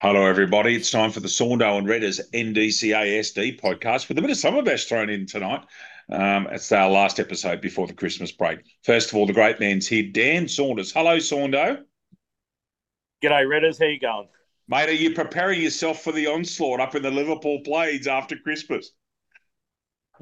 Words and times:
Hello, 0.00 0.26
everybody. 0.26 0.76
It's 0.76 0.92
time 0.92 1.10
for 1.10 1.18
the 1.18 1.26
Saundo 1.26 1.76
and 1.76 1.88
Redders 1.88 2.20
NDCASD 2.32 3.60
podcast 3.60 4.08
with 4.08 4.16
a 4.16 4.20
bit 4.20 4.30
of 4.30 4.36
summer 4.36 4.62
bash 4.62 4.84
thrown 4.84 5.10
in 5.10 5.26
tonight. 5.26 5.64
Um, 6.08 6.46
it's 6.52 6.70
our 6.70 6.88
last 6.88 7.18
episode 7.18 7.60
before 7.60 7.88
the 7.88 7.94
Christmas 7.94 8.30
break. 8.30 8.60
First 8.84 9.10
of 9.10 9.16
all, 9.16 9.26
the 9.26 9.32
great 9.32 9.58
man's 9.58 9.88
here, 9.88 10.08
Dan 10.12 10.46
Saunders. 10.46 10.92
Hello, 10.92 11.16
Saundo. 11.16 11.82
G'day, 13.24 13.44
Redders. 13.44 13.80
How 13.80 13.86
you 13.86 13.98
going? 13.98 14.28
Mate, 14.68 14.88
are 14.88 14.92
you 14.92 15.14
preparing 15.14 15.60
yourself 15.60 16.04
for 16.04 16.12
the 16.12 16.28
onslaught 16.28 16.78
up 16.78 16.94
in 16.94 17.02
the 17.02 17.10
Liverpool 17.10 17.60
Blades 17.64 18.06
after 18.06 18.36
Christmas? 18.36 18.92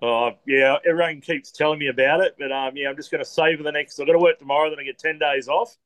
Oh, 0.00 0.30
yeah, 0.46 0.78
everyone 0.88 1.20
keeps 1.20 1.52
telling 1.52 1.78
me 1.78 1.88
about 1.88 2.22
it, 2.22 2.34
but 2.38 2.50
um, 2.50 2.78
yeah, 2.78 2.88
I'm 2.88 2.96
just 2.96 3.10
going 3.10 3.22
to 3.22 3.28
save 3.28 3.58
for 3.58 3.62
the 3.62 3.72
next. 3.72 4.00
I've 4.00 4.06
got 4.06 4.14
to 4.14 4.18
work 4.18 4.38
tomorrow, 4.38 4.70
then 4.70 4.80
I 4.80 4.84
get 4.84 4.98
10 4.98 5.18
days 5.18 5.48
off, 5.48 5.76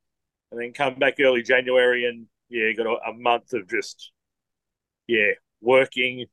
and 0.53 0.61
then 0.61 0.73
come 0.73 0.95
back 0.95 1.17
early 1.19 1.43
January 1.43 2.07
and 2.07 2.29
yeah, 2.51 2.73
got 2.73 2.87
a, 2.87 3.11
a 3.11 3.15
month 3.15 3.53
of 3.55 3.69
just 3.69 4.11
yeah 5.07 5.33
working, 5.61 6.27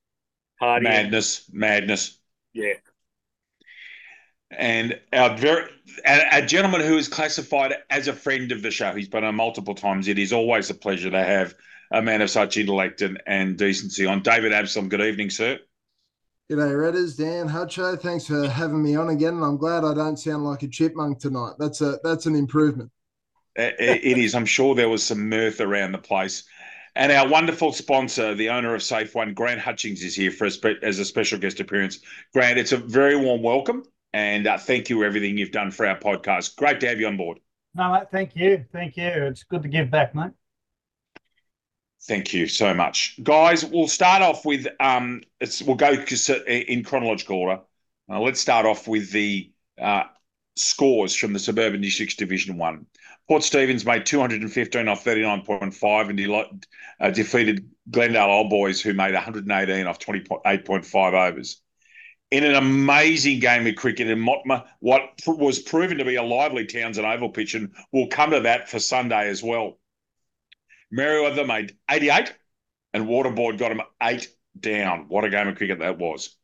partying, 0.61 0.83
madness, 0.83 1.49
madness. 1.51 2.19
Yeah. 2.53 2.73
And 4.49 4.99
our 5.11 5.37
very 5.37 5.69
a, 6.05 6.39
a, 6.39 6.45
gentleman 6.45 6.81
who 6.81 6.97
is 6.97 7.09
classified 7.09 7.75
as 7.89 8.07
a 8.07 8.13
friend 8.13 8.51
of 8.51 8.61
the 8.61 8.71
show. 8.71 8.93
He's 8.93 9.09
been 9.09 9.25
on 9.25 9.35
multiple 9.35 9.75
times. 9.75 10.07
It 10.07 10.17
is 10.17 10.31
always 10.31 10.69
a 10.69 10.73
pleasure 10.73 11.11
to 11.11 11.23
have 11.23 11.53
a 11.91 12.01
man 12.01 12.21
of 12.21 12.29
such 12.29 12.55
intellect 12.55 13.01
and, 13.01 13.21
and 13.27 13.57
decency 13.57 14.05
on. 14.05 14.21
David 14.21 14.53
Absalom, 14.53 14.87
good 14.87 15.01
evening, 15.01 15.29
sir. 15.29 15.59
G'day, 16.49 16.71
Redders. 16.71 17.17
Dan 17.17 17.49
Hutcho. 17.49 17.99
Thanks 17.99 18.25
for 18.25 18.47
having 18.47 18.81
me 18.81 18.95
on 18.95 19.09
again. 19.09 19.33
And 19.33 19.43
I'm 19.43 19.57
glad 19.57 19.83
I 19.83 19.93
don't 19.93 20.17
sound 20.17 20.45
like 20.45 20.63
a 20.63 20.69
chipmunk 20.69 21.19
tonight. 21.19 21.55
That's 21.59 21.81
a 21.81 21.99
that's 22.03 22.25
an 22.25 22.35
improvement 22.35 22.89
it 23.57 24.17
is. 24.17 24.35
I'm 24.35 24.45
sure 24.45 24.75
there 24.75 24.89
was 24.89 25.03
some 25.03 25.29
mirth 25.29 25.59
around 25.61 25.91
the 25.91 25.97
place. 25.97 26.43
And 26.95 27.11
our 27.11 27.27
wonderful 27.27 27.73
sponsor, 27.73 28.33
the 28.33 28.49
owner 28.49 28.73
of 28.73 28.81
Safe 28.81 29.13
One, 29.13 29.35
Grant 29.35 29.59
Hutchins, 29.59 30.03
is 30.03 30.15
here 30.15 30.31
for 30.31 30.47
us 30.47 30.57
as 30.81 30.97
a 30.97 31.05
special 31.05 31.37
guest 31.37 31.59
appearance. 31.59 31.99
Grant, 32.33 32.57
it's 32.57 32.71
a 32.71 32.77
very 32.77 33.15
warm 33.15 33.43
welcome, 33.43 33.83
and 34.13 34.47
uh, 34.47 34.57
thank 34.57 34.89
you 34.89 34.97
for 34.97 35.05
everything 35.05 35.37
you've 35.37 35.51
done 35.51 35.69
for 35.69 35.85
our 35.85 35.99
podcast. 35.99 36.55
Great 36.55 36.79
to 36.79 36.87
have 36.87 36.99
you 36.99 37.05
on 37.05 37.17
board. 37.17 37.39
No, 37.75 37.91
mate, 37.91 38.07
thank 38.11 38.35
you, 38.35 38.65
thank 38.71 38.97
you. 38.97 39.05
It's 39.05 39.43
good 39.43 39.61
to 39.61 39.69
give 39.69 39.91
back, 39.91 40.15
mate. 40.15 40.31
Thank 42.07 42.33
you 42.33 42.47
so 42.47 42.73
much, 42.73 43.19
guys. 43.21 43.63
We'll 43.63 43.87
start 43.87 44.23
off 44.23 44.43
with 44.43 44.67
um, 44.79 45.21
it's 45.39 45.61
we'll 45.61 45.75
go 45.75 45.91
in 45.91 46.83
chronological 46.83 47.37
order. 47.37 47.61
Uh, 48.09 48.19
let's 48.21 48.39
start 48.39 48.65
off 48.65 48.87
with 48.87 49.11
the 49.11 49.51
uh, 49.79 50.03
scores 50.55 51.13
from 51.13 51.33
the 51.33 51.39
Suburban 51.39 51.81
Districts 51.81 52.15
Division 52.15 52.57
One. 52.57 52.87
Port 53.27 53.43
Stephens 53.43 53.85
made 53.85 54.05
215 54.05 54.87
off 54.87 55.03
39.5 55.03 56.09
and 56.09 56.17
de- 56.17 56.59
uh, 56.99 57.09
defeated 57.11 57.69
Glendale 57.91 58.29
Old 58.29 58.49
Boys, 58.49 58.81
who 58.81 58.93
made 58.93 59.13
118 59.13 59.85
off 59.85 59.99
28.5 59.99 61.13
overs. 61.13 61.61
In 62.31 62.43
an 62.43 62.55
amazing 62.55 63.39
game 63.39 63.67
of 63.67 63.75
cricket 63.75 64.07
in 64.07 64.19
Motma, 64.19 64.65
what 64.79 65.21
was 65.27 65.59
proven 65.59 65.97
to 65.97 66.05
be 66.05 66.15
a 66.15 66.23
lively 66.23 66.65
Townsend 66.65 67.07
Oval 67.07 67.29
pitch, 67.29 67.53
and 67.53 67.73
we'll 67.91 68.07
come 68.07 68.31
to 68.31 68.41
that 68.41 68.69
for 68.69 68.79
Sunday 68.79 69.29
as 69.29 69.43
well. 69.43 69.77
Merewether 70.93 71.45
made 71.45 71.77
88, 71.89 72.33
and 72.93 73.07
Waterboard 73.07 73.57
got 73.57 73.71
him 73.71 73.81
eight 74.01 74.29
down. 74.57 75.05
What 75.07 75.25
a 75.25 75.29
game 75.29 75.47
of 75.47 75.57
cricket 75.57 75.79
that 75.79 75.97
was. 75.97 76.35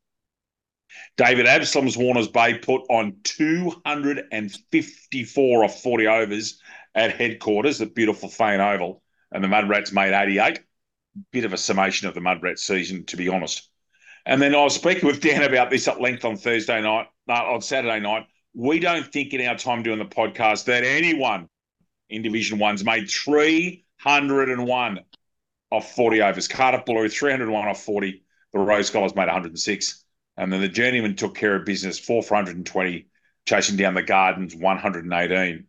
David 1.17 1.45
Absalom's 1.45 1.97
Warners 1.97 2.27
Bay 2.27 2.57
put 2.57 2.81
on 2.89 3.17
254 3.23 5.63
off 5.63 5.81
40 5.81 6.07
overs 6.07 6.59
at 6.95 7.15
headquarters, 7.15 7.79
the 7.79 7.85
beautiful 7.85 8.29
Fane 8.29 8.59
Oval, 8.59 9.03
and 9.31 9.43
the 9.43 9.47
Mud 9.47 9.69
Rats 9.69 9.91
made 9.91 10.13
88. 10.13 10.59
Bit 11.31 11.45
of 11.45 11.53
a 11.53 11.57
summation 11.57 12.07
of 12.07 12.15
the 12.15 12.21
Mud 12.21 12.41
Rats 12.41 12.63
season, 12.63 13.05
to 13.05 13.17
be 13.17 13.29
honest. 13.29 13.69
And 14.25 14.41
then 14.41 14.55
I 14.55 14.63
was 14.63 14.75
speaking 14.75 15.05
with 15.05 15.21
Dan 15.21 15.43
about 15.43 15.69
this 15.69 15.87
at 15.87 16.01
length 16.01 16.25
on 16.25 16.37
Thursday 16.37 16.81
night, 16.81 17.07
no, 17.27 17.33
on 17.33 17.61
Saturday 17.61 17.99
night. 17.99 18.25
We 18.55 18.79
don't 18.79 19.11
think 19.11 19.33
in 19.33 19.45
our 19.45 19.57
time 19.57 19.83
doing 19.83 19.99
the 19.99 20.05
podcast 20.05 20.65
that 20.65 20.83
anyone 20.83 21.49
in 22.09 22.21
Division 22.21 22.59
One's 22.59 22.85
made 22.85 23.09
301 23.09 24.99
off 25.71 25.95
40 25.95 26.21
overs. 26.21 26.47
Cardiff 26.47 26.85
Blue, 26.85 27.09
301 27.09 27.67
off 27.67 27.83
40. 27.83 28.23
The 28.53 28.59
Rose 28.59 28.87
Scholars 28.87 29.15
made 29.15 29.25
106. 29.25 30.02
And 30.37 30.51
then 30.51 30.61
the 30.61 30.69
journeyman 30.69 31.15
took 31.15 31.35
care 31.35 31.55
of 31.55 31.65
business, 31.65 31.99
420, 31.99 33.07
chasing 33.45 33.77
down 33.77 33.93
the 33.93 34.03
Gardens, 34.03 34.55
118. 34.55 35.65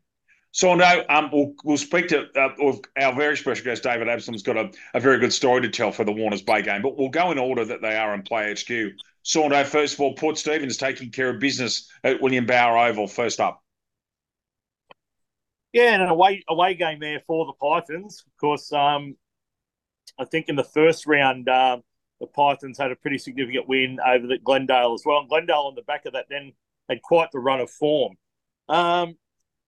So 0.53 0.75
no, 0.77 1.05
um, 1.09 1.31
we'll, 1.33 1.53
we'll 1.65 1.77
speak 1.77 2.09
to 2.09 2.27
uh, 2.37 2.77
our 2.97 3.13
very 3.15 3.37
special 3.37 3.65
guest, 3.65 3.83
David 3.83 4.09
Absalom's 4.09 4.45
got 4.45 4.57
a, 4.57 4.71
a 4.95 5.01
very 5.01 5.19
good 5.19 5.33
story 5.33 5.61
to 5.63 5.69
tell 5.69 5.91
for 5.91 6.05
the 6.05 6.13
Warners 6.13 6.43
Bay 6.43 6.63
game, 6.63 6.81
but 6.81 6.97
we'll 6.97 7.09
go 7.09 7.33
in 7.33 7.39
order 7.39 7.65
that 7.65 7.83
they 7.83 7.97
are 7.97 8.15
in 8.15 8.23
Play 8.23 8.53
HQ. 8.53 8.93
Saundo, 9.25 9.65
first 9.65 9.95
of 9.95 10.01
all, 10.01 10.15
Port 10.15 10.39
Stephens 10.39 10.77
taking 10.77 11.11
care 11.11 11.31
of 11.31 11.41
business 11.41 11.91
at 12.05 12.23
William 12.23 12.47
Bower 12.47 12.79
Oval, 12.79 13.09
first 13.09 13.41
up. 13.41 13.65
Yeah, 15.73 15.93
and 15.93 16.03
an 16.03 16.09
away 16.09 16.45
away 16.49 16.75
game 16.75 17.01
there 17.01 17.21
for 17.27 17.47
the 17.47 17.53
Pythons. 17.55 18.23
Of 18.25 18.37
course, 18.41 18.73
um, 18.73 19.17
I 20.21 20.25
think 20.25 20.49
in 20.49 20.55
the 20.55 20.63
first 20.63 21.05
round, 21.05 21.49
um, 21.49 21.83
the 22.25 22.33
Pythons 22.33 22.79
had 22.79 22.91
a 22.91 22.97
pretty 22.97 23.19
significant 23.19 23.69
win 23.69 23.99
over 24.05 24.27
the 24.27 24.39
Glendale 24.39 24.95
as 24.95 25.03
well. 25.05 25.21
And 25.21 25.29
Glendale 25.29 25.67
on 25.67 25.75
the 25.75 25.83
back 25.83 26.07
of 26.07 26.15
that 26.15 26.27
then 26.29 26.53
had 26.89 27.03
quite 27.03 27.31
the 27.33 27.39
run 27.39 27.61
of 27.61 27.71
form. 27.71 28.17
Um, 28.69 29.17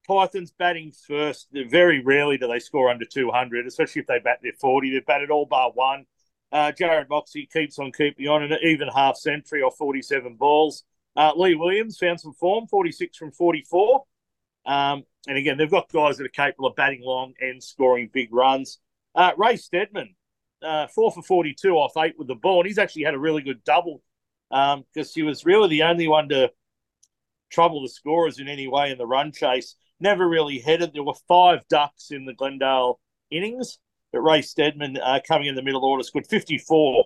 Pythons 0.07 0.53
batting 0.53 0.93
first. 1.07 1.49
Very 1.53 2.01
rarely 2.01 2.39
do 2.39 2.47
they 2.47 2.61
score 2.61 2.91
under 2.91 3.05
200, 3.05 3.67
especially 3.67 4.01
if 4.01 4.07
they 4.07 4.19
bat 4.19 4.39
their 4.43 4.53
40. 4.53 4.91
They've 4.91 5.07
batted 5.07 5.31
all 5.31 5.47
bar 5.47 5.71
one. 5.73 6.07
Uh, 6.53 6.73
Jared 6.73 7.09
Moxey 7.09 7.49
keeps 7.53 7.79
on 7.79 7.93
keeping 7.93 8.29
on, 8.29 8.43
and 8.43 8.57
even 8.63 8.89
half 8.89 9.17
century 9.17 9.63
or 9.63 9.71
47 9.73 10.37
balls. 10.37 10.85
Uh, 11.17 11.33
Lee 11.35 11.55
Williams 11.55 11.99
found 11.99 12.21
some 12.21 12.35
form, 12.35 12.67
46 12.69 13.17
from 13.17 13.33
44. 13.33 14.05
Um, 14.65 15.05
and 15.27 15.37
again, 15.37 15.59
they've 15.59 15.71
got 15.71 15.91
guys 15.93 16.19
that 16.19 16.27
are 16.27 16.29
capable 16.29 16.69
of 16.69 16.77
batting 16.77 17.03
long 17.03 17.35
and 17.41 17.63
scoring 17.63 18.11
big 18.13 18.33
runs. 18.33 18.79
Uh, 19.15 19.33
Ray 19.37 19.57
Stedman, 19.57 20.15
uh, 20.63 20.87
four 20.89 21.11
for 21.13 21.23
42 21.23 21.71
off 21.73 21.97
eight 21.97 22.19
with 22.19 22.29
the 22.29 22.35
ball. 22.35 22.61
And 22.61 22.67
he's 22.67 22.79
actually 22.79 23.05
had 23.05 23.15
a 23.15 23.19
really 23.19 23.43
good 23.43 23.63
double 23.65 24.03
because 24.51 24.77
um, 24.79 25.13
he 25.15 25.23
was 25.23 25.45
really 25.45 25.69
the 25.69 25.83
only 25.83 26.09
one 26.09 26.29
to 26.29 26.51
trouble 27.51 27.83
the 27.83 27.89
scorers 27.89 28.39
in 28.39 28.49
any 28.49 28.69
way 28.69 28.91
in 28.91 28.99
the 28.99 29.07
run 29.07 29.33
chase. 29.33 29.77
Never 30.01 30.29
really 30.29 30.59
headed. 30.59 30.93
There 30.93 31.03
were 31.03 31.15
five 31.29 31.67
ducks 31.69 32.11
in 32.11 32.27
the 32.27 32.35
Glendale 32.35 33.01
innings, 33.31 33.79
but 34.13 34.21
Ray 34.21 34.43
Stedman 34.43 34.99
uh, 34.99 35.21
coming 35.27 35.49
in 35.49 35.55
the 35.55 35.63
middle 35.63 35.85
order 35.85 36.03
scored 36.03 36.27
54 36.27 37.05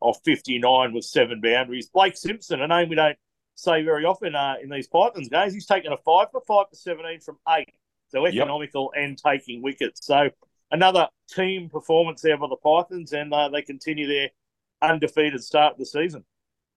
off 0.00 0.18
59 0.24 0.92
with 0.92 1.04
seven 1.04 1.40
boundaries. 1.40 1.88
Blake 1.88 2.16
Simpson, 2.16 2.60
a 2.60 2.68
name 2.68 2.88
we 2.88 2.96
don't 2.96 3.16
say 3.56 3.82
very 3.82 4.04
often 4.04 4.34
uh, 4.34 4.54
in 4.62 4.68
these 4.68 4.88
Pythons 4.88 5.28
games, 5.28 5.54
he's 5.54 5.66
taken 5.66 5.92
a 5.92 5.96
five 5.98 6.28
for 6.30 6.40
five 6.46 6.66
for 6.70 6.76
17 6.76 7.20
from 7.20 7.38
eight. 7.50 7.72
So 8.08 8.26
economical 8.26 8.92
yep. 8.94 9.04
and 9.04 9.18
taking 9.18 9.62
wickets. 9.62 10.06
So 10.06 10.30
another 10.70 11.08
team 11.28 11.68
performance 11.68 12.22
there 12.22 12.36
by 12.36 12.48
the 12.48 12.56
Pythons, 12.56 13.12
and 13.12 13.32
uh, 13.32 13.48
they 13.48 13.62
continue 13.62 14.06
their 14.06 14.30
undefeated 14.82 15.42
start 15.42 15.72
of 15.72 15.78
the 15.78 15.86
season. 15.86 16.24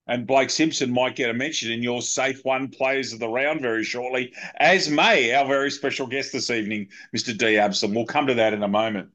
And 0.08 0.26
Blake 0.26 0.50
Simpson 0.50 0.92
might 0.92 1.18
get 1.18 1.30
a 1.30 1.34
mention 1.34 1.72
in 1.72 1.84
your 1.84 2.02
safe 2.02 2.46
one 2.46 2.70
players 2.70 3.12
of 3.12 3.20
the 3.20 3.28
round 3.28 3.62
very 3.62 3.84
shortly, 3.84 4.34
as 4.58 4.90
may 4.90 5.34
our 5.34 5.46
very 5.46 5.70
special 5.70 6.08
guest 6.08 6.32
this 6.32 6.50
evening, 6.50 6.88
Mr. 7.16 7.38
D. 7.38 7.58
Absalom. 7.58 7.94
We'll 7.94 8.06
come 8.06 8.28
to 8.28 8.34
that 8.36 8.54
in 8.54 8.64
a 8.64 8.70
moment. 8.70 9.10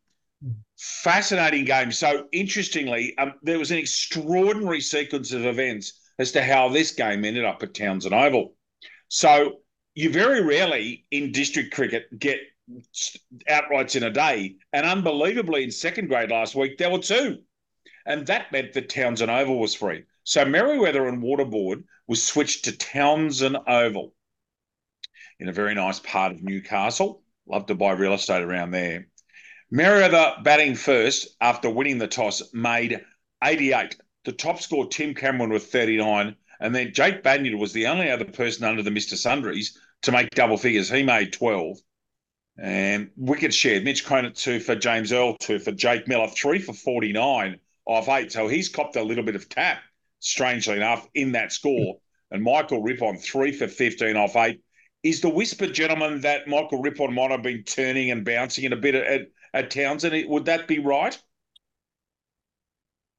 Fascinating 0.77 1.65
game. 1.65 1.93
So, 1.93 2.27
interestingly, 2.33 3.17
um, 3.17 3.35
there 3.43 3.59
was 3.59 3.71
an 3.71 3.79
extraordinary 3.79 4.81
sequence 4.81 5.33
of 5.33 5.47
events 5.47 5.99
as 6.19 6.33
to 6.33 6.43
how 6.43 6.69
this 6.69 6.93
game 6.93 7.25
ended 7.25 7.45
up 7.45 7.63
at 7.63 7.75
Townsend 7.75 8.15
Oval. 8.15 8.55
So, 9.09 9.61
you 9.95 10.11
very 10.11 10.43
rarely 10.43 11.07
in 11.11 11.33
district 11.33 11.73
cricket 11.75 12.19
get 12.19 12.39
outrights 13.49 13.97
in 13.97 14.05
a 14.05 14.11
day. 14.11 14.57
And 14.73 14.87
unbelievably, 14.87 15.65
in 15.65 15.71
second 15.71 16.09
grade 16.09 16.31
last 16.31 16.55
week, 16.55 16.79
there 16.79 16.91
were 16.91 16.99
two. 16.99 17.39
And 18.07 18.27
that 18.27 18.53
meant 18.53 18.73
that 18.73 18.89
Townsend 18.89 19.31
Oval 19.31 19.59
was 19.59 19.75
free. 19.75 20.05
So 20.25 20.45
Merewether 20.45 21.09
and 21.09 21.23
Waterboard 21.23 21.85
was 22.07 22.25
switched 22.25 22.65
to 22.65 22.77
Townsend 22.77 23.59
Oval 23.67 24.15
in 25.39 25.49
a 25.49 25.53
very 25.53 25.75
nice 25.75 25.99
part 26.01 26.33
of 26.33 26.43
Newcastle. 26.43 27.23
Love 27.47 27.67
to 27.67 27.75
buy 27.75 27.93
real 27.93 28.15
estate 28.15 28.43
around 28.43 28.71
there. 28.71 29.09
Merewether 29.73 30.43
batting 30.45 30.75
first 30.75 31.37
after 31.41 31.71
winning 31.71 31.99
the 31.99 32.07
toss 32.07 32.53
made 32.53 33.05
88. 33.43 33.97
The 34.25 34.33
top 34.33 34.61
score, 34.61 34.87
Tim 34.87 35.15
Cameron 35.15 35.51
with 35.51 35.67
39. 35.67 36.37
And 36.61 36.75
then 36.75 36.93
Jake 36.93 37.25
Banyard 37.25 37.59
was 37.59 37.73
the 37.73 37.89
only 37.89 38.09
other 38.09 38.25
person 38.25 38.65
under 38.65 38.83
the 38.83 38.91
Mr. 38.91 39.17
Sundries 39.17 39.77
to 40.03 40.13
make 40.13 40.31
double 40.31 40.57
figures. 40.57 40.91
He 40.91 41.03
made 41.03 41.33
12. 41.33 41.79
And 42.59 43.11
wicket 43.17 43.55
share, 43.55 43.81
Mitch 43.81 44.05
Conant 44.05 44.37
two 44.37 44.61
for 44.61 44.75
James 44.75 45.13
Earl, 45.13 45.37
two 45.39 45.59
for 45.59 45.73
Jake 45.73 46.07
Miller, 46.07 46.29
three 46.29 46.59
for 46.59 46.73
49 46.73 47.59
off 47.87 48.09
eight. 48.09 48.33
So 48.33 48.47
he's 48.47 48.69
copped 48.69 48.97
a 48.97 49.03
little 49.03 49.25
bit 49.25 49.37
of 49.37 49.49
tap, 49.49 49.79
strangely 50.21 50.77
enough, 50.77 51.09
in 51.15 51.33
that 51.33 51.53
score. 51.53 51.99
And 52.31 52.43
Michael 52.43 52.83
Rippon, 52.83 53.17
three 53.17 53.53
for 53.53 53.69
15 53.69 54.17
off 54.17 54.37
eight. 54.37 54.61
Is 55.03 55.21
the 55.21 55.29
whisper, 55.29 55.67
gentlemen, 55.67 56.21
that 56.21 56.47
Michael 56.47 56.81
Rippon 56.81 57.13
might 57.13 57.31
have 57.31 57.43
been 57.43 57.65
turning 57.65 58.11
and 58.11 58.25
bouncing 58.25 58.65
in 58.65 58.73
a 58.73 58.77
bit 58.77 58.95
at, 58.95 59.23
at 59.53 59.71
Townsend? 59.71 60.29
Would 60.29 60.45
that 60.45 60.69
be 60.69 60.79
right? 60.79 61.21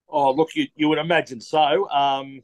Oh, 0.08 0.32
look, 0.32 0.56
you, 0.56 0.68
you 0.76 0.88
would 0.90 1.00
imagine 1.00 1.42
so. 1.42 1.90
Um, 1.90 2.42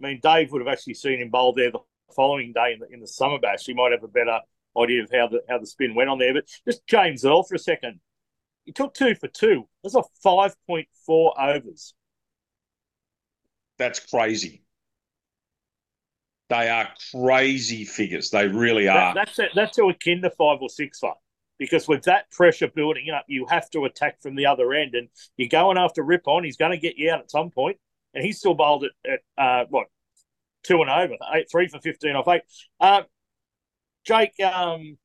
I 0.00 0.08
mean, 0.08 0.20
Dave 0.22 0.50
would 0.50 0.60
have 0.60 0.72
actually 0.72 0.94
seen 0.94 1.20
him 1.20 1.28
bowl 1.28 1.52
there 1.52 1.70
the 1.70 1.78
following 2.16 2.52
day 2.52 2.72
in 2.72 2.80
the, 2.80 2.86
in 2.94 3.00
the 3.00 3.06
summer 3.06 3.38
bash. 3.38 3.66
He 3.66 3.74
might 3.74 3.92
have 3.92 4.02
a 4.02 4.08
better 4.08 4.40
idea 4.80 5.02
of 5.02 5.10
how 5.12 5.28
the 5.28 5.42
how 5.48 5.58
the 5.58 5.66
spin 5.66 5.94
went 5.94 6.10
on 6.10 6.18
there. 6.18 6.34
But 6.34 6.44
just 6.66 6.86
James 6.86 7.24
Earl 7.24 7.42
for 7.44 7.54
a 7.54 7.58
second. 7.58 8.00
He 8.64 8.72
took 8.72 8.94
two 8.94 9.14
for 9.14 9.28
two. 9.28 9.68
That's 9.82 9.94
a 9.94 10.02
5.4 10.24 11.32
overs. 11.38 11.94
That's 13.78 14.00
crazy. 14.00 14.62
They 16.48 16.68
are 16.68 16.88
crazy 17.12 17.84
figures. 17.84 18.30
They 18.30 18.46
really 18.48 18.84
That, 18.84 18.96
are. 18.96 19.14
that's 19.14 19.38
a, 19.38 19.48
that's 19.54 19.76
to 19.76 19.88
akin 19.88 20.22
to 20.22 20.30
five 20.30 20.58
or 20.60 20.68
six 20.68 20.98
for. 20.98 21.14
Because 21.58 21.86
with 21.86 22.02
that 22.04 22.30
pressure 22.32 22.68
building 22.68 23.10
up, 23.10 23.24
you 23.28 23.46
have 23.46 23.70
to 23.70 23.84
attack 23.84 24.20
from 24.20 24.34
the 24.34 24.46
other 24.46 24.72
end, 24.74 24.94
and 24.94 25.08
you're 25.36 25.48
going 25.48 25.78
after 25.78 26.02
Rippon. 26.02 26.42
He's 26.44 26.56
going 26.56 26.72
to 26.72 26.78
get 26.78 26.96
you 26.96 27.10
out 27.10 27.20
at 27.20 27.30
some 27.30 27.50
point, 27.50 27.78
and 28.12 28.24
he's 28.24 28.38
still 28.38 28.54
bowled 28.54 28.84
at, 28.84 28.90
at 29.38 29.42
uh, 29.42 29.64
what 29.70 29.86
two 30.64 30.80
and 30.82 30.90
over, 30.90 31.14
eight 31.34 31.48
three 31.50 31.68
for 31.68 31.78
fifteen 31.80 32.16
off 32.16 32.26
eight. 32.28 32.42
Uh, 32.80 33.02
Jake, 34.04 34.38
um, 34.40 34.98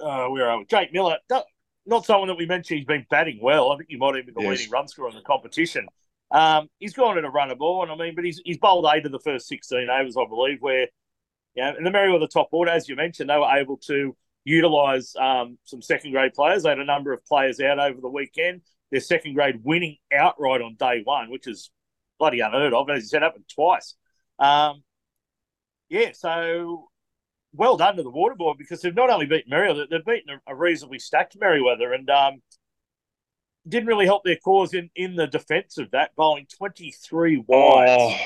uh, 0.00 0.26
where 0.26 0.48
are 0.50 0.58
we? 0.58 0.64
Jake 0.66 0.92
Miller, 0.92 1.18
not, 1.30 1.44
not 1.86 2.04
someone 2.04 2.28
that 2.28 2.36
we 2.36 2.46
mentioned. 2.46 2.78
He's 2.78 2.86
been 2.86 3.06
batting 3.10 3.38
well. 3.42 3.72
I 3.72 3.76
think 3.76 3.88
he 3.88 3.96
might 3.96 4.16
even 4.16 4.26
be 4.26 4.32
the 4.32 4.40
Yes. 4.42 4.58
leading 4.58 4.70
run 4.70 4.88
scorer 4.88 5.08
in 5.10 5.16
the 5.16 5.22
competition. 5.22 5.86
Um, 6.30 6.68
he's 6.78 6.92
gone 6.92 7.16
at 7.16 7.24
a 7.24 7.30
run 7.30 7.50
of 7.50 7.58
ball, 7.58 7.82
and 7.82 7.90
I 7.90 7.96
mean, 7.96 8.14
but 8.14 8.24
he's 8.24 8.40
he's 8.44 8.58
bowled 8.58 8.86
eight 8.94 9.06
of 9.06 9.12
the 9.12 9.20
first 9.20 9.48
sixteen 9.48 9.88
overs, 9.88 10.16
I 10.16 10.26
believe. 10.28 10.58
Where, 10.60 10.88
yeah, 11.54 11.72
in 11.76 11.84
the 11.84 11.90
Merewether 11.90 12.28
top 12.28 12.48
order, 12.52 12.70
as 12.70 12.88
you 12.88 12.96
mentioned, 12.96 13.30
they 13.30 13.38
were 13.38 13.50
able 13.56 13.78
to 13.86 14.14
utilise 14.44 15.16
um, 15.16 15.58
some 15.64 15.80
second 15.80 16.12
grade 16.12 16.34
players. 16.34 16.64
They 16.64 16.68
had 16.68 16.78
a 16.78 16.84
number 16.84 17.12
of 17.12 17.24
players 17.24 17.60
out 17.60 17.78
over 17.78 18.00
the 18.00 18.10
weekend. 18.10 18.60
Their 18.90 19.00
second 19.00 19.34
grade 19.34 19.60
winning 19.62 19.96
outright 20.12 20.60
on 20.60 20.76
day 20.78 21.00
one, 21.04 21.30
which 21.30 21.46
is 21.46 21.70
bloody 22.18 22.40
unheard 22.40 22.74
of. 22.74 22.90
As 22.90 23.04
you 23.04 23.08
said, 23.08 23.22
happened 23.22 23.44
twice. 23.54 23.94
Um, 24.38 24.82
yeah, 25.88 26.12
so 26.12 26.88
well 27.58 27.76
done 27.76 27.96
to 27.96 28.02
the 28.02 28.10
Waterboard 28.10 28.56
because 28.56 28.80
they've 28.80 28.94
not 28.94 29.10
only 29.10 29.26
beaten 29.26 29.52
Merewether, 29.52 29.90
they've 29.90 30.04
beaten 30.04 30.40
a, 30.46 30.54
reasonably 30.54 30.98
stacked 30.98 31.38
Merewether 31.38 31.94
and 31.94 32.08
um, 32.08 32.40
didn't 33.68 33.88
really 33.88 34.06
help 34.06 34.24
their 34.24 34.36
cause 34.36 34.72
in, 34.72 34.88
in 34.94 35.16
the 35.16 35.26
defence 35.26 35.76
of 35.76 35.90
that, 35.90 36.14
bowling 36.16 36.46
23 36.56 37.44
wides. 37.46 37.90
Oh, 37.90 38.16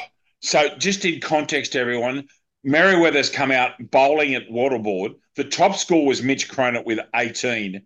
so 0.41 0.77
just 0.77 1.05
in 1.05 1.21
context, 1.21 1.75
everyone, 1.75 2.29
Merewether's 2.65 3.31
come 3.31 3.51
out 3.51 3.73
bowling 3.91 4.35
at 4.35 4.49
Waterboard. 4.51 5.15
The 5.35 5.45
top 5.45 5.77
score 5.77 6.07
was 6.07 6.23
Mitch 6.23 6.49
Cronut 6.51 6.85
with 6.85 7.01
18. 7.15 7.83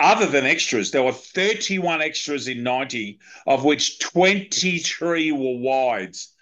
Other 0.00 0.26
than 0.26 0.46
extras, 0.46 0.90
there 0.90 1.02
were 1.02 1.12
31 1.12 2.02
extras 2.02 2.48
in 2.48 2.62
90, 2.62 3.18
of 3.46 3.64
which 3.64 3.98
23 3.98 5.32
were 5.32 5.58
wides. 5.58 6.33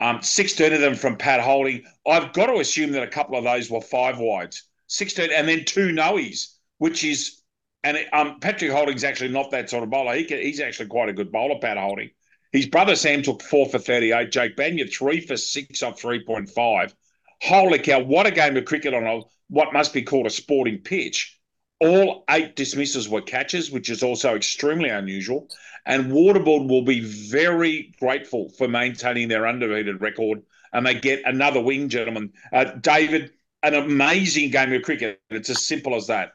Um, 0.00 0.22
16 0.22 0.72
of 0.72 0.80
them 0.80 0.94
from 0.94 1.16
Pat 1.16 1.40
Holding. 1.40 1.84
I've 2.06 2.32
got 2.32 2.46
to 2.46 2.60
assume 2.60 2.92
that 2.92 3.02
a 3.02 3.08
couple 3.08 3.36
of 3.36 3.44
those 3.44 3.70
were 3.70 3.80
five 3.80 4.18
wides. 4.18 4.64
16, 4.86 5.30
and 5.32 5.48
then 5.48 5.64
two 5.64 5.92
noes, 5.92 6.56
which 6.78 7.04
is, 7.04 7.42
and 7.84 7.96
it, 7.96 8.08
um, 8.12 8.38
Patrick 8.40 8.70
Holding's 8.70 9.04
actually 9.04 9.30
not 9.30 9.50
that 9.50 9.68
sort 9.68 9.82
of 9.82 9.90
bowler. 9.90 10.14
He 10.14 10.24
can, 10.24 10.38
he's 10.38 10.60
actually 10.60 10.88
quite 10.88 11.08
a 11.08 11.12
good 11.12 11.32
bowler, 11.32 11.58
Pat 11.60 11.76
Holding. 11.76 12.10
His 12.52 12.66
brother 12.66 12.96
Sam 12.96 13.22
took 13.22 13.42
four 13.42 13.68
for 13.68 13.78
38. 13.78 14.30
Jake 14.32 14.56
Banyard, 14.56 14.90
three 14.92 15.20
for 15.20 15.36
six 15.36 15.82
off 15.82 16.00
3.5. 16.00 16.94
Holy 17.42 17.78
cow, 17.78 18.00
what 18.00 18.26
a 18.26 18.30
game 18.30 18.56
of 18.56 18.64
cricket 18.64 18.94
on 18.94 19.06
a 19.06 19.20
what 19.48 19.72
must 19.72 19.92
be 19.94 20.02
called 20.02 20.26
a 20.26 20.30
sporting 20.30 20.78
pitch. 20.78 21.37
All 21.80 22.24
eight 22.30 22.56
dismissals 22.56 23.08
were 23.08 23.22
catches, 23.22 23.70
which 23.70 23.88
is 23.88 24.02
also 24.02 24.34
extremely 24.34 24.88
unusual. 24.88 25.48
And 25.86 26.12
Waterboard 26.12 26.68
will 26.68 26.82
be 26.82 27.00
very 27.00 27.94
grateful 28.00 28.50
for 28.50 28.68
maintaining 28.68 29.28
their 29.28 29.46
undefeated 29.46 30.00
record. 30.00 30.42
And 30.72 30.84
they 30.84 30.94
get 30.94 31.22
another 31.24 31.60
wing, 31.60 31.88
gentlemen. 31.88 32.32
Uh, 32.52 32.64
David, 32.64 33.30
an 33.62 33.74
amazing 33.74 34.50
game 34.50 34.72
of 34.72 34.82
cricket. 34.82 35.20
It's 35.30 35.50
as 35.50 35.64
simple 35.64 35.94
as 35.94 36.08
that. 36.08 36.32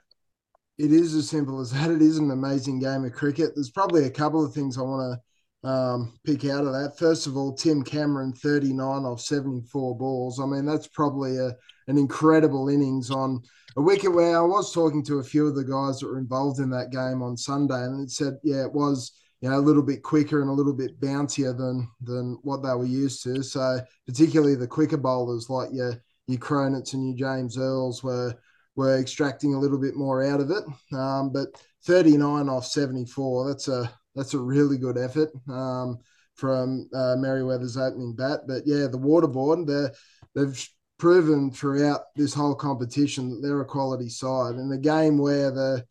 It 0.78 0.92
is 0.92 1.14
as 1.14 1.30
simple 1.30 1.60
as 1.60 1.72
that. 1.72 1.92
It 1.92 2.02
is 2.02 2.18
an 2.18 2.32
amazing 2.32 2.80
game 2.80 3.06
of 3.06 3.14
cricket. 3.14 3.52
There's 3.54 3.70
probably 3.70 4.06
a 4.06 4.10
couple 4.10 4.44
of 4.44 4.54
things 4.54 4.78
I 4.78 4.82
want 4.82 5.14
to 5.14 5.22
um, 5.64 6.14
pick 6.26 6.46
out 6.46 6.66
of 6.66 6.74
that. 6.74 6.98
First 6.98 7.28
of 7.28 7.38
all, 7.38 7.54
Tim 7.54 7.84
Cameron, 7.84 8.34
39 8.34 8.80
off 8.80 9.22
74 9.22 9.98
balls. 9.98 10.40
I 10.40 10.46
mean, 10.46 10.66
that's 10.66 10.88
probably 10.88 11.38
a, 11.38 11.56
an 11.88 11.98
incredible 11.98 12.70
innings 12.70 13.12
on 13.12 13.42
a 13.78 13.82
wicket 13.82 14.14
where 14.14 14.38
I 14.38 14.42
was 14.42 14.74
talking 14.74 15.04
to 15.06 15.20
a 15.20 15.24
few 15.24 15.48
of 15.48 15.56
the 15.56 15.64
guys 15.64 16.00
that 16.00 16.08
were 16.08 16.20
involved 16.20 16.60
in 16.60 16.70
that 16.72 16.92
game 16.92 17.22
on 17.22 17.38
Sunday, 17.38 17.84
and 17.84 18.04
it 18.04 18.12
said, 18.12 18.34
yeah, 18.44 18.64
it 18.66 18.74
was 18.74 19.14
you 19.42 19.50
know 19.50 19.58
a 19.58 19.60
little 19.60 19.84
bit 19.84 20.04
quicker 20.04 20.42
and 20.42 20.50
a 20.50 20.54
little 20.54 20.74
bit 20.74 21.00
bouncier 21.02 21.58
than 21.58 21.88
than 22.02 22.40
what 22.44 22.64
they 22.64 22.74
were 22.74 22.86
used 22.86 23.24
to. 23.24 23.44
So 23.44 23.80
particularly 24.06 24.56
the 24.56 24.68
quicker 24.68 24.98
bowlers 24.98 25.50
like 25.50 25.70
your 25.74 26.02
your 26.28 26.40
Cronuts 26.40 26.94
and 26.94 27.18
your 27.18 27.30
James 27.30 27.58
Earls 27.58 28.04
were 28.04 28.34
were 28.76 28.98
extracting 28.98 29.54
a 29.54 29.60
little 29.60 29.78
bit 29.78 29.96
more 29.96 30.24
out 30.24 30.40
of 30.40 30.50
it. 30.50 30.64
Um, 30.98 31.32
but 31.32 31.50
39 31.86 32.48
off 32.48 32.66
74, 32.66 33.50
that's 33.50 33.68
a 33.68 33.92
that's 34.16 34.34
a 34.34 34.40
really 34.40 34.78
good 34.78 34.98
effort 34.98 35.32
um, 35.50 36.00
from 36.36 36.90
uh, 36.94 37.16
Merewether's 37.18 37.78
opening 37.78 38.16
bat. 38.16 38.42
But 38.48 38.64
yeah, 38.66 38.88
the 38.88 39.00
Waterboard, 39.00 39.94
they've 40.36 40.70
proven 40.98 41.52
throughout 41.52 42.02
this 42.16 42.34
whole 42.34 42.56
competition 42.56 43.30
that 43.30 43.48
they're 43.48 43.62
a 43.62 43.66
quality 43.66 44.10
side. 44.10 44.56
In 44.56 44.70
the 44.70 44.78
game 44.78 45.18
where 45.18 45.52
the 45.52 45.86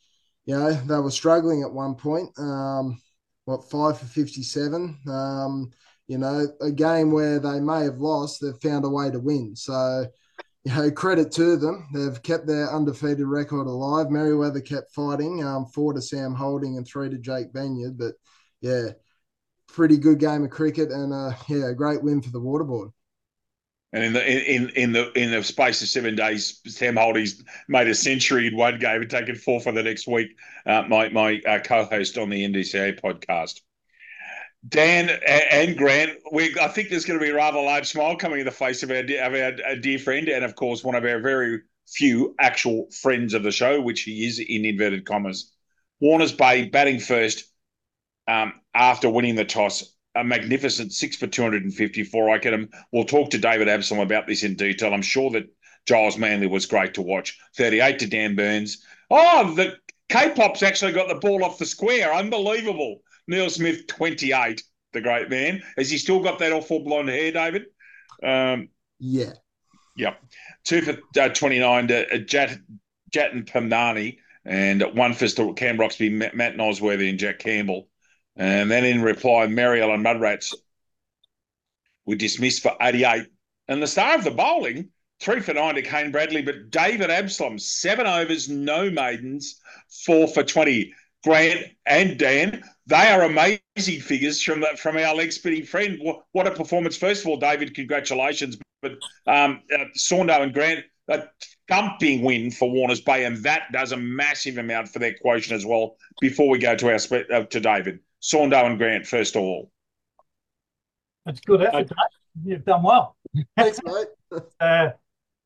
you 0.47 0.59
know 0.59 0.73
they 0.73 0.99
were 0.99 1.11
struggling 1.11 1.63
at 1.63 1.73
one 1.73 1.95
point, 1.95 2.31
um, 2.39 3.01
what 3.45 3.71
five 3.71 3.99
for 3.99 4.07
57. 4.07 4.99
Um, 5.09 5.71
you 6.09 6.19
know, 6.19 6.47
a 6.61 6.71
game 6.71 7.13
where 7.13 7.39
they 7.39 7.61
may 7.61 7.85
have 7.85 7.99
lost, 7.99 8.41
they've 8.41 8.71
found 8.71 8.85
a 8.85 8.89
way 8.89 9.11
to 9.11 9.19
win. 9.19 9.55
So 9.57 10.07
you 10.65 10.75
know, 10.75 10.91
credit 10.91 11.33
to 11.33 11.57
them. 11.57 11.89
They've 11.93 12.23
kept 12.23 12.47
their 12.47 12.73
undefeated 12.73 13.27
record 13.27 13.67
alive. 13.67 14.07
Merewether 14.07 14.65
kept 14.65 14.95
fighting, 14.95 15.45
um, 15.45 15.67
four 15.67 15.93
to 15.93 16.01
Sam 16.01 16.35
Holding 16.35 16.77
and 16.77 16.87
three 16.87 17.11
to 17.11 17.19
Jake 17.19 17.53
Banyard. 17.53 17.99
But 17.99 18.15
yeah, 18.61 18.91
pretty 19.67 19.97
good 19.97 20.19
game 20.19 20.45
of 20.45 20.51
cricket 20.51 20.91
and 20.91 21.13
uh, 21.13 21.33
yeah, 21.49 21.69
a 21.69 21.75
great 21.75 22.03
win 22.03 22.23
for 22.23 22.31
the 22.31 22.41
Waterboard. 22.41 22.93
And 23.95 24.05
in 24.05 24.13
the 24.15 24.55
in 24.55 24.69
in 24.71 24.93
the 24.93 25.13
in 25.13 25.31
the 25.31 25.45
space 25.45 25.83
of 25.83 25.89
seven 25.89 26.17
days, 26.17 26.61
Sam 26.67 26.97
Holding's 26.97 27.43
made 27.69 27.89
a 27.89 27.95
century 27.95 28.47
in 28.47 28.57
one 28.57 28.79
game 28.79 29.03
and 29.03 29.11
taken 29.11 29.35
four 29.35 29.61
for 29.61 29.73
the 29.73 29.83
next 29.83 30.07
week. 30.07 30.39
Uh, 30.65 30.83
my 30.89 31.11
my 31.11 31.43
uh, 31.47 31.59
co-host 31.59 32.17
on 32.17 32.31
the 32.31 32.47
NDCA 32.49 33.01
podcast. 33.01 33.61
Dan 34.69 35.11
and 35.27 35.77
Grant, 35.77 36.19
we 36.33 36.57
I 36.61 36.69
think 36.69 36.89
there's 36.89 37.05
going 37.05 37.19
to 37.19 37.25
be 37.25 37.31
a 37.31 37.35
rather 37.35 37.61
large 37.61 37.89
smile 37.89 38.17
coming 38.17 38.41
in 38.41 38.47
the 38.47 38.53
face 38.53 38.83
of 38.83 38.91
our, 38.91 38.99
of 38.99 39.61
our 39.65 39.77
dear 39.77 39.99
friend, 39.99 40.29
and 40.29 40.45
of 40.45 40.55
course 40.55 40.85
one 40.85 40.95
of 40.95 41.05
our 41.05 41.19
very 41.19 41.61
few 41.89 42.35
actual 42.39 42.89
friends 42.91 43.35
of 43.35 43.43
the 43.43 43.51
show, 43.51 43.81
which 43.81 44.03
he 44.03 44.25
is 44.25 44.39
in 44.39 44.65
inverted 44.65 45.05
commas. 45.05 45.53
Warners 46.01 46.33
Bay 46.33 46.69
batting 46.69 47.01
first 47.01 47.45
um, 48.29 48.55
after 48.75 49.11
winning 49.11 49.35
the 49.35 49.45
toss. 49.45 49.95
A 50.15 50.23
magnificent 50.23 50.93
six 50.93 51.17
for 51.17 51.27
254. 51.27 52.31
I 52.31 52.39
can. 52.39 52.69
We'll 52.93 53.05
talk 53.05 53.31
to 53.31 53.39
David 53.39 53.67
Absalom 53.67 54.03
about 54.03 54.27
this 54.27 54.43
in 54.43 54.57
detail. 54.57 54.93
I'm 54.93 55.01
sure 55.01 55.31
that 55.31 55.47
Giles 55.87 56.19
Manley 56.19 56.47
was 56.47 56.67
great 56.67 56.93
to 56.95 57.03
watch. 57.03 57.39
38 57.57 57.99
to 58.01 58.07
Dan 58.07 58.37
Burns. 58.37 58.85
Oh, 59.11 59.55
the 59.55 59.79
K-pop's 60.11 60.63
actually 60.63 60.93
got 60.93 61.09
the 61.09 61.15
ball 61.15 61.43
off 61.43 61.59
the 61.59 61.65
square. 61.65 62.13
Unbelievable. 62.13 63.01
Neil 63.27 63.51
Smith, 63.51 63.87
28, 63.87 64.63
the 64.93 65.01
great 65.01 65.31
man. 65.31 65.63
Has 65.77 65.91
he 65.91 65.99
still 65.99 66.21
got 66.21 66.39
that 66.39 66.53
awful 66.53 66.81
blonde 66.81 67.09
hair, 67.09 67.33
David? 67.33 67.67
Um, 68.23 68.69
yeah. 68.99 69.33
Yep. 69.97 70.23
Two 70.65 70.83
for 70.83 70.99
uh, 71.21 71.29
29 71.29 71.89
to 71.89 72.15
uh, 72.15 72.19
Jat, 72.19 72.59
and 73.33 73.47
Pamnani 73.47 74.19
and 74.45 74.83
one 74.95 75.15
for 75.15 75.29
still 75.29 75.53
Cam 75.53 75.79
Roxby, 75.79 76.09
Matt, 76.11 76.35
Matt 76.35 76.57
Nosworthy, 76.57 77.11
and 77.11 77.19
Jack 77.19 77.39
Campbell. 77.39 77.89
And 78.37 78.71
then 78.71 78.85
in 78.85 79.03
reply, 79.03 79.47
Maryland 79.47 80.05
Mudrats 80.05 80.55
were 82.07 82.17
dismissed 82.17 82.63
for 82.63 82.75
88. 82.81 83.27
And 83.69 83.83
the 83.83 83.87
star 83.87 84.15
of 84.17 84.25
the 84.25 84.31
bowling, 84.31 84.89
three 85.21 85.41
for 85.41 85.55
nine 85.55 85.77
to 85.77 85.83
Kane 85.83 86.11
Bradley, 86.11 86.43
but 86.43 86.71
David 86.71 87.11
Absalom, 87.11 87.59
seven 87.59 88.07
overs, 88.07 88.49
no 88.49 88.91
maidens, 88.91 89.61
four 90.05 90.27
for 90.27 90.43
20. 90.43 90.93
Grant 91.25 91.67
and 91.87 92.19
Dan, 92.19 92.65
they 92.87 93.09
are 93.09 93.23
amazing 93.23 94.01
figures 94.01 94.43
from 94.43 94.61
the, 94.61 94.77
from 94.77 94.97
our 94.97 95.15
leg 95.15 95.33
spinning 95.33 95.65
friend. 95.65 95.99
What 96.33 96.47
a 96.47 96.51
performance! 96.51 96.97
First 96.97 97.23
of 97.23 97.29
all, 97.29 97.37
David, 97.37 97.75
congratulations. 97.75 98.59
But 98.81 98.93
um, 99.27 99.63
uh, 99.73 99.85
Saundo 99.97 100.43
and 100.43 100.53
Grant, 100.53 100.85
a 101.09 101.23
thumping 101.69 102.23
win 102.23 102.51
for 102.51 102.71
Warners 102.71 103.01
Bay, 103.01 103.25
and 103.25 103.37
that 103.45 103.71
does 103.73 103.93
a 103.93 103.97
massive 103.97 104.59
amount 104.59 104.89
for 104.89 104.99
their 104.99 105.15
quotient 105.15 105.57
as 105.57 105.65
well. 105.65 105.97
Before 106.21 106.49
we 106.49 106.59
go 106.59 106.75
to 106.75 106.91
our 106.91 106.99
spe- 106.99 107.31
uh, 107.33 107.45
to 107.45 107.61
David, 107.61 108.01
Saundo 108.21 108.67
and 108.67 108.79
Grant, 108.79 109.07
first 109.07 109.37
of 109.37 109.43
all. 109.43 109.71
That's 111.25 111.41
good 111.41 111.63
effort. 111.63 111.89
Dave. 111.89 111.97
You've 112.45 112.65
done 112.65 112.83
well. 112.83 113.17
Thanks, 113.57 113.79
mate. 113.85 114.41
uh, 114.59 114.91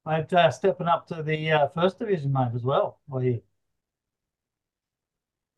mate, 0.07 0.33
uh, 0.33 0.51
stepping 0.51 0.87
up 0.87 1.07
to 1.09 1.23
the 1.23 1.53
uh, 1.53 1.69
first 1.69 1.99
division, 1.99 2.33
mate, 2.33 2.53
as 2.55 2.63
well. 2.63 3.01
Well, 3.09 3.23
you 3.23 3.43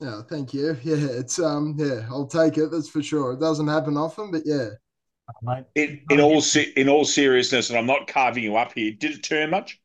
Yeah, 0.00 0.22
thank 0.28 0.54
you. 0.54 0.76
Yeah, 0.84 0.96
it's 0.96 1.38
um, 1.38 1.74
yeah, 1.78 2.06
I'll 2.08 2.26
take 2.26 2.58
it. 2.58 2.70
That's 2.70 2.88
for 2.88 3.02
sure. 3.02 3.32
It 3.32 3.40
doesn't 3.40 3.68
happen 3.68 3.96
often, 3.96 4.30
but 4.30 4.42
yeah. 4.44 4.68
Mate. 5.42 5.64
In, 5.74 6.00
in 6.10 6.20
all 6.20 6.40
se- 6.40 6.72
in 6.76 6.88
all 6.88 7.04
seriousness, 7.04 7.68
and 7.68 7.78
I'm 7.78 7.86
not 7.86 8.06
carving 8.06 8.44
you 8.44 8.56
up 8.56 8.72
here. 8.74 8.92
Did 8.92 9.12
it 9.12 9.22
turn 9.22 9.50
much? 9.50 9.78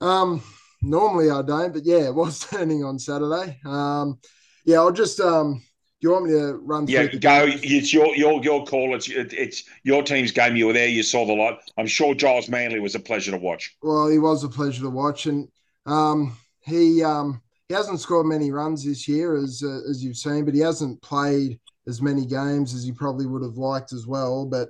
Um, 0.00 0.42
normally 0.82 1.30
I 1.30 1.42
don't, 1.42 1.72
but 1.72 1.84
yeah, 1.84 2.08
it 2.08 2.14
was 2.14 2.40
turning 2.50 2.82
on 2.84 2.98
Saturday. 2.98 3.60
Um, 3.64 4.18
yeah, 4.64 4.78
I'll 4.78 4.90
just 4.90 5.20
um, 5.20 5.62
do 6.00 6.08
you 6.08 6.12
want 6.12 6.26
me 6.26 6.32
to 6.32 6.54
run? 6.56 6.86
Yeah, 6.88 7.02
through 7.02 7.12
the 7.12 7.18
go. 7.18 7.46
games? 7.46 7.60
It's 7.62 7.92
your 7.92 8.16
your 8.16 8.42
your 8.42 8.64
call. 8.66 8.94
It's 8.94 9.08
it's 9.08 9.64
your 9.84 10.02
team's 10.02 10.32
game. 10.32 10.56
You 10.56 10.66
were 10.66 10.72
there. 10.72 10.88
You 10.88 11.02
saw 11.02 11.24
the 11.24 11.32
lot. 11.32 11.60
I'm 11.78 11.86
sure 11.86 12.14
Giles 12.14 12.48
Manley 12.48 12.80
was 12.80 12.94
a 12.94 13.00
pleasure 13.00 13.30
to 13.30 13.38
watch. 13.38 13.76
Well, 13.80 14.08
he 14.08 14.18
was 14.18 14.42
a 14.42 14.48
pleasure 14.48 14.82
to 14.82 14.90
watch, 14.90 15.26
and 15.26 15.48
um, 15.86 16.36
he 16.60 17.02
um, 17.02 17.40
he 17.68 17.74
hasn't 17.74 18.00
scored 18.00 18.26
many 18.26 18.50
runs 18.52 18.84
this 18.84 19.08
year, 19.08 19.36
as 19.36 19.62
uh, 19.64 19.80
as 19.90 20.04
you've 20.04 20.16
seen, 20.16 20.44
but 20.44 20.54
he 20.54 20.60
hasn't 20.60 21.02
played 21.02 21.58
as 21.88 22.02
many 22.02 22.26
games 22.26 22.74
as 22.74 22.84
he 22.84 22.92
probably 22.92 23.26
would 23.26 23.42
have 23.42 23.56
liked 23.56 23.92
as 23.92 24.06
well. 24.06 24.46
But 24.46 24.68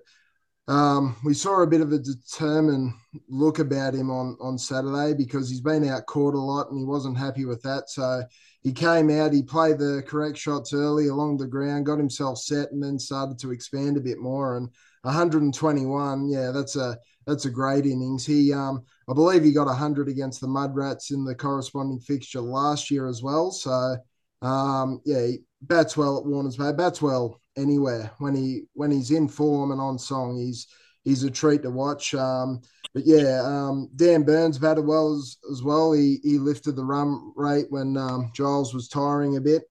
um, 0.68 1.16
we 1.24 1.34
saw 1.34 1.62
a 1.62 1.66
bit 1.66 1.80
of 1.80 1.92
a 1.92 1.98
determined 1.98 2.92
look 3.28 3.58
about 3.58 3.94
him 3.94 4.10
on 4.10 4.36
on 4.40 4.58
Saturday 4.58 5.14
because 5.14 5.48
he's 5.48 5.60
been 5.60 5.88
out 5.88 6.06
caught 6.06 6.34
a 6.34 6.38
lot 6.40 6.70
and 6.70 6.78
he 6.78 6.84
wasn't 6.84 7.18
happy 7.18 7.44
with 7.44 7.62
that. 7.62 7.90
So 7.90 8.22
he 8.62 8.72
came 8.72 9.10
out, 9.10 9.32
he 9.32 9.42
played 9.42 9.78
the 9.78 10.02
correct 10.06 10.36
shots 10.38 10.72
early 10.72 11.08
along 11.08 11.36
the 11.36 11.46
ground, 11.46 11.86
got 11.86 11.98
himself 11.98 12.38
set, 12.38 12.72
and 12.72 12.82
then 12.82 12.98
started 12.98 13.38
to 13.40 13.52
expand 13.52 13.96
a 13.96 14.00
bit 14.00 14.18
more. 14.18 14.56
And 14.56 14.70
121, 15.02 16.28
yeah, 16.28 16.50
that's 16.50 16.76
a 16.76 16.98
that's 17.26 17.44
a 17.44 17.50
great 17.50 17.86
innings. 17.86 18.24
He, 18.24 18.52
um, 18.52 18.84
I 19.08 19.14
believe, 19.14 19.42
he 19.42 19.52
got 19.52 19.66
100 19.66 20.08
against 20.08 20.40
the 20.40 20.46
Mudrats 20.46 21.10
in 21.10 21.24
the 21.24 21.34
corresponding 21.34 21.98
fixture 21.98 22.40
last 22.40 22.90
year 22.90 23.08
as 23.08 23.22
well. 23.22 23.50
So, 23.50 23.96
um, 24.42 25.00
yeah, 25.04 25.28
bats 25.62 25.96
well 25.96 26.18
at 26.18 26.24
Warners 26.24 26.56
Bay, 26.56 26.72
bats 26.72 27.02
well 27.02 27.40
anywhere 27.56 28.12
when 28.18 28.34
he 28.34 28.64
when 28.74 28.90
he's 28.90 29.10
in 29.10 29.28
form 29.28 29.72
and 29.72 29.80
on 29.80 29.98
song. 29.98 30.38
He's 30.38 30.68
he's 31.04 31.24
a 31.24 31.30
treat 31.30 31.62
to 31.62 31.70
watch. 31.70 32.14
Um, 32.14 32.60
but 32.94 33.04
yeah, 33.06 33.42
um, 33.44 33.90
Dan 33.96 34.22
Burns 34.22 34.58
batted 34.58 34.86
well 34.86 35.14
as, 35.14 35.36
as 35.52 35.62
well. 35.62 35.92
He 35.92 36.18
he 36.22 36.38
lifted 36.38 36.76
the 36.76 36.84
run 36.84 37.32
rate 37.36 37.66
when 37.70 37.96
um, 37.96 38.30
Giles 38.34 38.72
was 38.72 38.88
tiring 38.88 39.36
a 39.36 39.40
bit. 39.40 39.64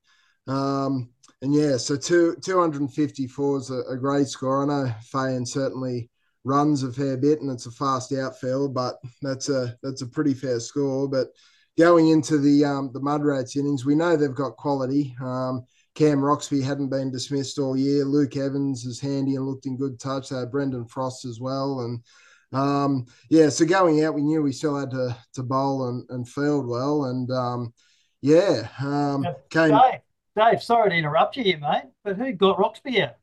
Um, 0.48 1.10
and 1.46 1.54
yeah, 1.54 1.78
so 1.78 1.96
two, 1.96 2.36
254 2.42 3.58
is 3.58 3.70
a, 3.70 3.82
a 3.92 3.98
great 3.98 4.28
score. 4.28 4.64
I 4.64 4.66
know 4.66 4.92
Fayan 5.14 5.48
certainly 5.48 6.10
runs 6.44 6.82
a 6.82 6.92
fair 6.92 7.18
bit 7.18 7.40
and 7.40 7.52
it's 7.52 7.68
a 7.68 7.72
fast 7.72 8.12
outfield, 8.14 8.74
but 8.74 8.96
that's 9.22 9.50
a 9.50 9.78
that's 9.84 10.02
a 10.02 10.08
pretty 10.08 10.34
fair 10.34 10.60
score. 10.60 11.08
But 11.08 11.28
going 11.78 12.10
into 12.10 12.40
the 12.40 12.66
um, 12.66 12.90
the 12.94 13.00
Mudrats 13.00 13.58
innings, 13.58 13.86
we 13.86 13.94
know 13.94 14.16
they've 14.16 14.34
got 14.34 14.58
quality. 14.58 15.16
Um, 15.22 15.64
Cam 15.94 16.20
Roxby 16.20 16.64
hadn't 16.64 16.90
been 16.90 17.12
dismissed 17.12 17.60
all 17.60 17.78
year. 17.78 18.06
Luke 18.06 18.36
Evans 18.36 18.84
is 18.84 19.00
handy 19.00 19.36
and 19.36 19.46
looked 19.46 19.68
in 19.68 19.78
good 19.78 20.00
touch. 20.00 20.30
They 20.30 20.38
had 20.38 20.52
Brendan 20.52 20.88
Frost 20.88 21.26
as 21.26 21.40
well. 21.40 21.82
And 21.82 22.60
um, 22.60 23.06
yeah, 23.30 23.50
so 23.50 23.66
going 23.66 24.04
out, 24.04 24.16
we 24.16 24.24
knew 24.24 24.42
we 24.42 24.52
still 24.52 24.80
had 24.80 24.90
to 24.90 25.16
to 25.36 25.44
bowl 25.44 25.90
and, 25.90 26.10
and 26.10 26.28
field 26.28 26.66
well. 26.66 27.04
And 27.06 27.30
um, 27.30 27.72
yeah, 28.24 28.68
um, 28.82 29.28
came. 29.52 29.80
Dave, 30.36 30.62
sorry 30.62 30.90
to 30.90 30.96
interrupt 30.96 31.38
you 31.38 31.44
here, 31.44 31.58
mate, 31.60 31.84
but 32.04 32.18
who 32.18 32.32
got 32.34 32.60
Roxby 32.60 33.02
out? 33.02 33.16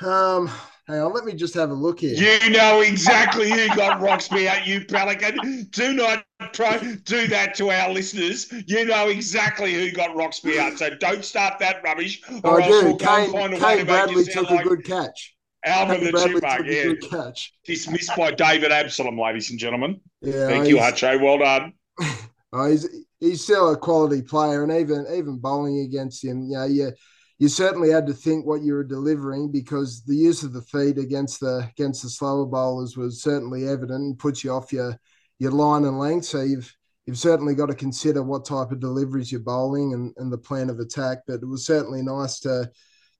Um, 0.00 0.48
hang 0.86 1.00
on, 1.00 1.12
let 1.12 1.24
me 1.24 1.32
just 1.34 1.54
have 1.54 1.70
a 1.70 1.74
look 1.74 2.00
here. 2.00 2.14
You 2.14 2.50
know 2.50 2.80
exactly 2.80 3.50
who 3.50 3.68
got 3.76 4.00
Roxby 4.00 4.48
out, 4.48 4.66
you 4.66 4.84
pelican. 4.84 5.68
Do 5.70 5.92
not 5.92 6.24
try 6.52 6.78
do 7.04 7.26
that 7.28 7.54
to 7.56 7.70
our 7.70 7.90
listeners. 7.90 8.52
You 8.66 8.84
know 8.84 9.08
exactly 9.08 9.72
who 9.74 9.90
got 9.92 10.16
Roxby 10.16 10.58
out. 10.58 10.78
So 10.78 10.90
don't 10.90 11.24
start 11.24 11.58
that 11.60 11.82
rubbish, 11.84 12.22
or 12.42 12.60
I 12.60 12.66
else 12.66 12.80
do. 12.80 12.86
we'll 12.86 12.96
go 12.96 13.06
and 13.06 13.24
Kane, 13.24 13.32
find 13.32 13.54
a 13.54 13.58
Kane 13.58 13.70
to 13.70 13.76
make 13.76 13.86
Bradley 13.86 14.14
you 14.16 14.24
took 14.24 14.32
sound 14.34 14.46
like 14.50 14.66
a 14.66 14.68
good 14.68 14.84
catch. 14.84 15.36
Alvin 15.64 15.96
Kane 15.96 16.04
the 16.06 16.10
Bradley 16.12 16.34
Chipmunk. 16.34 16.66
Yeah, 16.66 16.82
good 16.84 17.10
catch. 17.10 17.52
dismissed 17.64 18.16
by 18.16 18.30
David 18.32 18.70
Absalom, 18.72 19.18
ladies 19.18 19.50
and 19.50 19.58
gentlemen. 19.58 20.00
Yeah, 20.20 20.46
Thank 20.48 20.68
you, 20.68 20.78
he's- 20.78 20.92
Hutcho. 21.02 21.20
Well 21.20 21.38
done. 21.38 21.74
Oh, 22.54 22.70
he's 22.70 22.88
he's 23.18 23.42
still 23.42 23.70
a 23.70 23.76
quality 23.76 24.22
player, 24.22 24.62
and 24.62 24.72
even 24.72 25.06
even 25.12 25.38
bowling 25.38 25.80
against 25.80 26.24
him, 26.24 26.44
you 26.44 26.56
know, 26.56 26.64
you 26.64 26.92
you 27.38 27.48
certainly 27.48 27.90
had 27.90 28.06
to 28.06 28.14
think 28.14 28.46
what 28.46 28.62
you 28.62 28.74
were 28.74 28.84
delivering 28.84 29.50
because 29.50 30.04
the 30.04 30.14
use 30.14 30.44
of 30.44 30.52
the 30.52 30.62
feet 30.62 30.96
against 30.98 31.40
the 31.40 31.68
against 31.76 32.04
the 32.04 32.08
slower 32.08 32.46
bowlers 32.46 32.96
was 32.96 33.22
certainly 33.22 33.66
evident 33.66 34.00
and 34.00 34.18
puts 34.18 34.44
you 34.44 34.52
off 34.52 34.72
your 34.72 34.96
your 35.40 35.50
line 35.50 35.84
and 35.84 35.98
length. 35.98 36.26
So 36.26 36.42
you've 36.42 36.72
you've 37.06 37.18
certainly 37.18 37.56
got 37.56 37.66
to 37.66 37.74
consider 37.74 38.22
what 38.22 38.44
type 38.46 38.70
of 38.70 38.80
deliveries 38.80 39.32
you're 39.32 39.40
bowling 39.40 39.92
and, 39.92 40.14
and 40.16 40.32
the 40.32 40.38
plan 40.38 40.70
of 40.70 40.78
attack. 40.78 41.18
But 41.26 41.42
it 41.42 41.46
was 41.46 41.66
certainly 41.66 42.02
nice 42.02 42.38
to 42.40 42.70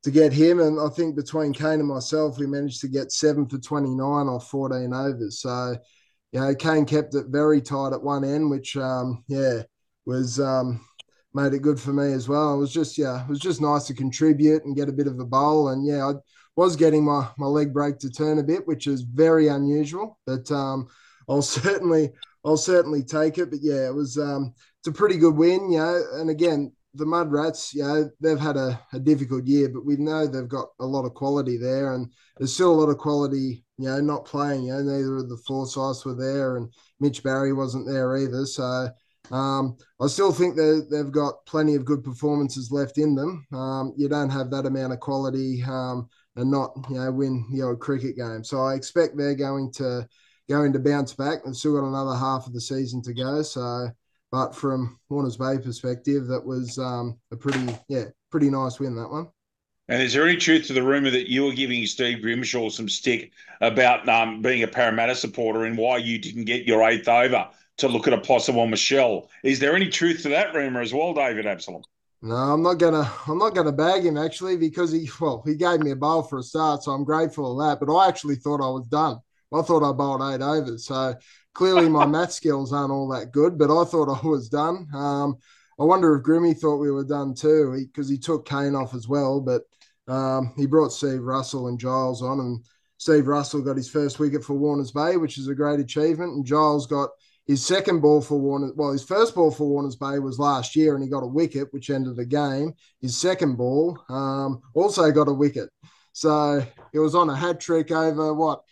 to 0.04 0.10
get 0.12 0.32
him, 0.32 0.60
and 0.60 0.78
I 0.78 0.90
think 0.90 1.16
between 1.16 1.52
Kane 1.52 1.80
and 1.80 1.88
myself, 1.88 2.38
we 2.38 2.46
managed 2.46 2.82
to 2.82 2.88
get 2.88 3.10
seven 3.10 3.48
for 3.48 3.58
twenty 3.58 3.94
nine 3.94 4.28
off 4.28 4.48
fourteen 4.48 4.92
overs. 4.92 5.40
So 5.40 5.76
you 6.34 6.40
know, 6.40 6.52
Kane 6.52 6.84
kept 6.84 7.14
it 7.14 7.26
very 7.28 7.62
tight 7.62 7.92
at 7.92 8.02
one 8.02 8.24
end, 8.24 8.50
which 8.50 8.76
um, 8.76 9.22
yeah 9.28 9.62
was 10.04 10.40
um, 10.40 10.84
made 11.32 11.54
it 11.54 11.62
good 11.62 11.78
for 11.78 11.92
me 11.92 12.12
as 12.12 12.28
well. 12.28 12.54
It 12.54 12.58
was 12.58 12.72
just 12.72 12.98
yeah, 12.98 13.22
it 13.22 13.28
was 13.28 13.38
just 13.38 13.60
nice 13.60 13.84
to 13.84 13.94
contribute 13.94 14.64
and 14.64 14.74
get 14.74 14.88
a 14.88 14.92
bit 14.92 15.06
of 15.06 15.20
a 15.20 15.24
bowl, 15.24 15.68
and 15.68 15.86
yeah, 15.86 16.04
I 16.04 16.14
was 16.56 16.74
getting 16.74 17.04
my 17.04 17.28
my 17.38 17.46
leg 17.46 17.72
break 17.72 18.00
to 18.00 18.10
turn 18.10 18.40
a 18.40 18.42
bit, 18.42 18.66
which 18.66 18.88
is 18.88 19.02
very 19.02 19.46
unusual, 19.46 20.18
but 20.26 20.50
um, 20.50 20.88
I'll 21.28 21.40
certainly 21.42 22.10
I'll 22.44 22.56
certainly 22.56 23.04
take 23.04 23.38
it. 23.38 23.50
But 23.50 23.60
yeah, 23.62 23.86
it 23.86 23.94
was 23.94 24.18
um, 24.18 24.54
it's 24.80 24.88
a 24.88 24.92
pretty 24.92 25.16
good 25.16 25.36
win, 25.36 25.70
you 25.70 25.78
know, 25.78 26.02
and 26.14 26.30
again. 26.30 26.72
The 26.96 27.04
Mud 27.04 27.32
Rats, 27.32 27.74
you 27.74 27.82
know, 27.82 28.08
they've 28.20 28.38
had 28.38 28.56
a, 28.56 28.80
a 28.92 29.00
difficult 29.00 29.48
year, 29.48 29.68
but 29.68 29.84
we 29.84 29.96
know 29.96 30.28
they've 30.28 30.46
got 30.46 30.68
a 30.78 30.86
lot 30.86 31.04
of 31.04 31.12
quality 31.12 31.56
there, 31.56 31.94
and 31.94 32.06
there's 32.38 32.54
still 32.54 32.72
a 32.72 32.80
lot 32.80 32.88
of 32.88 32.98
quality, 32.98 33.63
you 33.78 33.88
know, 33.88 34.00
not 34.00 34.24
playing. 34.24 34.64
You 34.64 34.74
know, 34.74 34.82
neither 34.82 35.16
of 35.16 35.28
the 35.28 35.36
Forsyths 35.46 36.04
were 36.04 36.14
there, 36.14 36.56
and 36.56 36.72
Mitch 37.00 37.22
Barry 37.22 37.52
wasn't 37.52 37.86
there 37.86 38.16
either. 38.16 38.46
So 38.46 38.88
um, 39.30 39.76
I 40.00 40.06
still 40.06 40.32
think 40.32 40.56
that 40.56 40.88
they've 40.90 41.10
got 41.10 41.44
plenty 41.46 41.74
of 41.74 41.84
good 41.84 42.04
performances 42.04 42.70
left 42.70 42.98
in 42.98 43.14
them. 43.14 43.46
Um, 43.52 43.94
you 43.96 44.08
don't 44.08 44.30
have 44.30 44.50
that 44.50 44.66
amount 44.66 44.92
of 44.92 45.00
quality 45.00 45.62
um, 45.64 46.08
and 46.36 46.50
not, 46.50 46.72
you 46.90 46.96
know, 46.96 47.10
win 47.10 47.46
the 47.52 47.62
old 47.62 47.80
cricket 47.80 48.16
game. 48.16 48.44
So 48.44 48.62
I 48.62 48.74
expect 48.74 49.16
they're 49.16 49.34
going 49.34 49.72
to 49.74 50.06
going 50.48 50.72
to 50.74 50.78
bounce 50.78 51.14
back. 51.14 51.44
They've 51.44 51.56
still 51.56 51.80
got 51.80 51.88
another 51.88 52.16
half 52.16 52.46
of 52.46 52.52
the 52.52 52.60
season 52.60 53.02
to 53.02 53.14
go. 53.14 53.42
So, 53.42 53.88
but 54.30 54.54
from 54.54 54.98
Warners 55.08 55.38
Bay 55.38 55.58
perspective, 55.58 56.26
that 56.26 56.44
was 56.44 56.78
um, 56.78 57.18
a 57.32 57.36
pretty, 57.36 57.76
yeah, 57.88 58.04
pretty 58.30 58.50
nice 58.50 58.78
win 58.78 58.94
that 58.96 59.08
one. 59.08 59.28
And 59.88 60.02
is 60.02 60.14
there 60.14 60.26
any 60.26 60.36
truth 60.36 60.66
to 60.66 60.72
the 60.72 60.82
rumor 60.82 61.10
that 61.10 61.30
you 61.30 61.44
were 61.44 61.52
giving 61.52 61.84
Steve 61.86 62.22
Grimshaw 62.22 62.70
some 62.70 62.88
stick 62.88 63.32
about 63.60 64.08
um, 64.08 64.40
being 64.40 64.62
a 64.62 64.68
Parramatta 64.68 65.14
supporter 65.14 65.64
and 65.64 65.76
why 65.76 65.98
you 65.98 66.18
didn't 66.18 66.46
get 66.46 66.64
your 66.66 66.82
eighth 66.88 67.08
over 67.08 67.48
to 67.78 67.88
look 67.88 68.06
at 68.06 68.14
a 68.14 68.18
possible 68.18 68.66
Michelle? 68.66 69.28
Is 69.42 69.58
there 69.58 69.76
any 69.76 69.88
truth 69.88 70.22
to 70.22 70.30
that 70.30 70.54
rumor 70.54 70.80
as 70.80 70.94
well, 70.94 71.12
David 71.12 71.46
Absalom? 71.46 71.82
No, 72.22 72.34
I'm 72.34 72.62
not 72.62 72.78
gonna. 72.78 73.10
I'm 73.28 73.36
not 73.36 73.54
gonna 73.54 73.72
bag 73.72 74.06
him 74.06 74.16
actually 74.16 74.56
because 74.56 74.90
he 74.92 75.10
well 75.20 75.42
he 75.44 75.54
gave 75.54 75.80
me 75.80 75.90
a 75.90 75.96
bowl 75.96 76.22
for 76.22 76.38
a 76.38 76.42
start, 76.42 76.82
so 76.82 76.92
I'm 76.92 77.04
grateful 77.04 77.60
of 77.60 77.66
that. 77.68 77.84
But 77.84 77.94
I 77.94 78.08
actually 78.08 78.36
thought 78.36 78.62
I 78.64 78.70
was 78.70 78.86
done. 78.86 79.18
I 79.52 79.60
thought 79.60 79.86
I 79.86 79.92
bowled 79.92 80.22
eight 80.22 80.42
overs, 80.42 80.86
so 80.86 81.14
clearly 81.52 81.90
my 81.90 82.06
math 82.14 82.32
skills 82.32 82.72
aren't 82.72 82.92
all 82.92 83.08
that 83.08 83.30
good. 83.32 83.58
But 83.58 83.70
I 83.70 83.84
thought 83.84 84.08
I 84.08 84.26
was 84.26 84.48
done. 84.48 84.88
Um, 84.94 85.36
I 85.78 85.84
wonder 85.84 86.14
if 86.14 86.22
Grimmy 86.22 86.56
thought 86.56 86.76
we 86.76 86.90
were 86.90 87.04
done 87.04 87.34
too, 87.34 87.76
because 87.76 88.08
he, 88.08 88.14
he, 88.16 88.20
took 88.20 88.46
Kane 88.46 88.74
off 88.74 88.94
as 88.94 89.08
well. 89.08 89.40
But 89.40 89.62
um, 90.06 90.52
he 90.56 90.66
brought 90.66 90.92
Steve 90.92 91.22
Russell 91.22 91.68
and 91.68 91.78
Giles 91.78 92.22
on, 92.22 92.40
and 92.40 92.64
Steve 92.98 93.26
Russell 93.26 93.62
got 93.62 93.76
his 93.76 93.88
first 93.88 94.18
wicket 94.18 94.44
for 94.44 94.54
Warners 94.54 94.92
Bay, 94.92 95.16
which 95.16 95.38
is 95.38 95.48
a 95.48 95.54
great 95.54 95.80
achievement. 95.80 96.34
And 96.34 96.46
Giles 96.46 96.86
got 96.86 97.10
his 97.46 97.64
second 97.64 98.00
ball 98.00 98.22
for 98.22 98.38
Warner, 98.38 98.72
well, 98.74 98.92
his 98.92 99.04
first 99.04 99.34
ball 99.34 99.50
for 99.50 99.68
Warners 99.68 99.96
Bay 99.96 100.18
was 100.18 100.38
last 100.38 100.74
year, 100.74 100.94
and 100.94 101.02
he 101.02 101.10
got 101.10 101.22
a 101.22 101.26
wicket, 101.26 101.72
which 101.72 101.90
ended 101.90 102.16
the 102.16 102.24
game. 102.24 102.72
His 103.00 103.16
second 103.16 103.56
ball 103.56 103.98
um, 104.08 104.62
also 104.72 105.10
got 105.10 105.28
a 105.28 105.32
wicket, 105.32 105.68
so 106.12 106.64
it 106.92 106.98
was 106.98 107.14
on 107.14 107.28
a 107.28 107.36
hat 107.36 107.60
trick 107.60 107.90
over 107.90 108.32
what 108.32 108.62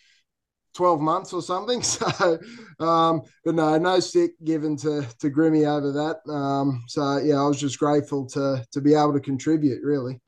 12 0.74 1.00
months 1.00 1.32
or 1.32 1.42
something. 1.42 1.82
So, 1.92 2.38
um, 2.80 3.22
but 3.44 3.54
no, 3.54 3.76
no 3.78 4.00
stick 4.00 4.32
given 4.44 4.76
to 4.78 5.06
to 5.20 5.30
Grimmy 5.30 5.66
over 5.66 5.92
that. 5.92 6.32
Um, 6.32 6.82
so 6.88 7.18
yeah, 7.18 7.36
I 7.36 7.46
was 7.46 7.60
just 7.60 7.78
grateful 7.78 8.26
to 8.28 8.64
to 8.72 8.80
be 8.80 8.94
able 8.94 9.12
to 9.12 9.20
contribute. 9.20 9.82
Really. 9.82 10.20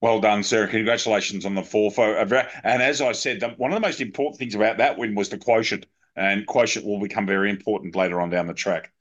Well 0.00 0.20
done, 0.20 0.42
sir. 0.42 0.66
Congratulations 0.66 1.46
on 1.46 1.54
the 1.54 1.62
four 1.62 1.90
fourth. 1.90 2.32
And 2.64 2.82
as 2.82 3.00
I 3.00 3.12
said, 3.12 3.42
one 3.56 3.72
of 3.72 3.76
the 3.76 3.86
most 3.86 4.00
important 4.00 4.38
things 4.38 4.54
about 4.54 4.78
that 4.78 4.98
win 4.98 5.14
was 5.14 5.28
the 5.28 5.38
quotient, 5.38 5.86
and 6.16 6.46
quotient 6.46 6.84
will 6.84 7.00
become 7.00 7.26
very 7.26 7.50
important 7.50 7.94
later 7.94 8.20
on 8.20 8.28
down 8.28 8.48
the 8.48 8.54
track. 8.54 8.92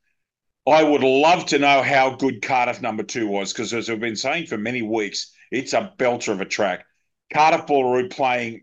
I 0.68 0.84
would 0.84 1.02
love 1.02 1.48
to 1.48 1.60
know 1.60 1.82
how 1.82 2.16
good 2.16 2.44
Cardiff 2.44 2.82
number 2.82 3.02
two 3.02 3.28
was, 3.28 3.52
because 3.52 3.74
as 3.74 3.90
we've 3.90 4.00
been 4.00 4.16
saying 4.16 4.46
for 4.46 4.60
many 4.60 4.84
weeks, 4.84 5.34
it's 5.52 5.74
a 5.74 5.92
belter 5.98 6.32
of 6.34 6.42
a 6.42 6.46
track. 6.46 6.86
Cardiff 7.34 7.66
Boolaroo 7.66 8.12
playing 8.12 8.62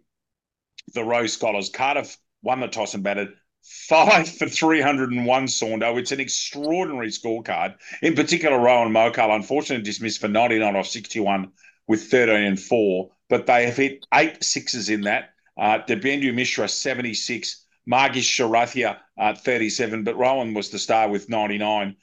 the 0.94 1.04
Rose 1.04 1.32
Scholars. 1.32 1.70
Cardiff 1.70 2.16
won 2.42 2.60
the 2.60 2.68
toss 2.68 2.94
and 2.94 3.02
batted 3.02 3.28
five 3.62 4.28
for 4.28 4.48
301 4.48 5.46
Saundo. 5.46 5.98
It's 5.98 6.12
an 6.12 6.20
extraordinary 6.20 7.08
scorecard. 7.08 7.74
In 8.02 8.14
particular, 8.14 8.58
Rowan 8.58 8.92
Mokal, 8.92 9.34
unfortunately 9.34 9.84
dismissed 9.84 10.20
for 10.20 10.28
99 10.28 10.76
off 10.76 10.86
61 10.86 11.52
with 11.86 12.10
13 12.10 12.36
and 12.36 12.60
4, 12.60 13.10
but 13.28 13.46
they 13.46 13.66
have 13.66 13.76
hit 13.76 14.06
eight 14.14 14.42
sixes 14.42 14.88
in 14.90 15.02
that. 15.02 15.30
Uh, 15.58 15.78
Debendra 15.86 16.32
Mishra, 16.32 16.68
76. 16.68 17.64
Marcus 17.86 18.24
Sharathia, 18.24 18.98
uh, 19.18 19.34
37, 19.34 20.04
but 20.04 20.16
Rowan 20.16 20.52
was 20.52 20.68
the 20.68 20.78
star 20.78 21.08
with 21.08 21.28
99. 21.30 21.96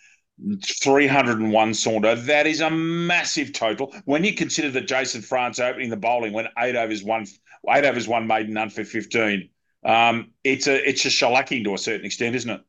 301 0.65 1.72
Saunder. 1.72 2.25
That 2.25 2.46
is 2.46 2.60
a 2.60 2.70
massive 2.70 3.54
total. 3.54 3.96
When 4.04 4.24
you 4.24 4.34
consider 4.34 4.70
that 4.72 4.88
Jason 4.88 5.22
France 5.22 5.60
opening 5.60 5.89
the 5.89 5.96
bowling 5.96 6.34
went 6.34 6.50
eight 6.58 6.75
overs 6.75 7.04
one, 7.04 7.25
eight 7.69 7.86
overs 7.86 8.07
one 8.07 8.27
maiden 8.27 8.53
none 8.53 8.69
for 8.69 8.84
15. 8.84 9.50
Um, 9.84 10.31
it's 10.43 10.67
a 10.67 10.89
it's 10.89 11.05
a 11.05 11.10
shellacking 11.10 11.63
to 11.65 11.74
a 11.74 11.77
certain 11.77 12.05
extent, 12.05 12.36
isn't 12.36 12.50
it? 12.50 12.62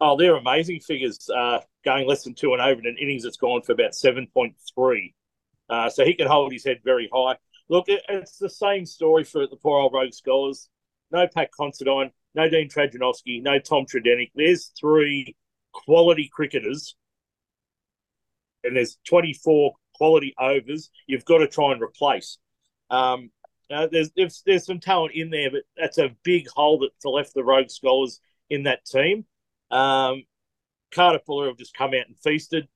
Oh, 0.00 0.16
they're 0.16 0.36
amazing 0.36 0.80
figures. 0.80 1.28
Uh, 1.28 1.60
going 1.84 2.06
less 2.06 2.24
than 2.24 2.34
two 2.34 2.52
and 2.52 2.62
over 2.62 2.80
in 2.80 2.86
an 2.86 2.96
innings 3.00 3.24
that's 3.24 3.36
gone 3.36 3.62
for 3.62 3.72
about 3.72 3.94
seven 3.94 4.26
point 4.32 4.54
three. 4.74 5.14
Uh, 5.68 5.90
so 5.90 6.04
he 6.04 6.14
can 6.14 6.26
hold 6.26 6.52
his 6.52 6.64
head 6.64 6.78
very 6.82 7.10
high. 7.12 7.36
Look, 7.68 7.88
it, 7.88 8.02
it's 8.08 8.38
the 8.38 8.48
same 8.48 8.86
story 8.86 9.24
for 9.24 9.46
the 9.46 9.56
poor 9.56 9.80
old 9.80 9.92
rogue 9.92 10.14
scholars. 10.14 10.68
No 11.10 11.26
Pat 11.26 11.50
Considine, 11.58 12.10
no 12.34 12.48
Dean 12.48 12.68
Trajanovski, 12.68 13.42
no 13.42 13.58
Tom 13.58 13.84
Tredenick. 13.84 14.30
There's 14.34 14.72
three 14.78 15.36
quality 15.72 16.30
cricketers, 16.32 16.94
and 18.64 18.76
there's 18.76 18.98
24 19.06 19.72
quality 19.94 20.34
overs. 20.38 20.90
You've 21.06 21.24
got 21.24 21.38
to 21.38 21.48
try 21.48 21.72
and 21.72 21.82
replace. 21.82 22.38
Um, 22.90 23.30
uh, 23.70 23.88
there's, 23.90 24.10
there's, 24.16 24.42
there's 24.46 24.66
some 24.66 24.80
talent 24.80 25.14
in 25.14 25.30
there, 25.30 25.50
but 25.50 25.62
that's 25.76 25.98
a 25.98 26.14
big 26.22 26.48
hole 26.48 26.78
that's 26.78 27.04
left 27.04 27.34
the 27.34 27.44
Rogue 27.44 27.70
Scholars 27.70 28.20
in 28.48 28.64
that 28.64 28.84
team. 28.84 29.24
Um, 29.70 30.24
Carter 30.90 31.20
Fuller 31.26 31.48
have 31.48 31.58
just 31.58 31.76
come 31.76 31.90
out 31.90 32.06
and 32.06 32.18
feasted. 32.22 32.68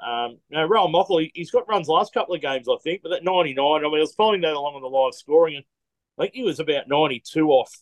Um, 0.00 0.38
you 0.48 0.60
Rowan 0.62 0.92
Mockley, 0.92 1.30
he's 1.34 1.50
got 1.50 1.68
runs 1.68 1.88
last 1.88 2.14
couple 2.14 2.34
of 2.34 2.40
games, 2.40 2.68
I 2.68 2.76
think, 2.82 3.02
but 3.02 3.10
that 3.10 3.24
99, 3.24 3.64
I 3.64 3.82
mean, 3.82 3.96
I 3.96 4.00
was 4.00 4.14
following 4.14 4.40
that 4.40 4.54
along 4.54 4.74
on 4.74 4.82
the 4.82 4.88
live 4.88 5.14
scoring, 5.14 5.56
and 5.56 5.64
I 6.18 6.22
think 6.22 6.34
he 6.34 6.42
was 6.42 6.58
about 6.58 6.88
92 6.88 7.48
off 7.48 7.72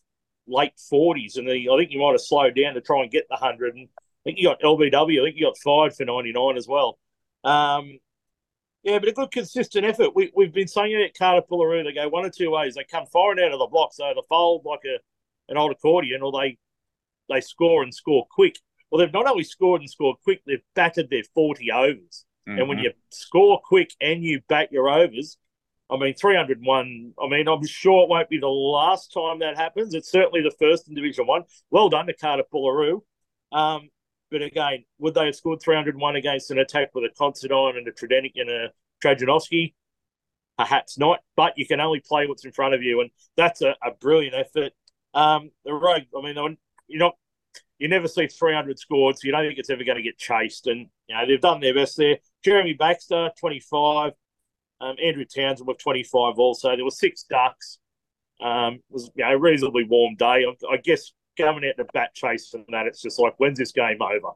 late 0.49 0.73
40s, 0.93 1.39
and 1.39 1.49
he, 1.49 1.69
I 1.73 1.77
think 1.77 1.91
he 1.91 1.99
might 1.99 2.13
have 2.13 2.21
slowed 2.21 2.57
down 2.57 2.75
to 2.75 2.81
try 2.81 3.03
and 3.03 3.11
get 3.11 3.29
the 3.29 3.37
100. 3.37 3.77
And 3.77 3.89
I 3.89 4.01
think 4.25 4.39
he 4.39 4.45
got 4.45 4.61
LBW, 4.61 5.21
I 5.21 5.25
think 5.25 5.37
he 5.37 5.43
got 5.43 5.59
fired 5.59 5.95
for 5.95 6.05
99 6.05 6.57
as 6.57 6.67
well. 6.67 6.99
Um, 7.45 7.99
yeah, 8.83 8.99
but 8.99 9.09
a 9.09 9.13
good 9.13 9.31
consistent 9.31 9.85
effort. 9.85 10.15
We, 10.15 10.33
we've 10.35 10.53
been 10.53 10.69
saying 10.69 10.93
it 10.93 11.05
at 11.05 11.19
Cardiff 11.19 11.49
Boolaroo. 11.51 11.85
They 11.85 11.93
go 11.93 12.09
one 12.09 12.25
or 12.25 12.31
two 12.31 12.51
ways. 12.51 12.75
They 12.75 12.85
come 12.85 13.07
firing 13.07 13.41
out 13.45 13.53
of 13.53 13.59
the 13.59 13.67
blocks, 13.67 13.97
so 13.97 14.05
they 14.15 14.21
fold 14.29 14.63
like 14.65 14.81
a 14.85 14.99
an 15.51 15.57
old 15.57 15.73
accordion, 15.73 16.23
or 16.23 16.33
they 16.33 16.59
they 17.29 17.41
score 17.41 17.83
and 17.83 17.95
score 17.95 18.27
quick. 18.31 18.57
Well, 18.91 19.01
they've 19.01 19.13
not 19.13 19.29
only 19.29 19.45
scored 19.45 19.81
and 19.81 19.91
scored 19.91 20.17
quick, 20.23 20.43
they've 20.47 20.63
batted 20.75 21.11
their 21.11 21.25
40 21.35 21.71
overs. 21.73 22.25
Mm-hmm. 22.49 22.59
And 22.59 22.69
when 22.69 22.79
you 22.79 22.93
score 23.11 23.61
quick 23.63 23.91
and 24.01 24.25
you 24.25 24.41
bat 24.49 24.73
your 24.73 24.89
overs, 24.89 25.37
I 25.91 25.97
mean, 25.99 26.15
301, 26.15 27.15
I 27.23 27.29
mean, 27.29 27.49
I'm 27.49 27.67
sure 27.67 28.05
it 28.05 28.09
won't 28.09 28.29
be 28.29 28.39
the 28.39 28.47
last 28.47 29.13
time 29.13 29.41
that 29.41 29.57
happens. 29.57 29.95
It's 29.95 30.11
certainly 30.11 30.43
the 30.43 30.55
first 30.59 30.89
in 30.89 30.95
Division 30.95 31.27
1. 31.27 31.43
Well 31.71 31.89
done 31.89 32.07
to 32.07 32.15
Cardiff 32.15 32.47
Boolaroo. 32.53 33.03
Um, 33.53 33.89
but 34.31 34.43
again, 34.43 34.85
would 34.99 35.15
they 35.15 35.27
have 35.27 35.37
scored 35.37 35.61
301 35.63 36.17
against 36.17 36.51
an 36.51 36.59
attack 36.59 36.95
with 36.95 37.05
a 37.05 37.15
Considine 37.17 37.77
and 37.77 37.89
a 37.89 37.93
Tredenick 37.93 38.33
and 38.37 38.51
a 38.51 38.71
Trajanovski? 39.03 39.75
Perhaps 40.57 40.99
not, 40.99 41.21
but 41.37 41.53
you 41.57 41.67
can 41.67 41.81
only 41.81 42.01
play 42.01 42.27
what's 42.27 42.45
in 42.45 42.53
front 42.53 42.75
of 42.75 42.83
you, 42.83 43.01
and 43.01 43.11
that's 43.37 43.63
a, 43.63 43.77
a 43.83 43.93
brilliant 44.01 44.35
effort. 44.35 44.73
Um, 45.15 45.51
the 45.65 45.73
Rogue, 45.73 46.03
I 46.17 46.21
mean, 46.21 46.57
you're 46.89 46.99
not, 46.99 47.17
you 47.79 47.89
never 47.89 48.09
see 48.09 48.27
300 48.27 48.79
scored, 48.79 49.17
so 49.17 49.21
you 49.27 49.33
don't 49.33 49.47
think 49.47 49.59
it's 49.59 49.71
ever 49.71 49.85
going 49.85 49.97
to 49.97 50.03
get 50.03 50.19
chased. 50.19 50.67
And 50.67 50.89
you 51.07 51.15
know 51.15 51.27
they've 51.27 51.41
done 51.41 51.61
their 51.61 51.75
best 51.75 51.97
there. 51.97 52.19
Jeremy 52.45 52.75
Baxter, 52.75 53.31
25. 53.39 54.13
Um, 54.81 54.95
Andrew 55.03 55.25
Townsend 55.25 55.67
with 55.67 55.79
25 55.79 56.39
also. 56.39 56.75
There 56.77 56.85
were 56.85 56.91
six 56.91 57.25
ducks. 57.25 57.79
Um, 58.41 58.75
it 58.75 58.83
was 58.91 59.11
you 59.17 59.25
know, 59.25 59.33
a 59.33 59.39
reasonably 59.39 59.85
warm 59.85 60.15
day. 60.15 60.45
I, 60.47 60.55
I 60.73 60.77
guess 60.77 61.13
coming 61.39 61.69
out 61.69 61.77
the 61.77 61.87
bat 61.93 62.15
chase 62.15 62.53
and 62.55 62.65
that, 62.69 62.87
it's 62.87 63.03
just 63.03 63.19
like, 63.19 63.35
when's 63.39 63.59
this 63.59 63.73
game 63.73 64.03
over? 64.03 64.31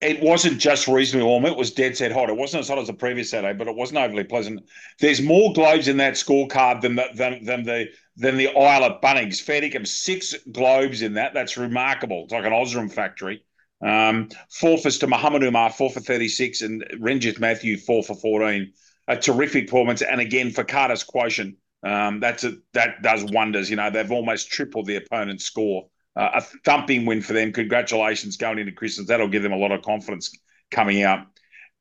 It 0.00 0.20
wasn't 0.20 0.60
just 0.60 0.86
reasonably 0.86 1.26
warm. 1.26 1.46
It 1.46 1.56
was 1.56 1.70
dead 1.70 1.96
set 1.96 2.12
hot. 2.12 2.28
It 2.28 2.36
wasn't 2.36 2.60
as 2.62 2.68
hot 2.68 2.78
as 2.78 2.88
the 2.88 2.94
previous 2.94 3.30
Saturday, 3.30 3.56
but 3.56 3.68
it 3.68 3.74
wasn't 3.74 3.98
overly 3.98 4.24
pleasant. 4.24 4.60
There's 5.00 5.22
more 5.22 5.52
globes 5.52 5.88
in 5.88 5.96
that 5.98 6.14
scorecard 6.14 6.82
than 6.82 6.96
the, 6.96 7.06
than, 7.14 7.44
than 7.44 7.62
the 7.62 7.86
than 8.16 8.36
the 8.36 8.48
aisle 8.48 8.84
at 8.84 9.02
Bunnings. 9.02 9.40
Fair 9.40 9.62
dinkum, 9.62 9.86
six 9.86 10.34
globes 10.52 11.02
in 11.02 11.14
that. 11.14 11.34
That's 11.34 11.56
remarkable. 11.56 12.24
It's 12.24 12.32
like 12.32 12.44
an 12.44 12.52
Osram 12.52 12.92
factory. 12.92 13.44
Um, 13.84 14.28
four 14.50 14.78
for 14.78 14.90
to 14.90 15.06
Muhammad 15.06 15.42
Umar, 15.42 15.70
four 15.70 15.90
for 15.90 16.00
36, 16.00 16.62
and 16.62 16.84
Renjith 17.00 17.40
Matthew, 17.40 17.76
four 17.78 18.02
for 18.02 18.14
14. 18.14 18.72
A 19.08 19.16
terrific 19.16 19.66
performance. 19.66 20.02
And 20.02 20.20
again, 20.20 20.50
for 20.50 20.64
Carter's 20.64 21.02
quotient, 21.02 21.56
um, 21.84 22.20
that's 22.20 22.44
a, 22.44 22.54
that 22.72 23.02
does 23.02 23.24
wonders. 23.24 23.68
You 23.68 23.76
know, 23.76 23.90
they've 23.90 24.10
almost 24.10 24.50
tripled 24.50 24.86
the 24.86 24.96
opponent's 24.96 25.44
score 25.44 25.88
a 26.16 26.40
thumping 26.64 27.06
win 27.06 27.22
for 27.22 27.32
them. 27.32 27.52
Congratulations 27.52 28.36
going 28.36 28.58
into 28.58 28.72
Christmas. 28.72 29.08
That'll 29.08 29.28
give 29.28 29.42
them 29.42 29.52
a 29.52 29.56
lot 29.56 29.72
of 29.72 29.82
confidence 29.82 30.36
coming 30.70 31.02
out. 31.02 31.26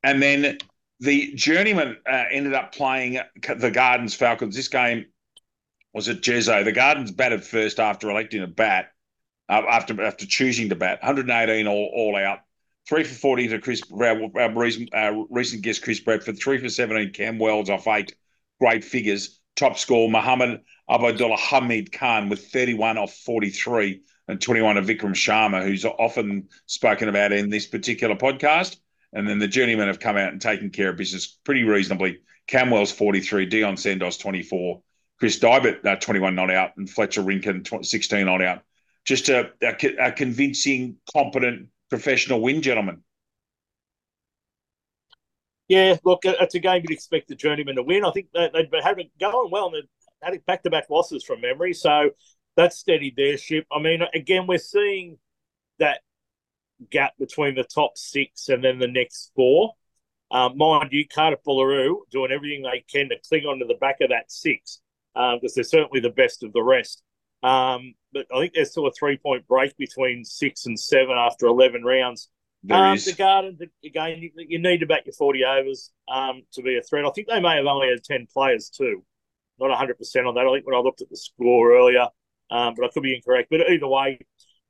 And 0.04 0.22
then 0.22 0.58
the 1.00 1.34
journeyman 1.36 1.98
uh, 2.10 2.24
ended 2.32 2.54
up 2.54 2.74
playing 2.74 3.20
the 3.58 3.72
Gardens 3.72 4.16
Falcons. 4.16 4.56
This 4.56 4.68
game 4.68 5.06
was 5.94 6.10
at 6.10 6.22
Jezo. 6.22 6.64
The 6.64 6.72
Gardens 6.72 7.12
batted 7.12 7.44
first 7.44 7.80
after 7.80 8.10
electing 8.10 8.42
a 8.42 8.48
bat, 8.48 8.92
uh, 9.50 9.62
after 9.70 10.02
after 10.02 10.26
choosing 10.26 10.70
to 10.70 10.76
bat. 10.76 11.00
118 11.02 11.68
all, 11.68 11.92
all 11.94 12.16
out. 12.16 12.40
Three 12.88 13.04
for 13.04 13.14
40 13.14 13.48
to 13.50 13.60
Chris, 13.60 13.82
our, 13.92 14.30
our 14.36 14.54
recent, 14.54 14.94
uh, 14.94 15.24
recent 15.30 15.62
guest 15.62 15.84
Chris 15.84 16.02
Bradford. 16.02 16.38
Three 16.38 16.58
for 16.58 16.70
17 16.70 17.14
Cam 17.14 17.40
Wells 17.40 17.70
off 17.70 17.88
eight. 17.88 18.16
Great 18.60 18.84
figures. 18.84 19.40
Top 19.56 19.78
score, 19.78 20.10
Muhammad 20.10 20.62
Abdullah 20.90 21.38
Hamid 21.38 21.92
Khan 21.92 22.28
with 22.28 22.48
31 22.48 22.98
off 22.98 23.14
43 23.14 24.02
and 24.28 24.42
21 24.42 24.78
of 24.78 24.86
Vikram 24.86 25.14
Sharma, 25.14 25.64
who's 25.64 25.86
often 25.86 26.48
spoken 26.66 27.10
about 27.10 27.32
in 27.32 27.50
this 27.50 27.68
particular 27.68 28.16
podcast. 28.16 28.78
And 29.12 29.28
then 29.28 29.40
the 29.40 29.48
journeymen 29.48 29.88
have 29.88 30.00
come 30.00 30.18
out 30.18 30.32
and 30.32 30.42
taken 30.42 30.70
care 30.70 30.90
of 30.90 30.98
business 30.98 31.28
pretty 31.28 31.64
reasonably. 31.64 32.20
Cam 32.48 32.70
Wells 32.70 32.92
43, 32.92 33.46
Dion 33.46 33.76
Sendos 33.76 34.20
24, 34.20 34.82
Chris 35.20 35.40
Dybert 35.40 35.86
uh, 35.86 35.96
21 35.98 36.36
not 36.36 36.52
out, 36.52 36.72
and 36.78 36.90
Fletcher 36.90 37.22
Rinkin 37.22 37.86
16 37.86 38.26
not 38.26 38.42
out. 38.42 38.64
Just 39.06 39.30
a, 39.30 39.52
a, 39.62 40.08
a 40.08 40.12
convincing, 40.12 40.98
competent, 41.14 41.70
professional 41.90 42.42
win, 42.42 42.62
gentlemen. 42.62 43.04
Yeah, 45.68 45.98
look, 46.04 46.26
it's 46.26 46.56
a 46.56 46.60
game 46.60 46.82
you'd 46.84 46.92
expect 46.92 47.30
the 47.30 47.36
journeyman 47.36 47.76
to 47.76 47.84
win. 47.84 48.04
I 48.04 48.12
think 48.12 48.28
they've 48.34 48.70
been 48.70 48.84
having 48.84 49.10
going 49.20 49.50
well 49.52 49.68
and 49.68 49.76
they've 49.76 49.90
had 50.22 50.46
back 50.46 50.64
to 50.64 50.70
back 50.70 50.90
losses 50.90 51.24
from 51.24 51.42
memory. 51.42 51.74
So 51.74 52.12
that's 52.56 52.78
steadied 52.78 53.16
their 53.16 53.38
ship. 53.38 53.66
I 53.72 53.80
mean, 53.80 54.02
again, 54.14 54.48
we're 54.48 54.58
seeing 54.58 55.18
that 55.80 56.02
gap 56.90 57.14
between 57.18 57.56
the 57.56 57.64
top 57.64 57.98
six 57.98 58.50
and 58.50 58.64
then 58.64 58.80
the 58.80 58.88
next 58.88 59.32
four. 59.36 59.74
Um, 60.32 60.58
mind 60.58 60.90
you, 60.92 61.08
Cardiff 61.08 61.44
Boolaroo 61.48 61.98
doing 62.12 62.32
everything 62.32 62.64
they 62.64 62.84
can 62.92 63.10
to 63.10 63.16
cling 63.28 63.46
onto 63.46 63.68
the 63.68 63.76
back 63.76 63.98
of 64.02 64.10
that 64.10 64.32
six 64.32 64.82
because 65.14 65.34
um, 65.44 65.50
they're 65.56 65.64
certainly 65.64 66.00
the 66.00 66.10
best 66.10 66.44
of 66.44 66.54
the 66.54 66.64
rest. 66.64 67.04
Um, 67.44 67.94
but 68.14 68.26
I 68.34 68.40
think 68.40 68.54
there's 68.54 68.72
still 68.72 68.88
a 68.88 68.92
three 68.92 69.18
point 69.18 69.48
break 69.48 69.78
between 69.78 70.24
six 70.24 70.66
and 70.66 70.80
seven 70.80 71.16
after 71.18 71.46
11 71.46 71.84
rounds. 71.84 72.30
Um, 72.72 72.98
the 72.98 73.14
Gardens, 73.18 73.62
again, 73.84 74.20
you, 74.22 74.32
you, 74.38 74.58
need 74.58 74.80
to 74.80 74.86
back 74.86 75.06
your 75.06 75.14
40 75.14 75.44
overs 75.44 75.92
um, 76.08 76.44
to 76.54 76.62
be 76.62 76.78
a 76.78 76.82
threat. 76.82 77.06
I 77.06 77.12
think 77.12 77.28
they 77.28 77.42
may 77.42 77.58
have 77.58 77.66
only 77.66 77.90
had 77.90 78.04
10 78.04 78.28
players 78.34 78.70
too. 78.70 79.04
Not 79.60 79.78
100% 79.78 80.28
on 80.28 80.36
that. 80.36 80.48
I 80.48 80.54
think 80.54 80.66
when 80.66 80.76
I 80.76 80.80
looked 80.80 81.02
at 81.02 81.10
the 81.10 81.18
score 81.18 81.76
earlier, 81.76 82.08
um, 82.52 82.74
but 82.76 82.86
I 82.86 82.90
could 82.90 83.04
be 83.04 83.16
incorrect. 83.16 83.50
But 83.50 83.70
either 83.70 83.88
way, 83.88 84.20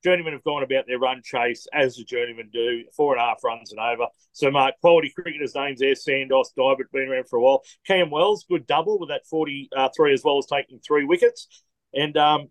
journeymen 0.04 0.34
have 0.34 0.44
gone 0.44 0.64
about 0.64 0.86
their 0.88 1.00
run 1.00 1.22
chase 1.24 1.66
as 1.74 1.96
the 1.96 2.04
journeymen 2.04 2.50
do, 2.52 2.84
four 2.96 3.14
and 3.14 3.22
a 3.22 3.26
half 3.26 3.44
runs 3.44 3.72
and 3.72 3.80
over. 3.80 4.08
So, 4.34 4.52
Mark, 4.52 4.76
quality 4.82 5.12
cricketers' 5.16 5.56
names 5.56 5.80
there 5.80 5.94
Sandos, 5.94 6.48
Dybert, 6.58 6.92
been 6.92 7.10
around 7.10 7.30
for 7.30 7.38
a 7.38 7.42
while. 7.42 7.64
Cam 7.88 8.10
Wells, 8.10 8.46
good 8.50 8.68
double 8.68 9.00
with 9.00 9.10
that 9.10 9.26
43 9.28 9.70
uh, 9.76 10.14
as 10.14 10.24
well 10.24 10.38
as 10.38 10.46
taking 10.46 10.80
three 10.80 11.06
wickets. 11.06 11.64
And 11.94 12.18
um, 12.18 12.50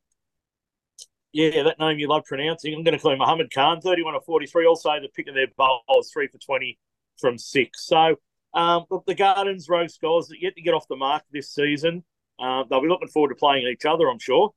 yeah, 1.33 1.63
that 1.63 1.79
name 1.79 1.99
you 1.99 2.09
love 2.09 2.25
pronouncing. 2.25 2.75
I'm 2.75 2.85
going 2.85 2.97
to 2.97 3.03
call 3.03 3.13
him 3.13 3.19
Muhammad 3.19 3.53
Khan, 3.53 3.81
31 3.81 4.15
or 4.15 4.21
43. 4.21 4.67
Also, 4.67 4.91
the 5.01 5.09
pick 5.15 5.29
of 5.29 5.35
their 5.35 5.49
bowls, 5.57 6.11
three 6.13 6.29
for 6.29 6.39
20 6.39 6.79
from 7.19 7.39
six. 7.39 7.87
So, 7.87 8.17
um, 8.55 8.85
look, 8.91 9.07
the 9.07 9.15
Gardens, 9.15 9.69
Rose 9.69 9.95
Scholars, 9.95 10.31
yet 10.39 10.55
to 10.57 10.63
get 10.63 10.75
off 10.75 10.87
the 10.89 10.97
mark 10.97 11.23
this 11.33 11.51
season. 11.51 12.05
Uh, 12.39 12.65
they'll 12.69 12.83
be 12.83 12.89
looking 12.89 13.09
forward 13.09 13.31
to 13.31 13.35
playing 13.35 13.67
each 13.67 13.85
other, 13.85 14.09
I'm 14.09 14.19
sure. 14.19 14.53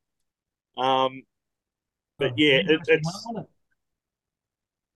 Um, 0.77 1.23
but 2.17 2.31
oh, 2.31 2.35
yeah, 2.37 2.61
it, 2.65 2.81
it's. 2.87 3.25
One, 3.25 3.45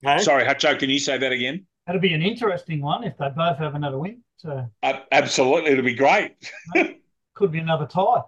hey? 0.01 0.19
Sorry, 0.19 0.45
Hutcho, 0.45 0.77
can 0.77 0.89
you 0.89 0.99
say 0.99 1.17
that 1.17 1.31
again? 1.31 1.65
That'd 1.85 2.01
be 2.01 2.13
an 2.13 2.21
interesting 2.21 2.81
one 2.81 3.03
if 3.03 3.17
they 3.17 3.29
both 3.29 3.57
have 3.57 3.75
another 3.75 3.97
win. 3.97 4.21
So 4.37 4.69
uh, 4.83 4.99
absolutely, 5.11 5.71
it'll 5.71 5.83
be 5.83 5.95
great. 5.95 6.35
Could 7.33 7.51
be 7.51 7.59
another 7.59 7.87
tie. 7.87 8.21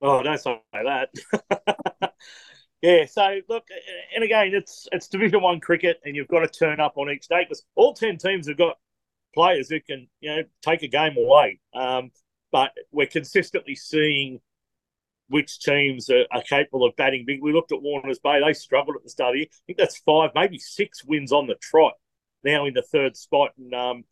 Oh, 0.00 0.22
don't 0.22 0.38
say 0.38 0.60
that. 0.72 1.10
Yeah, 2.84 3.06
so 3.06 3.40
look, 3.48 3.66
and 4.14 4.22
again, 4.22 4.50
it's 4.52 4.86
it's 4.92 5.08
Division 5.08 5.40
One 5.40 5.58
cricket, 5.58 6.02
and 6.04 6.14
you've 6.14 6.28
got 6.28 6.40
to 6.40 6.48
turn 6.48 6.80
up 6.80 6.98
on 6.98 7.08
each 7.08 7.28
day 7.28 7.42
because 7.42 7.64
all 7.76 7.94
ten 7.94 8.18
teams 8.18 8.46
have 8.46 8.58
got 8.58 8.76
players 9.32 9.70
who 9.70 9.80
can, 9.80 10.06
you 10.20 10.28
know, 10.28 10.42
take 10.60 10.82
a 10.82 10.88
game 10.88 11.16
away. 11.16 11.60
Um, 11.72 12.10
but 12.52 12.72
we're 12.92 13.06
consistently 13.06 13.74
seeing 13.74 14.38
which 15.28 15.60
teams 15.60 16.10
are, 16.10 16.26
are, 16.30 16.42
capable 16.42 16.84
of 16.84 16.96
batting 16.96 17.24
big. 17.26 17.42
We 17.42 17.52
looked 17.52 17.72
at 17.72 17.82
Warners 17.82 18.18
Bay; 18.18 18.40
they 18.44 18.52
struggled 18.52 18.96
at 18.96 19.02
the 19.02 19.10
start 19.10 19.30
of 19.30 19.34
the 19.34 19.38
year. 19.40 19.48
I 19.50 19.62
think 19.66 19.78
that's 19.78 19.98
five, 19.98 20.30
maybe 20.34 20.58
six 20.58 21.04
wins 21.04 21.32
on 21.32 21.46
the 21.46 21.54
trot. 21.56 21.94
Now 22.42 22.66
in 22.66 22.74
the 22.74 22.82
third 22.82 23.16
spot, 23.16 23.52
and 23.56 23.74
um, 23.74 24.04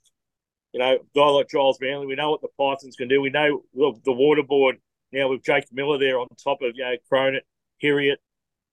you 0.73 0.81
know, 0.81 0.99
guy 1.15 1.29
like 1.29 1.49
Giles 1.49 1.79
Manley, 1.81 2.07
we 2.07 2.15
know 2.15 2.31
what 2.31 2.41
the 2.41 2.49
Pythons 2.59 2.97
can 2.97 3.09
do. 3.09 3.21
We 3.21 3.31
know 3.31 3.63
the, 3.75 3.93
the 4.05 4.13
water 4.13 4.43
board 4.43 4.77
now 5.13 5.29
with 5.29 5.45
Jake 5.45 5.67
Miller 5.71 5.99
there 5.99 6.19
on 6.19 6.29
top 6.43 6.63
of 6.63 6.73
you 6.75 6.85
know 6.85 6.95
Cronin, 7.09 7.43
Heriot, 7.83 8.17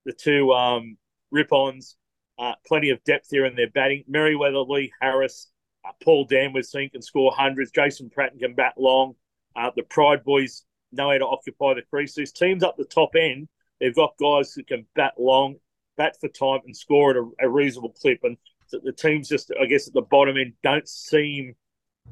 the 0.06 0.14
two 0.14 0.54
um, 0.54 0.98
Rippons. 1.34 1.96
Uh, 2.38 2.54
plenty 2.66 2.90
of 2.90 3.04
depth 3.04 3.28
here 3.30 3.46
in 3.46 3.54
their 3.58 3.70
batting. 3.70 4.06
Merewether, 4.10 4.66
Lee 4.66 4.94
Harris, 5.02 5.48
uh, 5.86 5.92
Paul 6.02 6.26
Danworth 6.26 6.68
seen 6.68 6.90
can 6.90 7.02
score 7.02 7.34
hundreds. 7.36 7.70
Jason 7.72 8.10
Pratt 8.10 8.32
can 8.40 8.54
bat 8.54 8.76
long. 8.78 9.16
Uh, 9.58 9.72
the 9.76 9.84
Pride 9.84 10.24
boys 10.24 10.64
know 10.92 11.12
how 11.12 11.18
to 11.18 11.28
occupy 11.28 11.74
the 11.74 11.82
crease. 11.90 12.16
These 12.16 12.32
teams 12.32 12.64
up 12.64 12.78
the 12.78 12.86
top 12.86 13.12
end, 13.16 13.48
they've 13.80 13.96
got 13.96 14.14
guys 14.22 14.54
who 14.54 14.64
can 14.64 14.86
bat 14.96 15.14
long, 15.18 15.56
bat 15.98 16.18
for 16.20 16.30
time, 16.30 16.62
and 16.66 16.76
score 16.76 17.12
at 17.12 17.18
a, 17.18 17.30
a 17.42 17.50
reasonable 17.50 17.96
clip. 18.02 18.20
And 18.24 18.38
the 18.72 18.92
teams 18.94 19.30
just, 19.30 19.52
I 19.60 19.66
guess, 19.66 19.88
at 19.88 19.94
the 19.94 20.02
bottom 20.02 20.38
end 20.38 20.54
don't 20.64 20.88
seem 20.88 21.56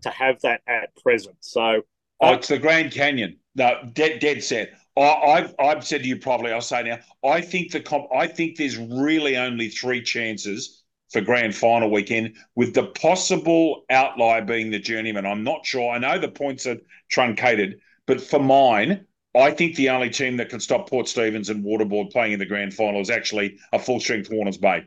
to 0.01 0.09
have 0.09 0.41
that 0.41 0.61
at 0.67 0.95
present. 1.01 1.37
So, 1.41 1.81
oh, 2.21 2.33
it's 2.33 2.47
the 2.47 2.59
Grand 2.59 2.91
Canyon. 2.91 3.37
No, 3.55 3.89
dead, 3.93 4.19
dead 4.19 4.43
set. 4.43 4.71
I've 4.97 5.53
I've 5.59 5.85
said 5.85 6.01
to 6.01 6.07
you 6.07 6.17
probably. 6.17 6.51
I'll 6.51 6.61
say 6.61 6.83
now. 6.83 6.97
I 7.23 7.41
think 7.41 7.71
the 7.71 7.79
comp. 7.79 8.07
I 8.13 8.25
think 8.27 8.57
there's 8.57 8.77
really 8.77 9.37
only 9.37 9.69
three 9.69 10.01
chances 10.01 10.83
for 11.11 11.21
grand 11.21 11.55
final 11.55 11.89
weekend, 11.89 12.35
with 12.55 12.73
the 12.73 12.83
possible 12.83 13.85
outlier 13.89 14.41
being 14.41 14.71
the 14.71 14.79
journeyman. 14.79 15.25
I'm 15.25 15.43
not 15.43 15.65
sure. 15.65 15.91
I 15.91 15.99
know 15.99 16.17
the 16.17 16.27
points 16.27 16.65
are 16.65 16.77
truncated, 17.09 17.79
but 18.07 18.21
for 18.21 18.39
mine, 18.39 19.05
I 19.35 19.51
think 19.51 19.75
the 19.75 19.89
only 19.89 20.09
team 20.09 20.37
that 20.37 20.49
can 20.49 20.59
stop 20.59 20.89
Port 20.89 21.07
Stephens 21.07 21.49
and 21.49 21.63
Waterboard 21.63 22.11
playing 22.11 22.33
in 22.33 22.39
the 22.39 22.45
grand 22.45 22.73
final 22.73 23.01
is 23.01 23.09
actually 23.09 23.59
a 23.71 23.79
full 23.79 23.99
strength 23.99 24.29
Warners 24.31 24.57
Bay. 24.57 24.85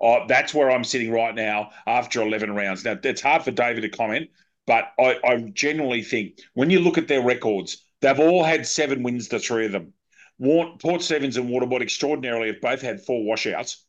Uh, 0.00 0.26
that's 0.26 0.54
where 0.54 0.70
I'm 0.70 0.84
sitting 0.84 1.12
right 1.12 1.34
now 1.34 1.70
after 1.86 2.22
11 2.22 2.54
rounds. 2.54 2.84
Now, 2.84 2.98
it's 3.02 3.20
hard 3.20 3.42
for 3.42 3.50
David 3.50 3.82
to 3.82 3.88
comment, 3.88 4.30
but 4.66 4.92
I, 4.98 5.18
I 5.24 5.36
genuinely 5.52 6.02
think 6.02 6.40
when 6.54 6.70
you 6.70 6.80
look 6.80 6.98
at 6.98 7.08
their 7.08 7.22
records, 7.22 7.84
they've 8.00 8.18
all 8.18 8.42
had 8.42 8.66
seven 8.66 9.02
wins, 9.02 9.28
the 9.28 9.38
three 9.38 9.66
of 9.66 9.72
them. 9.72 9.92
Port 10.40 11.02
Stephens 11.02 11.36
and 11.36 11.48
Waterboard 11.48 11.82
extraordinarily 11.82 12.48
have 12.48 12.60
both 12.60 12.82
had 12.82 13.00
four 13.00 13.24
washouts. 13.24 13.84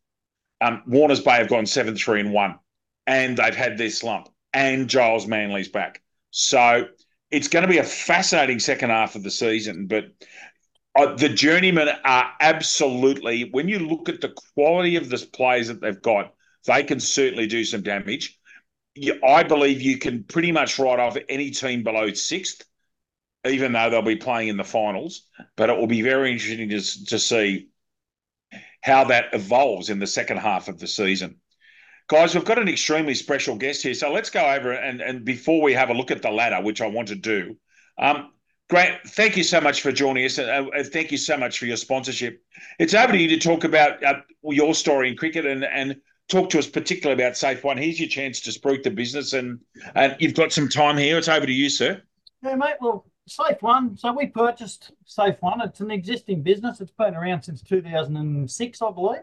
Um, 0.61 0.83
Warners 0.85 1.21
Bay 1.21 1.31
have 1.37 1.49
gone 1.49 1.65
seven, 1.65 1.95
three, 1.95 2.19
and 2.19 2.31
one, 2.31 2.59
and 3.07 3.37
they've 3.37 3.55
had 3.55 3.77
their 3.77 3.89
slump. 3.89 4.29
And 4.53 4.87
Giles 4.87 5.25
Manley's 5.25 5.69
back, 5.69 6.03
so 6.29 6.89
it's 7.33 7.47
going 7.47 7.63
to 7.63 7.69
be 7.69 7.79
a 7.79 7.83
fascinating 7.83 8.59
second 8.59 8.91
half 8.91 9.15
of 9.15 9.23
the 9.23 9.31
season. 9.31 9.87
But 9.87 10.05
uh, 10.95 11.15
the 11.15 11.29
journeymen 11.29 11.89
are 12.05 12.31
absolutely. 12.39 13.49
When 13.49 13.67
you 13.67 13.79
look 13.79 14.07
at 14.07 14.21
the 14.21 14.35
quality 14.53 14.97
of 14.97 15.09
the 15.09 15.17
players 15.33 15.67
that 15.67 15.81
they've 15.81 16.01
got, 16.01 16.35
they 16.67 16.83
can 16.83 16.99
certainly 16.99 17.47
do 17.47 17.65
some 17.65 17.81
damage. 17.81 18.39
I 19.27 19.41
believe 19.41 19.81
you 19.81 19.97
can 19.97 20.25
pretty 20.25 20.51
much 20.51 20.77
write 20.77 20.99
off 20.99 21.17
any 21.27 21.49
team 21.49 21.83
below 21.83 22.13
sixth, 22.13 22.63
even 23.47 23.73
though 23.73 23.89
they'll 23.89 24.03
be 24.03 24.15
playing 24.15 24.49
in 24.49 24.57
the 24.57 24.63
finals. 24.63 25.25
But 25.57 25.71
it 25.71 25.77
will 25.77 25.87
be 25.87 26.03
very 26.03 26.31
interesting 26.31 26.69
to, 26.69 27.05
to 27.07 27.17
see 27.17 27.69
how 28.83 29.05
that 29.05 29.33
evolves 29.33 29.89
in 29.89 29.97
the 29.97 30.05
second 30.05 30.37
half 30.37 30.67
of 30.67 30.77
the 30.77 30.87
season. 30.87 31.37
Guys, 32.07 32.35
we've 32.35 32.45
got 32.45 32.59
an 32.59 32.67
extremely 32.67 33.15
special 33.15 33.55
guest 33.55 33.81
here. 33.83 33.93
So 33.93 34.11
let's 34.11 34.29
go 34.29 34.45
over 34.45 34.71
and, 34.71 35.01
and 35.01 35.23
before 35.23 35.61
we 35.61 35.73
have 35.73 35.89
a 35.89 35.93
look 35.93 36.11
at 36.11 36.21
the 36.21 36.29
ladder, 36.29 36.61
which 36.61 36.81
I 36.81 36.87
want 36.87 37.07
to 37.09 37.15
do, 37.15 37.55
um, 37.97 38.31
Grant, 38.69 39.01
thank 39.07 39.37
you 39.37 39.43
so 39.43 39.61
much 39.61 39.81
for 39.81 39.91
joining 39.91 40.25
us. 40.25 40.37
And 40.37 40.49
uh, 40.49 40.83
thank 40.83 41.11
you 41.11 41.17
so 41.17 41.37
much 41.37 41.59
for 41.59 41.65
your 41.65 41.77
sponsorship. 41.77 42.41
It's 42.79 42.93
over 42.93 43.11
to 43.11 43.17
you 43.17 43.27
to 43.29 43.37
talk 43.37 43.63
about 43.63 44.03
uh, 44.03 44.21
your 44.43 44.73
story 44.73 45.09
in 45.09 45.17
cricket 45.17 45.45
and, 45.45 45.63
and 45.63 45.97
talk 46.29 46.49
to 46.51 46.59
us 46.59 46.67
particularly 46.67 47.21
about 47.21 47.37
Safe 47.37 47.63
One. 47.63 47.77
Here's 47.77 47.99
your 47.99 48.09
chance 48.09 48.39
to 48.41 48.51
spruik 48.51 48.83
the 48.83 48.89
business, 48.89 49.33
and, 49.33 49.59
and 49.95 50.15
you've 50.19 50.33
got 50.33 50.51
some 50.51 50.69
time 50.69 50.97
here. 50.97 51.17
It's 51.17 51.27
over 51.27 51.45
to 51.45 51.51
you, 51.51 51.69
sir. 51.69 52.01
Yeah, 52.41 52.55
mate. 52.55 52.75
Well, 52.81 53.05
Safe 53.27 53.61
One. 53.61 53.95
So 53.97 54.13
we 54.13 54.27
purchased 54.27 54.91
Safe 55.05 55.35
One. 55.41 55.61
It's 55.61 55.81
an 55.81 55.91
existing 55.91 56.41
business. 56.41 56.81
It's 56.81 56.91
been 56.91 57.15
around 57.15 57.43
since 57.43 57.61
2006, 57.61 58.81
I 58.81 58.91
believe. 58.91 59.21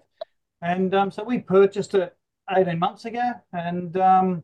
And 0.63 0.95
um, 0.95 1.11
so 1.11 1.25
we 1.25 1.39
purchased 1.39 1.95
it 1.95 2.15
18 2.57 2.79
months 2.79 3.05
ago. 3.05 3.33
And 3.53 3.97
um, 3.97 4.43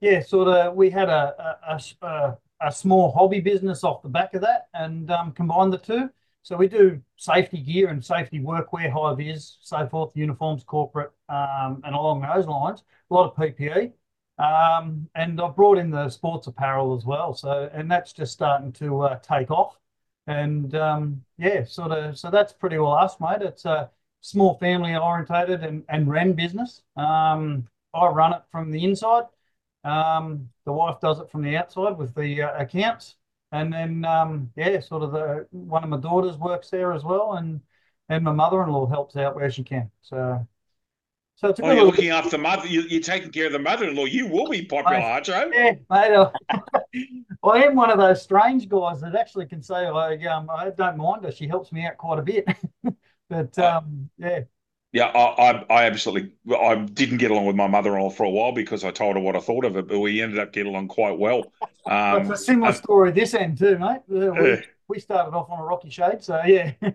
yeah, 0.00 0.20
sort 0.20 0.48
of 0.48 0.74
we 0.74 0.90
had 0.90 1.08
a, 1.08 1.56
a, 1.68 1.80
a, 2.06 2.38
a, 2.60 2.72
small 2.72 3.12
hobby 3.12 3.40
business 3.40 3.84
off 3.84 4.02
the 4.02 4.08
back 4.08 4.34
of 4.34 4.40
that 4.42 4.68
and 4.74 5.10
um, 5.10 5.32
combined 5.32 5.72
the 5.72 5.78
two. 5.78 6.10
So 6.42 6.56
we 6.56 6.66
do 6.66 7.00
safety 7.16 7.58
gear 7.58 7.88
and 7.88 8.04
safety 8.04 8.40
workwear, 8.40 8.90
high 8.92 9.14
vis, 9.14 9.58
so 9.60 9.86
forth, 9.86 10.10
uniforms, 10.16 10.64
corporate, 10.64 11.12
um, 11.28 11.80
and 11.84 11.94
along 11.94 12.22
those 12.22 12.46
lines. 12.46 12.82
A 13.10 13.14
lot 13.14 13.30
of 13.30 13.36
PPE. 13.36 13.92
Um, 14.38 15.08
and 15.14 15.40
I've 15.40 15.54
brought 15.54 15.78
in 15.78 15.90
the 15.90 16.08
sports 16.08 16.48
apparel 16.48 16.96
as 16.96 17.04
well. 17.04 17.32
So, 17.32 17.70
and 17.72 17.88
that's 17.90 18.12
just 18.12 18.32
starting 18.32 18.72
to 18.72 19.02
uh, 19.02 19.18
take 19.20 19.52
off. 19.52 19.78
And 20.26 20.74
um, 20.74 21.22
yeah, 21.38 21.64
sort 21.64 21.92
of, 21.92 22.18
so 22.18 22.30
that's 22.30 22.52
pretty 22.52 22.78
well 22.78 22.92
us, 22.92 23.20
mate. 23.20 23.42
It's 23.42 23.64
a 23.64 23.90
small 24.22 24.56
family 24.58 24.96
orientated 24.96 25.62
and, 25.62 25.84
and 25.88 26.08
ran 26.08 26.32
business. 26.32 26.82
Um, 26.96 27.68
I 27.92 28.06
run 28.06 28.32
it 28.32 28.42
from 28.50 28.70
the 28.70 28.82
inside. 28.84 29.24
Um, 29.84 30.48
the 30.64 30.72
wife 30.72 31.00
does 31.00 31.20
it 31.20 31.30
from 31.30 31.42
the 31.42 31.56
outside 31.56 31.98
with 31.98 32.14
the 32.14 32.42
uh, 32.42 32.56
accounts. 32.56 33.16
And 33.50 33.70
then, 33.70 34.06
um, 34.06 34.50
yeah, 34.56 34.80
sort 34.80 35.02
of 35.02 35.12
the 35.12 35.46
one 35.50 35.84
of 35.84 35.90
my 35.90 35.98
daughters 35.98 36.38
works 36.38 36.70
there 36.70 36.94
as 36.94 37.04
well. 37.04 37.34
And, 37.34 37.60
and 38.08 38.24
my 38.24 38.32
mother 38.32 38.62
in 38.62 38.70
law 38.70 38.86
helps 38.86 39.16
out 39.16 39.36
where 39.36 39.50
she 39.50 39.62
can. 39.62 39.90
So, 40.00 40.46
so 41.34 41.48
it's 41.48 41.58
a 41.58 41.64
oh, 41.64 41.72
you're 41.72 41.84
looking 41.84 42.04
bit... 42.04 42.14
after 42.14 42.38
mother. 42.38 42.66
You, 42.66 42.98
are 42.98 43.02
taking 43.02 43.30
care 43.30 43.46
of 43.46 43.52
the 43.52 43.58
mother-in-law. 43.58 44.04
You 44.04 44.28
will 44.28 44.48
be 44.48 44.64
popular, 44.64 44.98
aren't 44.98 45.28
you? 45.28 45.34
Yeah, 45.52 45.74
mate. 45.90 46.28
Uh, 46.94 47.48
I 47.48 47.64
am 47.64 47.74
one 47.74 47.90
of 47.90 47.98
those 47.98 48.22
strange 48.22 48.68
guys 48.68 49.00
that 49.00 49.16
actually 49.16 49.46
can 49.46 49.62
say 49.62 49.86
I 49.86 50.14
um 50.26 50.48
I 50.48 50.70
don't 50.70 50.96
mind 50.96 51.24
her. 51.24 51.32
She 51.32 51.48
helps 51.48 51.72
me 51.72 51.84
out 51.84 51.96
quite 51.96 52.18
a 52.18 52.22
bit. 52.22 52.46
but 53.28 53.58
um, 53.58 54.10
yeah. 54.18 54.40
Yeah, 54.92 55.06
I, 55.06 55.52
I, 55.52 55.64
I, 55.70 55.84
absolutely. 55.86 56.32
I 56.54 56.74
didn't 56.74 57.16
get 57.16 57.30
along 57.30 57.46
with 57.46 57.56
my 57.56 57.66
mother-in-law 57.66 58.10
for 58.10 58.24
a 58.24 58.30
while 58.30 58.52
because 58.52 58.84
I 58.84 58.90
told 58.90 59.16
her 59.16 59.22
what 59.22 59.34
I 59.34 59.40
thought 59.40 59.64
of 59.64 59.74
it, 59.78 59.88
but 59.88 59.98
we 59.98 60.20
ended 60.20 60.38
up 60.38 60.52
getting 60.52 60.70
along 60.70 60.88
quite 60.88 61.18
well. 61.18 61.50
Um, 61.86 62.22
it's 62.22 62.30
a 62.30 62.36
similar 62.36 62.68
uh, 62.68 62.74
story 62.74 63.10
this 63.10 63.32
end 63.32 63.56
too, 63.56 63.78
mate. 63.78 64.02
We, 64.06 64.62
we 64.88 65.00
started 65.00 65.34
off 65.34 65.48
on 65.50 65.60
a 65.60 65.64
rocky 65.64 65.88
shade, 65.88 66.22
so 66.22 66.42
yeah. 66.44 66.72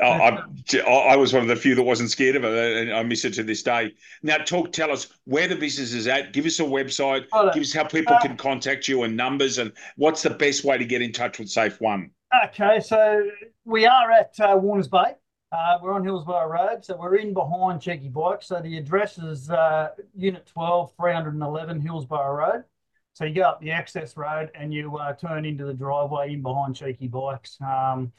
I, 0.00 0.42
I, 0.86 1.16
was 1.16 1.32
one 1.32 1.42
of 1.42 1.48
the 1.48 1.56
few 1.56 1.74
that 1.74 1.82
wasn't 1.82 2.10
scared 2.10 2.36
of 2.36 2.44
it, 2.44 2.76
and 2.76 2.92
I 2.92 3.02
miss 3.02 3.24
it 3.24 3.34
to 3.34 3.42
this 3.42 3.62
day. 3.62 3.92
Now, 4.22 4.38
talk, 4.38 4.72
tell 4.72 4.90
us 4.90 5.08
where 5.24 5.46
the 5.46 5.54
business 5.54 5.92
is 5.92 6.06
at. 6.06 6.32
Give 6.32 6.46
us 6.46 6.58
a 6.60 6.64
website. 6.64 7.26
Give 7.52 7.62
us 7.62 7.72
how 7.72 7.84
people 7.84 8.14
uh, 8.14 8.20
can 8.20 8.36
contact 8.36 8.88
you 8.88 9.02
and 9.04 9.16
numbers, 9.16 9.58
and 9.58 9.72
what's 9.96 10.22
the 10.22 10.30
best 10.30 10.64
way 10.64 10.78
to 10.78 10.84
get 10.84 11.02
in 11.02 11.12
touch 11.12 11.38
with 11.38 11.48
Safe 11.48 11.80
One. 11.80 12.10
Okay, 12.46 12.80
so 12.80 13.28
we 13.64 13.86
are 13.86 14.10
at 14.10 14.32
uh, 14.40 14.56
Warners 14.56 14.88
Bay. 14.88 15.14
Uh, 15.52 15.78
we're 15.82 15.92
on 15.92 16.02
Hillsborough 16.02 16.48
Road, 16.48 16.82
so 16.82 16.96
we're 16.96 17.16
in 17.16 17.34
behind 17.34 17.82
Cheeky 17.82 18.08
Bikes. 18.08 18.46
So 18.46 18.62
the 18.62 18.78
address 18.78 19.18
is 19.18 19.50
uh, 19.50 19.90
Unit 20.16 20.46
12, 20.46 20.92
311 20.96 21.78
Hillsborough 21.78 22.34
Road. 22.34 22.64
So 23.12 23.26
you 23.26 23.34
go 23.34 23.42
up 23.42 23.60
the 23.60 23.70
access 23.70 24.16
road 24.16 24.50
and 24.54 24.72
you 24.72 24.96
uh, 24.96 25.12
turn 25.12 25.44
into 25.44 25.66
the 25.66 25.74
driveway 25.74 26.32
in 26.32 26.40
behind 26.40 26.74
Cheeky 26.74 27.06
Bikes. 27.06 27.58
Um, 27.60 28.12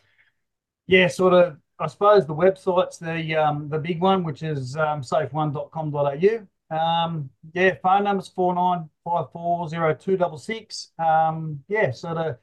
yeah, 0.86 1.08
sort 1.08 1.34
of 1.34 1.58
I 1.80 1.88
suppose 1.88 2.28
the 2.28 2.36
website's 2.36 3.00
the 3.00 3.36
um, 3.36 3.68
the 3.68 3.80
big 3.80 4.00
one, 4.00 4.24
which 4.24 4.44
is 4.44 4.78
um, 4.78 5.02
safe1.com.au. 5.02 6.76
Um, 6.76 7.32
yeah, 7.54 7.74
phone 7.82 8.04
number's 8.04 8.28
four 8.28 8.54
nine 8.54 8.90
five 9.04 9.32
four 9.32 9.68
zero 9.68 9.96
two 9.96 10.18
double 10.18 10.38
six. 10.38 10.92
Um, 11.00 11.64
yeah, 11.68 11.90
so 11.90 12.14
the 12.14 12.38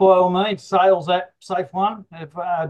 by 0.00 0.16
all 0.16 0.30
means, 0.30 0.62
sales 0.64 1.10
at 1.10 1.34
safe1 1.42 2.06
uh, 2.10 2.66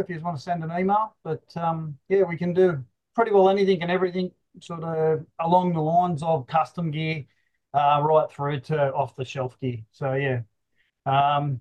if 0.00 0.08
you 0.08 0.14
just 0.14 0.24
want 0.24 0.36
to 0.36 0.42
send 0.42 0.62
an 0.62 0.70
email. 0.78 1.16
But 1.24 1.44
um, 1.56 1.98
yeah, 2.08 2.22
we 2.22 2.36
can 2.36 2.54
do 2.54 2.84
pretty 3.16 3.32
well 3.32 3.48
anything 3.48 3.82
and 3.82 3.90
everything 3.90 4.30
sort 4.60 4.84
of 4.84 5.26
along 5.40 5.72
the 5.72 5.80
lines 5.80 6.22
of 6.22 6.46
custom 6.46 6.92
gear 6.92 7.24
uh, 7.74 8.00
right 8.00 8.30
through 8.30 8.60
to 8.60 8.92
off 8.94 9.16
the 9.16 9.24
shelf 9.24 9.58
gear. 9.60 9.78
So 9.90 10.14
yeah, 10.14 10.42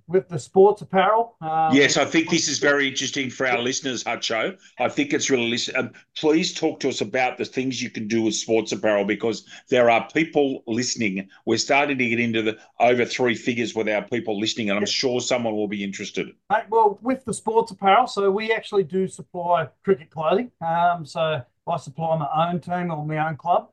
with 0.07 0.27
the 0.27 0.39
sports 0.39 0.81
apparel. 0.81 1.35
Um, 1.41 1.73
yes, 1.73 1.97
I 1.97 2.05
think 2.05 2.29
this 2.29 2.47
is 2.47 2.59
very 2.59 2.87
interesting 2.87 3.29
for 3.29 3.45
our 3.47 3.59
listeners, 3.59 4.03
Hutcho. 4.03 4.57
I 4.79 4.89
think 4.89 5.13
it's 5.13 5.29
really. 5.29 5.57
Um, 5.75 5.91
please 6.17 6.53
talk 6.53 6.79
to 6.81 6.89
us 6.89 7.01
about 7.01 7.37
the 7.37 7.45
things 7.45 7.81
you 7.81 7.89
can 7.89 8.07
do 8.07 8.23
with 8.23 8.35
sports 8.35 8.71
apparel 8.71 9.05
because 9.05 9.45
there 9.69 9.89
are 9.89 10.07
people 10.13 10.63
listening. 10.67 11.29
We're 11.45 11.57
starting 11.57 11.97
to 11.97 12.09
get 12.09 12.19
into 12.19 12.41
the 12.41 12.57
over 12.79 13.05
three 13.05 13.35
figures 13.35 13.75
with 13.75 13.87
our 13.87 14.01
people 14.01 14.39
listening, 14.39 14.69
and 14.69 14.79
I'm 14.79 14.85
sure 14.85 15.21
someone 15.21 15.55
will 15.55 15.67
be 15.67 15.83
interested. 15.83 16.31
Well, 16.69 16.99
with 17.01 17.23
the 17.25 17.33
sports 17.33 17.71
apparel, 17.71 18.07
so 18.07 18.31
we 18.31 18.51
actually 18.51 18.83
do 18.83 19.07
supply 19.07 19.69
cricket 19.83 20.09
clothing. 20.09 20.51
Um, 20.65 21.05
so 21.05 21.41
I 21.67 21.77
supply 21.77 22.17
my 22.17 22.49
own 22.49 22.59
team 22.59 22.91
or 22.91 23.05
my 23.05 23.27
own 23.27 23.37
club, 23.37 23.69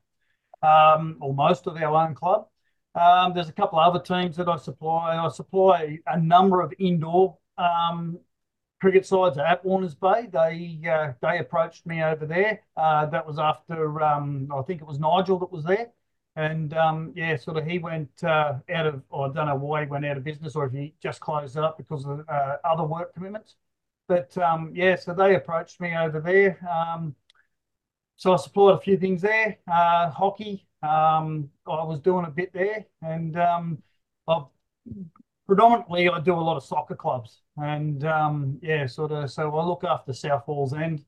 um, 0.63 1.17
or 1.21 1.35
most 1.35 1.67
of 1.67 1.77
our 1.77 1.95
own 2.07 2.15
club. 2.15 2.47
Um, 2.95 3.33
there's 3.35 3.49
a 3.49 3.53
couple 3.53 3.79
of 3.79 3.95
other 3.95 4.03
teams 4.05 4.37
that 4.37 4.49
I 4.49 4.57
supply. 4.57 5.17
I 5.17 5.29
supply 5.29 5.99
a 6.07 6.19
number 6.21 6.61
of 6.61 6.73
indoor 6.79 7.39
um, 7.59 8.19
cricket 8.81 9.07
sides 9.07 9.39
at 9.39 9.65
Warners 9.65 9.95
Bay. 9.95 10.29
They 10.33 10.81
uh, 10.89 11.13
they 11.23 11.39
approached 11.39 11.87
me 11.87 12.03
over 12.03 12.27
there. 12.27 12.63
Uh, 12.77 13.07
that 13.07 13.27
was 13.27 13.39
after 13.39 14.03
um, 14.03 14.51
I 14.55 14.63
think 14.63 14.81
it 14.83 14.87
was 14.87 14.99
Nigel 14.99 15.39
that 15.41 15.53
was 15.53 15.65
there, 15.65 15.93
and 16.37 16.75
um, 16.75 17.13
yeah, 17.17 17.37
sort 17.37 17.57
of 17.57 17.67
he 17.67 17.79
went 17.79 18.11
uh, 18.25 18.55
out 18.71 18.87
of. 18.87 19.03
I 19.15 19.29
don't 19.33 19.47
know 19.47 19.57
why 19.57 19.85
he 19.85 19.91
went 19.91 20.05
out 20.07 20.17
of 20.19 20.25
business 20.25 20.57
or 20.57 20.67
if 20.67 20.73
he 20.73 20.95
just 21.03 21.21
closed 21.21 21.57
up 21.57 21.79
because 21.79 22.05
of 22.07 22.25
uh, 22.29 22.57
other 22.65 22.85
work 22.85 23.15
commitments. 23.15 23.57
But 24.09 24.37
um, 24.39 24.73
yeah, 24.75 24.97
so 24.97 25.15
they 25.15 25.35
approached 25.37 25.81
me 25.81 25.97
over 25.97 26.21
there. 26.21 26.59
Um, 26.69 27.15
so 28.17 28.33
I 28.33 28.37
supplied 28.37 28.75
a 28.77 28.81
few 28.81 28.97
things 28.97 29.23
there. 29.23 29.59
Uh, 29.71 30.11
hockey, 30.11 30.67
um, 30.83 31.51
I 31.67 31.85
was 31.85 32.01
doing 32.01 32.27
a 32.27 32.31
bit 32.31 32.53
there, 32.53 32.85
and 33.03 33.39
um, 33.39 33.83
I've 34.29 34.45
predominantly 35.47 36.09
I 36.09 36.21
do 36.21 36.35
a 36.35 36.41
lot 36.41 36.57
of 36.57 36.65
soccer 36.65 36.97
clubs, 36.97 37.43
and 37.57 38.05
um, 38.05 38.59
yeah, 38.63 38.87
sort 38.87 39.13
of. 39.13 39.31
So 39.31 39.55
I 39.57 39.65
look 39.65 39.85
after 39.85 40.13
South 40.13 40.47
Walls 40.49 40.75
End, 40.75 41.05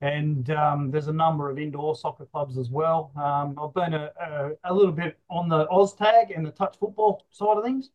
and 0.00 0.48
um, 0.50 0.90
there's 0.90 1.08
a 1.08 1.12
number 1.12 1.50
of 1.50 1.58
indoor 1.58 1.94
soccer 1.94 2.26
clubs 2.26 2.56
as 2.58 2.70
well. 2.70 3.12
Um, 3.16 3.58
I've 3.62 3.74
been 3.74 3.94
a, 3.94 4.10
a, 4.20 4.50
a, 4.64 4.74
little 4.74 4.92
bit 4.92 5.18
on 5.30 5.48
the 5.48 5.66
OzTag 5.66 6.34
and 6.36 6.46
the 6.46 6.52
touch 6.52 6.78
football 6.78 7.26
side 7.30 7.58
of 7.58 7.64
things, 7.64 7.90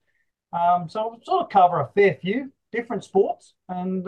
um, 0.52 0.88
so 0.89 1.17
I 1.19 1.26
sort 1.26 1.43
of 1.43 1.50
cover 1.50 1.80
a 1.80 1.89
fair 1.96 2.15
few 2.15 2.52
different 2.72 3.04
sports, 3.04 3.54
and 3.69 4.06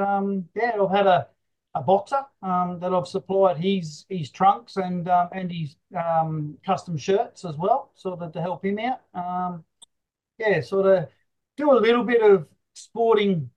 yeah, 0.56 0.74
I've 0.80 0.92
had 0.92 1.08
a 1.08 1.28
a 1.76 1.82
boxer 1.82 2.26
um, 2.42 2.80
that 2.80 2.94
I've 2.94 3.08
supplied 3.08 3.58
his 3.58 4.06
his 4.10 4.32
trunks 4.32 4.78
and 4.78 5.08
um, 5.10 5.30
and 5.34 5.52
his 5.52 5.76
um, 5.96 6.58
custom 6.66 6.98
shirts 6.98 7.46
as 7.46 7.58
well, 7.58 7.92
sort 7.96 8.22
of 8.22 8.32
to 8.34 8.42
help 8.42 8.64
him 8.66 8.80
out. 8.80 9.02
Um, 9.14 9.64
yeah, 10.38 10.62
sort 10.62 10.86
of 10.88 11.10
do 11.58 11.72
a 11.72 11.80
little 11.80 12.04
bit 12.04 12.22
of 12.22 12.48
sporting 12.74 13.50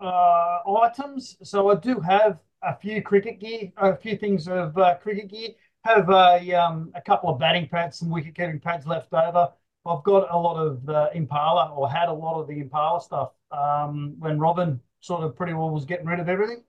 uh, 0.00 0.58
items. 0.82 1.36
So 1.42 1.70
I 1.70 1.76
do 1.76 2.00
have 2.00 2.38
a 2.62 2.76
few 2.76 3.02
cricket 3.02 3.40
gear, 3.40 3.72
a 3.76 3.96
few 3.96 4.16
things 4.16 4.48
of 4.48 4.76
uh, 4.78 4.96
cricket 4.96 5.28
gear. 5.30 5.50
Have 5.84 6.08
a 6.10 6.52
um, 6.54 6.92
a 6.94 7.02
couple 7.02 7.30
of 7.30 7.38
batting 7.38 7.68
pads, 7.68 7.98
some 7.98 8.10
wicket 8.10 8.34
keeping 8.34 8.60
pads 8.60 8.86
left 8.86 9.12
over. 9.12 9.52
I've 9.86 10.02
got 10.04 10.32
a 10.32 10.38
lot 10.38 10.56
of 10.56 10.88
uh, 10.88 11.08
Impala, 11.14 11.74
or 11.76 11.90
had 11.90 12.08
a 12.08 12.12
lot 12.12 12.40
of 12.40 12.48
the 12.48 12.58
Impala 12.60 13.02
stuff 13.02 13.32
um, 13.50 14.14
when 14.18 14.38
Robin 14.38 14.80
sort 15.00 15.24
of 15.24 15.36
pretty 15.36 15.52
well 15.52 15.70
was 15.70 15.84
getting 15.84 16.06
rid 16.06 16.20
of 16.20 16.28
everything. 16.28 16.62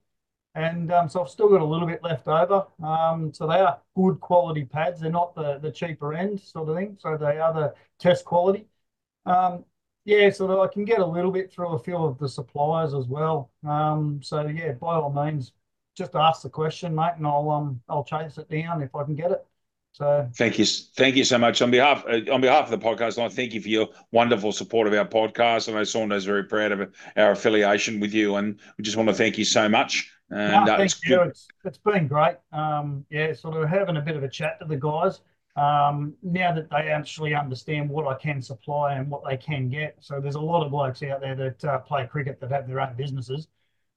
And 0.56 0.90
um, 0.90 1.08
so 1.08 1.22
I've 1.22 1.28
still 1.28 1.50
got 1.50 1.60
a 1.60 1.64
little 1.64 1.86
bit 1.86 2.02
left 2.02 2.26
over. 2.26 2.66
Um, 2.82 3.32
so 3.34 3.46
they 3.46 3.60
are 3.60 3.78
good 3.94 4.20
quality 4.20 4.64
pads. 4.64 5.00
They're 5.00 5.10
not 5.10 5.34
the, 5.34 5.58
the 5.58 5.70
cheaper 5.70 6.14
end 6.14 6.40
sort 6.40 6.70
of 6.70 6.76
thing. 6.76 6.96
So 6.98 7.18
they 7.18 7.38
are 7.38 7.52
the 7.52 7.74
test 8.00 8.24
quality. 8.24 8.66
Um, 9.26 9.66
yeah, 10.06 10.30
so 10.30 10.46
that 10.46 10.58
I 10.58 10.66
can 10.68 10.86
get 10.86 11.00
a 11.00 11.06
little 11.06 11.30
bit 11.30 11.52
through 11.52 11.74
a 11.74 11.78
few 11.78 11.96
of 11.96 12.18
the 12.18 12.28
suppliers 12.28 12.94
as 12.94 13.06
well. 13.06 13.50
Um, 13.68 14.20
so 14.22 14.46
yeah, 14.46 14.72
by 14.72 14.94
all 14.94 15.12
means, 15.12 15.52
just 15.94 16.14
ask 16.14 16.42
the 16.42 16.48
question, 16.48 16.94
mate, 16.94 17.14
and 17.16 17.26
I'll 17.26 17.50
um 17.50 17.82
I'll 17.88 18.04
chase 18.04 18.38
it 18.38 18.48
down 18.48 18.82
if 18.82 18.94
I 18.94 19.04
can 19.04 19.14
get 19.14 19.32
it. 19.32 19.44
So 19.92 20.28
thank 20.36 20.58
you, 20.58 20.64
thank 20.64 21.16
you 21.16 21.24
so 21.24 21.38
much 21.38 21.60
on 21.60 21.70
behalf 21.70 22.04
uh, 22.06 22.32
on 22.32 22.40
behalf 22.40 22.70
of 22.70 22.70
the 22.70 22.86
podcast. 22.86 23.18
I 23.18 23.28
thank 23.28 23.52
you 23.52 23.60
for 23.60 23.68
your 23.68 23.88
wonderful 24.12 24.52
support 24.52 24.86
of 24.86 24.94
our 24.94 25.06
podcast. 25.06 25.68
I 25.68 25.72
know 25.72 25.84
Saunders 25.84 26.24
very 26.24 26.44
proud 26.44 26.72
of 26.72 26.94
our 27.16 27.32
affiliation 27.32 27.98
with 27.98 28.14
you, 28.14 28.36
and 28.36 28.60
we 28.78 28.84
just 28.84 28.96
want 28.96 29.08
to 29.08 29.14
thank 29.14 29.38
you 29.38 29.44
so 29.44 29.68
much. 29.68 30.12
And 30.30 30.66
no, 30.66 30.76
thank 30.76 30.92
you. 31.04 31.22
It's, 31.22 31.48
it's 31.64 31.78
been 31.78 32.08
great. 32.08 32.36
Um, 32.52 33.04
yeah, 33.10 33.32
sort 33.32 33.56
of 33.56 33.68
having 33.68 33.96
a 33.96 34.00
bit 34.00 34.16
of 34.16 34.22
a 34.22 34.28
chat 34.28 34.58
to 34.60 34.66
the 34.66 34.76
guys. 34.76 35.20
Um, 35.56 36.14
now 36.22 36.52
that 36.52 36.68
they 36.68 36.90
actually 36.90 37.34
understand 37.34 37.88
what 37.88 38.06
I 38.06 38.14
can 38.20 38.42
supply 38.42 38.94
and 38.94 39.08
what 39.10 39.22
they 39.26 39.36
can 39.36 39.70
get. 39.70 39.96
So 40.00 40.20
there's 40.20 40.34
a 40.34 40.40
lot 40.40 40.64
of 40.64 40.70
blokes 40.70 41.02
out 41.02 41.20
there 41.20 41.34
that 41.34 41.64
uh, 41.64 41.78
play 41.78 42.06
cricket 42.06 42.40
that 42.40 42.50
have 42.50 42.66
their 42.66 42.80
own 42.80 42.94
businesses. 42.96 43.48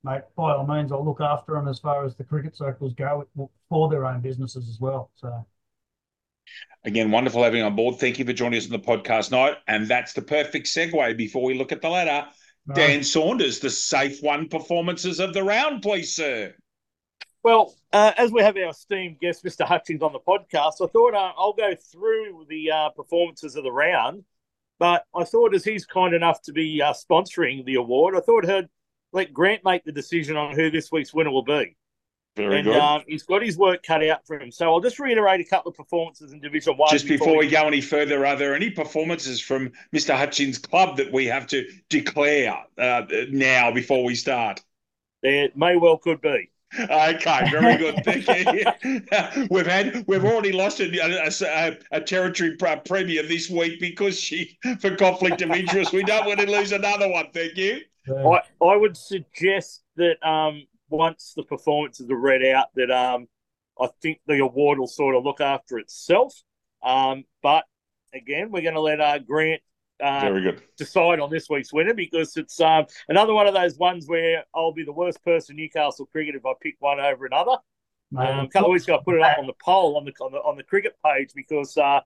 Mate, 0.03 0.21
by 0.37 0.53
all 0.53 0.65
means, 0.65 0.93
I'll 0.93 1.03
look 1.03 1.19
after 1.19 1.53
them 1.53 1.67
as 1.67 1.79
far 1.79 2.05
as 2.05 2.15
the 2.15 2.23
cricket 2.23 2.55
circles 2.55 2.93
go 2.93 3.27
for 3.67 3.89
their 3.89 4.05
own 4.05 4.21
businesses 4.21 4.69
as 4.69 4.79
well. 4.79 5.11
So. 5.15 5.45
Again, 6.85 7.11
wonderful 7.11 7.43
having 7.43 7.59
you 7.59 7.65
on 7.65 7.75
board. 7.75 7.99
Thank 7.99 8.19
you 8.19 8.25
for 8.25 8.31
joining 8.31 8.57
us 8.57 8.65
on 8.65 8.71
the 8.71 8.79
podcast 8.79 9.31
night. 9.31 9.57
And 9.67 9.87
that's 9.87 10.13
the 10.13 10.21
perfect 10.21 10.67
segue 10.67 11.17
before 11.17 11.43
we 11.43 11.57
look 11.57 11.73
at 11.73 11.81
the 11.81 11.89
ladder 11.89 12.27
Dan 12.73 13.03
Saunders, 13.03 13.59
the 13.59 13.69
safe 13.69 14.21
one 14.21 14.47
performances 14.47 15.19
of 15.19 15.33
the 15.33 15.43
round, 15.43 15.81
please, 15.81 16.13
sir. 16.13 16.53
Well, 17.41 17.75
uh, 17.93 18.11
as 18.17 18.31
we 18.31 18.41
have 18.41 18.57
our 18.57 18.69
esteemed 18.69 19.19
guest, 19.19 19.43
Mr. 19.45 19.65
Hutchins, 19.65 20.03
on 20.03 20.13
the 20.13 20.19
podcast, 20.19 20.73
I 20.81 20.87
thought 20.87 21.13
uh, 21.13 21.31
I'll 21.37 21.53
go 21.53 21.73
through 21.73 22.45
the 22.49 22.71
uh, 22.71 22.89
performances 22.89 23.55
of 23.55 23.63
the 23.63 23.71
round. 23.71 24.23
But 24.77 25.05
I 25.15 25.23
thought, 25.23 25.55
as 25.55 25.63
he's 25.63 25.85
kind 25.85 26.13
enough 26.13 26.41
to 26.43 26.53
be 26.53 26.81
uh, 26.81 26.93
sponsoring 26.93 27.65
the 27.65 27.75
award, 27.75 28.15
I 28.15 28.21
thought 28.21 28.49
I'd 28.49 28.69
let 29.11 29.33
Grant 29.33 29.63
make 29.63 29.83
the 29.83 29.91
decision 29.91 30.37
on 30.37 30.55
who 30.55 30.69
this 30.69 30.91
week's 30.91 31.13
winner 31.13 31.31
will 31.31 31.43
be. 31.43 31.75
Very 32.35 32.57
and, 32.57 32.65
good. 32.65 32.75
Um, 32.77 33.03
he's 33.07 33.23
got 33.23 33.41
his 33.41 33.57
work 33.57 33.83
cut 33.83 34.03
out 34.05 34.25
for 34.25 34.39
him. 34.39 34.51
So 34.51 34.71
I'll 34.71 34.79
just 34.79 34.99
reiterate 34.99 35.41
a 35.41 35.43
couple 35.43 35.71
of 35.71 35.75
performances 35.75 36.31
in 36.31 36.39
Division 36.39 36.77
One. 36.77 36.89
Just 36.89 37.05
before, 37.05 37.27
before 37.27 37.39
we, 37.39 37.45
we 37.47 37.51
go 37.51 37.67
any 37.67 37.81
further, 37.81 38.25
are 38.25 38.35
there 38.35 38.55
any 38.55 38.69
performances 38.69 39.41
from 39.41 39.71
Mr. 39.93 40.15
Hutchins' 40.15 40.57
club 40.57 40.97
that 40.97 41.11
we 41.11 41.25
have 41.25 41.47
to 41.47 41.67
declare 41.89 42.55
uh, 42.77 43.03
now 43.29 43.71
before 43.71 44.03
we 44.03 44.15
start? 44.15 44.61
There 45.21 45.49
may 45.55 45.75
well 45.75 45.97
could 45.97 46.21
be. 46.21 46.49
Okay, 46.77 47.49
very 47.49 47.77
good. 47.77 47.95
Thank 48.05 48.27
you. 48.27 49.47
we've 49.49 49.65
had 49.65 50.05
we've 50.07 50.23
already 50.23 50.51
lost 50.51 50.79
a, 50.79 50.87
a, 50.99 51.77
a, 51.91 52.01
territory 52.01 52.55
premier 52.57 53.23
this 53.23 53.49
week 53.49 53.79
because 53.79 54.19
she 54.19 54.57
for 54.79 54.95
conflict 54.95 55.41
of 55.41 55.49
interest. 55.51 55.93
We 55.93 56.03
don't 56.03 56.27
want 56.27 56.39
to 56.39 56.49
lose 56.49 56.71
another 56.71 57.09
one. 57.09 57.27
Thank 57.33 57.57
you. 57.57 57.81
I, 58.07 58.41
I 58.63 58.75
would 58.75 58.95
suggest 58.95 59.83
that 59.95 60.23
um, 60.27 60.67
once 60.89 61.33
the 61.35 61.43
performances 61.43 62.09
are 62.09 62.17
read 62.17 62.43
out, 62.43 62.67
that 62.75 62.91
um, 62.91 63.27
I 63.79 63.87
think 64.01 64.19
the 64.27 64.39
award 64.39 64.79
will 64.79 64.87
sort 64.87 65.15
of 65.15 65.23
look 65.23 65.41
after 65.41 65.77
itself. 65.77 66.33
Um, 66.83 67.25
but 67.41 67.65
again, 68.13 68.51
we're 68.51 68.61
going 68.61 68.75
to 68.75 68.81
let 68.81 69.01
uh, 69.01 69.19
Grant 69.19 69.61
uh, 70.01 70.21
Very 70.21 70.41
good. 70.41 70.63
decide 70.77 71.19
on 71.19 71.29
this 71.29 71.49
week's 71.49 71.73
winner 71.73 71.93
because 71.93 72.37
it's 72.37 72.59
um, 72.61 72.85
another 73.09 73.33
one 73.33 73.47
of 73.47 73.53
those 73.53 73.77
ones 73.77 74.07
where 74.07 74.45
I'll 74.55 74.73
be 74.73 74.83
the 74.83 74.93
worst 74.93 75.23
person 75.23 75.55
in 75.55 75.63
Newcastle 75.63 76.05
cricket 76.05 76.35
if 76.35 76.45
I 76.45 76.53
pick 76.61 76.75
one 76.79 76.99
over 76.99 77.25
another. 77.25 77.57
Um, 78.17 78.39
a 78.39 78.47
couple 78.47 78.69
of 78.69 78.73
weeks 78.73 78.85
ago, 78.85 78.95
I 78.95 79.03
put 79.03 79.15
it 79.15 79.21
up 79.21 79.37
on 79.37 79.45
the 79.45 79.53
poll 79.63 79.95
on 79.95 80.05
the 80.05 80.13
on 80.19 80.31
the, 80.31 80.39
on 80.39 80.57
the 80.57 80.63
cricket 80.63 80.95
page 81.05 81.31
because 81.35 81.77
uh, 81.77 81.99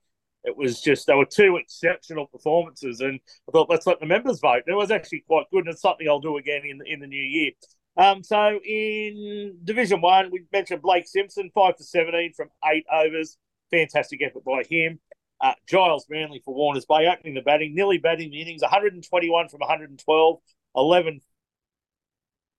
it 0.44 0.56
was 0.56 0.82
just 0.82 1.08
there 1.08 1.16
were 1.16 1.26
two 1.26 1.56
exceptional 1.56 2.28
performances, 2.28 3.00
and 3.00 3.20
I 3.48 3.52
thought 3.52 3.70
let's 3.70 3.88
let 3.88 4.02
the 4.02 4.06
members 4.06 4.40
vote. 4.40 4.64
And 4.66 4.74
it 4.74 4.78
was 4.78 4.92
actually 4.92 5.24
quite 5.26 5.46
good, 5.50 5.66
and 5.66 5.70
it's 5.70 5.82
something 5.82 6.08
I'll 6.08 6.20
do 6.20 6.38
again 6.38 6.64
in 6.66 6.82
in 6.86 7.00
the 7.00 7.08
new 7.08 7.24
year. 7.24 7.52
Um, 7.96 8.24
so 8.24 8.60
in 8.66 9.58
Division 9.64 10.02
One, 10.02 10.32
we 10.32 10.46
mentioned 10.52 10.82
Blake 10.82 11.08
Simpson, 11.08 11.52
five 11.54 11.78
for 11.78 11.84
seventeen 11.84 12.34
from 12.34 12.50
eight 12.66 12.86
overs. 12.92 13.38
Fantastic 13.72 14.22
effort 14.24 14.44
by 14.44 14.64
him. 14.70 15.00
Uh, 15.42 15.54
Giles 15.68 16.06
Manley 16.10 16.42
for 16.44 16.54
Warners 16.54 16.86
Bay 16.86 17.08
opening 17.08 17.34
the 17.34 17.42
batting, 17.42 17.76
nearly 17.76 17.98
batting 17.98 18.32
the 18.32 18.42
innings, 18.42 18.62
121 18.62 19.50
from 19.50 19.60
112, 19.60 20.40
11 20.76 21.22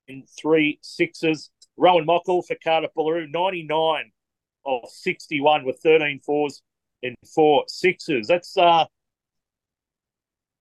in 0.07 0.23
three 0.39 0.79
sixes. 0.81 1.49
Rowan 1.77 2.05
Mockle 2.05 2.45
for 2.45 2.55
Cardiff 2.63 2.91
Boolaroo, 2.95 3.29
99 3.31 4.11
of 4.65 4.89
61 4.89 5.65
with 5.65 5.79
13 5.81 6.19
fours 6.25 6.61
and 7.03 7.15
four 7.33 7.63
sixes. 7.67 8.27
That's 8.27 8.55
uh, 8.57 8.85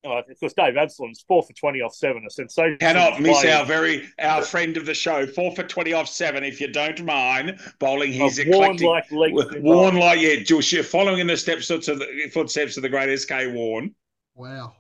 Oh, 0.07 0.19
of 0.19 0.39
course, 0.39 0.53
Dave 0.53 0.77
Absalom's 0.77 1.25
four 1.27 1.43
for 1.43 1.55
twenty 1.55 1.81
off 1.81 1.95
seven. 1.95 2.25
A 2.27 2.31
sensation. 2.31 2.77
Cannot 2.79 3.21
miss 3.21 3.41
play. 3.41 3.53
our 3.53 3.65
very 3.65 4.07
our 4.19 4.43
friend 4.43 4.77
of 4.77 4.85
the 4.85 4.93
show. 4.93 5.27
Four 5.27 5.55
for 5.55 5.63
twenty 5.63 5.95
off 5.95 6.09
seven. 6.09 6.45
If 6.45 6.61
you 6.61 6.69
don't 6.69 7.03
mind 7.05 7.59
bowling 7.79 8.13
he's 8.13 8.39
eclectic, 8.39 8.83
worn 8.83 8.99
like 9.11 9.63
Warne 9.63 9.97
like 9.97 10.21
yeah, 10.21 10.43
Josh, 10.43 10.75
following 10.85 11.21
in 11.21 11.27
the 11.27 11.37
steps 11.37 11.71
of 11.71 11.85
the 11.85 12.31
footsteps 12.33 12.77
of 12.77 12.83
the 12.83 12.89
great 12.91 13.17
SK 13.19 13.33
Warne. 13.53 13.95
Wow. 14.35 14.75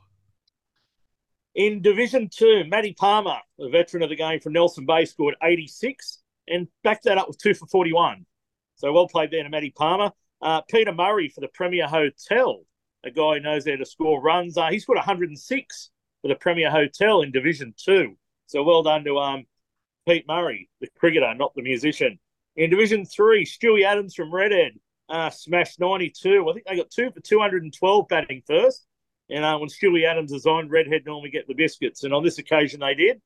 In 1.54 1.80
Division 1.80 2.28
Two, 2.28 2.64
Matty 2.68 2.92
Palmer, 2.92 3.38
the 3.58 3.70
veteran 3.70 4.02
of 4.02 4.10
the 4.10 4.16
game 4.16 4.40
from 4.40 4.52
Nelson 4.52 4.84
Bay, 4.84 5.06
scored 5.06 5.36
eighty 5.42 5.66
six 5.66 6.18
and 6.48 6.68
backed 6.82 7.04
that 7.04 7.16
up 7.16 7.28
with 7.28 7.38
two 7.38 7.54
for 7.54 7.66
forty 7.66 7.94
one. 7.94 8.26
So 8.76 8.92
well 8.92 9.08
played 9.08 9.30
there 9.30 9.42
to 9.42 9.48
Matty 9.48 9.70
Palmer. 9.70 10.12
Uh, 10.42 10.60
Peter 10.68 10.92
Murray 10.92 11.30
for 11.30 11.40
the 11.40 11.48
Premier 11.48 11.86
Hotel 11.86 12.60
a 13.04 13.10
guy 13.10 13.34
who 13.34 13.40
knows 13.40 13.66
how 13.68 13.76
to 13.76 13.84
score 13.86 14.20
runs. 14.20 14.56
Uh, 14.56 14.68
he 14.70 14.78
scored 14.78 14.96
106 14.96 15.90
for 16.22 16.28
the 16.28 16.34
Premier 16.34 16.70
Hotel 16.70 17.22
in 17.22 17.30
Division 17.30 17.74
Two. 17.76 18.16
So 18.46 18.62
well 18.62 18.82
done 18.82 19.04
to 19.04 19.18
um 19.18 19.44
Pete 20.06 20.26
Murray, 20.26 20.68
the 20.80 20.88
cricketer, 20.98 21.34
not 21.34 21.54
the 21.54 21.62
musician. 21.62 22.18
In 22.56 22.70
Division 22.70 23.04
Three, 23.04 23.44
Stewie 23.44 23.84
Adams 23.84 24.14
from 24.14 24.32
Redhead 24.32 24.72
uh, 25.08 25.30
smashed 25.30 25.80
92. 25.80 26.48
I 26.48 26.52
think 26.52 26.66
they 26.66 26.76
got 26.76 26.90
two 26.90 27.10
for 27.10 27.20
212 27.20 28.08
batting 28.08 28.42
first. 28.46 28.86
And 29.30 29.44
uh, 29.44 29.58
when 29.58 29.68
Stewie 29.68 30.06
Adams 30.06 30.32
is 30.32 30.46
on, 30.46 30.68
Redhead 30.68 31.02
normally 31.06 31.30
get 31.30 31.46
the 31.48 31.54
biscuits. 31.54 32.04
And 32.04 32.12
on 32.12 32.22
this 32.22 32.38
occasion, 32.38 32.80
they 32.80 32.94
did. 32.94 33.20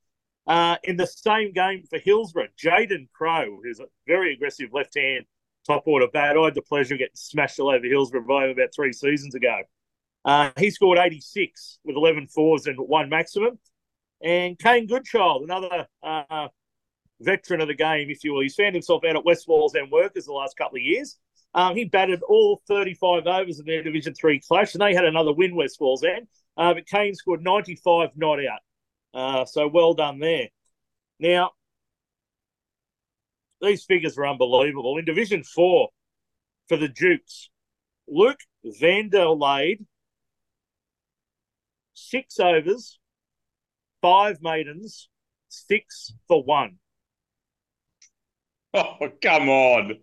Uh, 0.46 0.76
in 0.84 0.96
the 0.96 1.06
same 1.06 1.52
game 1.52 1.84
for 1.90 1.98
Hillsborough, 1.98 2.48
Jaden 2.56 3.08
Crow, 3.12 3.58
who's 3.62 3.80
a 3.80 3.86
very 4.06 4.32
aggressive 4.32 4.72
left 4.72 4.96
hand 4.96 5.26
top 5.66 5.84
order 5.86 6.06
bat. 6.12 6.36
I 6.36 6.44
had 6.44 6.54
the 6.54 6.62
pleasure 6.62 6.94
of 6.94 6.98
getting 6.98 7.14
smashed 7.14 7.60
all 7.60 7.70
over 7.70 7.84
Hillsborough 7.84 8.26
by 8.26 8.44
him 8.44 8.50
about 8.50 8.74
three 8.74 8.92
seasons 8.92 9.34
ago. 9.34 9.62
Uh, 10.24 10.50
he 10.58 10.70
scored 10.70 10.98
86 10.98 11.78
with 11.84 11.96
11 11.96 12.26
fours 12.28 12.66
and 12.66 12.78
one 12.78 13.08
maximum. 13.08 13.58
And 14.22 14.58
Kane 14.58 14.86
Goodchild, 14.86 15.42
another 15.42 15.86
uh, 16.02 16.48
veteran 17.20 17.60
of 17.60 17.68
the 17.68 17.74
game, 17.74 18.10
if 18.10 18.24
you 18.24 18.32
will. 18.32 18.42
He's 18.42 18.54
found 18.54 18.74
himself 18.74 19.04
out 19.08 19.16
at 19.16 19.24
West 19.24 19.46
Wallsend 19.46 19.90
Workers 19.90 20.26
the 20.26 20.32
last 20.32 20.56
couple 20.56 20.76
of 20.76 20.82
years. 20.82 21.16
Um, 21.54 21.76
he 21.76 21.84
batted 21.84 22.22
all 22.22 22.62
35 22.68 23.26
overs 23.26 23.58
in 23.58 23.66
their 23.66 23.82
Division 23.82 24.14
3 24.14 24.40
clash, 24.40 24.74
and 24.74 24.82
they 24.82 24.94
had 24.94 25.04
another 25.04 25.32
win, 25.32 25.54
West 25.54 25.80
Wallsend. 25.80 26.26
Uh, 26.56 26.74
but 26.74 26.86
Kane 26.86 27.14
scored 27.14 27.42
95 27.42 28.10
not 28.16 28.38
out. 28.44 28.60
Uh, 29.14 29.44
so 29.44 29.66
well 29.66 29.94
done 29.94 30.18
there. 30.18 30.48
Now, 31.18 31.52
these 33.60 33.84
figures 33.84 34.16
are 34.18 34.26
unbelievable. 34.26 34.98
In 34.98 35.04
Division 35.04 35.42
4, 35.44 35.88
for 36.68 36.76
the 36.76 36.88
Dukes, 36.88 37.50
Luke 38.06 38.40
Vanderlade, 38.80 39.84
six 41.94 42.38
overs, 42.38 42.98
five 44.02 44.38
maidens, 44.42 45.08
six 45.48 46.12
for 46.26 46.42
one. 46.42 46.78
Oh, 48.74 49.08
come 49.22 49.48
on. 49.48 49.94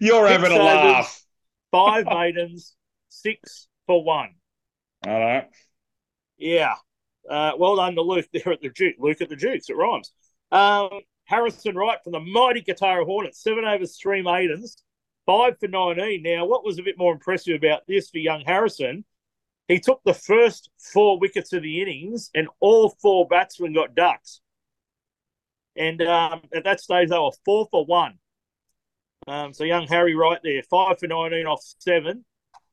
You're 0.00 0.26
six 0.26 0.42
having 0.42 0.52
a 0.52 0.60
overs, 0.60 0.64
laugh. 0.64 1.24
five 1.70 2.06
maidens, 2.10 2.74
six 3.08 3.68
for 3.86 4.02
one. 4.04 4.34
All 5.06 5.20
right. 5.20 5.48
Yeah. 6.36 6.74
Uh, 7.30 7.52
well 7.56 7.76
done 7.76 7.94
to 7.94 8.02
Luke 8.02 8.26
there 8.32 8.52
at 8.52 8.60
the 8.60 8.70
Duke. 8.70 8.96
Luke 8.98 9.20
at 9.20 9.28
the 9.28 9.36
Dukes. 9.36 9.70
It 9.70 9.76
rhymes. 9.76 10.12
Um, 10.50 10.90
Harrison 11.24 11.74
Wright 11.74 11.98
from 12.02 12.12
the 12.12 12.20
mighty 12.20 12.62
Kotara 12.62 13.04
Hornets, 13.04 13.42
seven 13.42 13.64
overs, 13.64 13.96
three 13.96 14.22
maidens, 14.22 14.82
five 15.26 15.58
for 15.58 15.68
19. 15.68 16.22
Now, 16.22 16.46
what 16.46 16.64
was 16.64 16.78
a 16.78 16.82
bit 16.82 16.98
more 16.98 17.12
impressive 17.12 17.56
about 17.56 17.82
this 17.86 18.10
for 18.10 18.18
young 18.18 18.42
Harrison, 18.44 19.04
he 19.68 19.80
took 19.80 20.00
the 20.04 20.14
first 20.14 20.70
four 20.78 21.18
wickets 21.18 21.52
of 21.52 21.62
the 21.62 21.80
innings 21.80 22.30
and 22.34 22.48
all 22.60 22.90
four 23.00 23.26
batsmen 23.26 23.72
got 23.72 23.94
ducks. 23.94 24.40
And 25.76 26.02
um, 26.02 26.42
at 26.54 26.64
that 26.64 26.80
stage, 26.80 27.08
they 27.08 27.18
were 27.18 27.30
four 27.44 27.66
for 27.70 27.84
one. 27.84 28.18
Um, 29.26 29.52
so 29.54 29.64
young 29.64 29.86
Harry 29.86 30.14
right 30.14 30.38
there, 30.44 30.62
five 30.64 30.98
for 30.98 31.06
19 31.06 31.46
off 31.46 31.64
seven. 31.78 32.24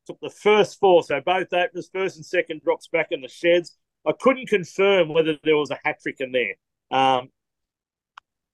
Took 0.06 0.20
the 0.22 0.30
first 0.30 0.80
four. 0.80 1.04
So 1.04 1.22
both 1.22 1.54
openers, 1.54 1.90
first 1.94 2.18
and 2.18 2.26
second, 2.26 2.62
drops 2.62 2.88
back 2.88 3.08
in 3.12 3.22
the 3.22 3.28
sheds. 3.30 3.78
I 4.06 4.12
couldn't 4.20 4.50
confirm 4.50 5.10
whether 5.10 5.38
there 5.44 5.58
was 5.58 5.72
a 5.72 5.80
hat 5.84 6.00
trick 6.02 6.18
in 6.20 6.32
there. 6.32 6.56
Um, 6.92 7.30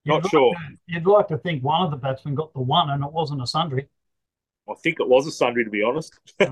not 0.07 0.23
you'd 0.23 0.29
sure. 0.29 0.49
Like 0.49 0.57
to, 0.57 0.77
you'd 0.87 1.07
like 1.07 1.27
to 1.27 1.37
think 1.37 1.63
one 1.63 1.81
of 1.81 1.91
the 1.91 1.97
batsmen 1.97 2.35
got 2.35 2.53
the 2.53 2.61
one 2.61 2.89
and 2.89 3.03
it 3.03 3.11
wasn't 3.11 3.41
a 3.41 3.47
sundry. 3.47 3.87
I 4.69 4.73
think 4.75 4.99
it 4.99 5.07
was 5.07 5.27
a 5.27 5.31
sundry, 5.31 5.63
to 5.63 5.69
be 5.69 5.83
honest. 5.83 6.13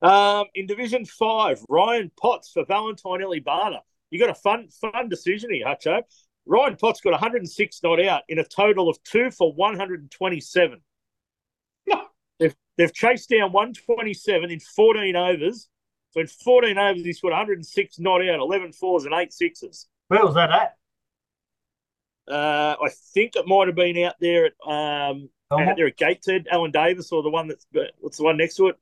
Oh. 0.00 0.40
um, 0.40 0.46
in 0.54 0.68
Division 0.68 1.04
5, 1.04 1.64
Ryan 1.68 2.12
Potts 2.16 2.52
for 2.52 2.64
Valentine 2.64 3.20
Elibana. 3.20 3.80
You 4.10 4.20
got 4.20 4.30
a 4.30 4.34
fun 4.34 4.68
fun 4.68 5.08
decision 5.08 5.52
here, 5.52 5.66
Hutcho. 5.66 6.02
Ryan 6.46 6.76
Potts 6.76 7.00
got 7.00 7.10
106 7.10 7.80
not 7.82 8.04
out 8.04 8.22
in 8.28 8.38
a 8.38 8.44
total 8.44 8.88
of 8.88 9.02
two 9.02 9.32
for 9.32 9.52
127. 9.52 10.80
they've, 12.38 12.54
they've 12.76 12.94
chased 12.94 13.28
down 13.28 13.50
127 13.50 14.50
in 14.50 14.60
14 14.60 15.16
overs. 15.16 15.68
So 16.10 16.20
in 16.20 16.26
14 16.26 16.78
overs, 16.78 17.04
he's 17.04 17.20
got 17.20 17.32
106 17.32 17.98
not 17.98 18.26
out, 18.26 18.38
11 18.38 18.72
fours 18.72 19.04
and 19.04 19.14
eight 19.14 19.32
sixes. 19.32 19.88
Where 20.06 20.24
was 20.24 20.36
that 20.36 20.50
at? 20.50 20.76
Uh, 22.28 22.76
I 22.82 22.88
think 23.14 23.36
it 23.36 23.46
might 23.46 23.68
have 23.68 23.76
been 23.76 24.04
out 24.04 24.14
there 24.20 24.46
at 24.46 24.52
um, 24.66 25.30
out 25.50 25.76
there 25.76 25.86
at 25.86 25.96
Gateshead, 25.96 26.46
Alan 26.50 26.70
Davis, 26.70 27.10
or 27.12 27.22
the 27.22 27.30
one 27.30 27.48
that's 27.48 27.66
what's 28.00 28.18
the 28.18 28.24
one 28.24 28.36
next 28.36 28.56
to 28.56 28.68
it, 28.68 28.76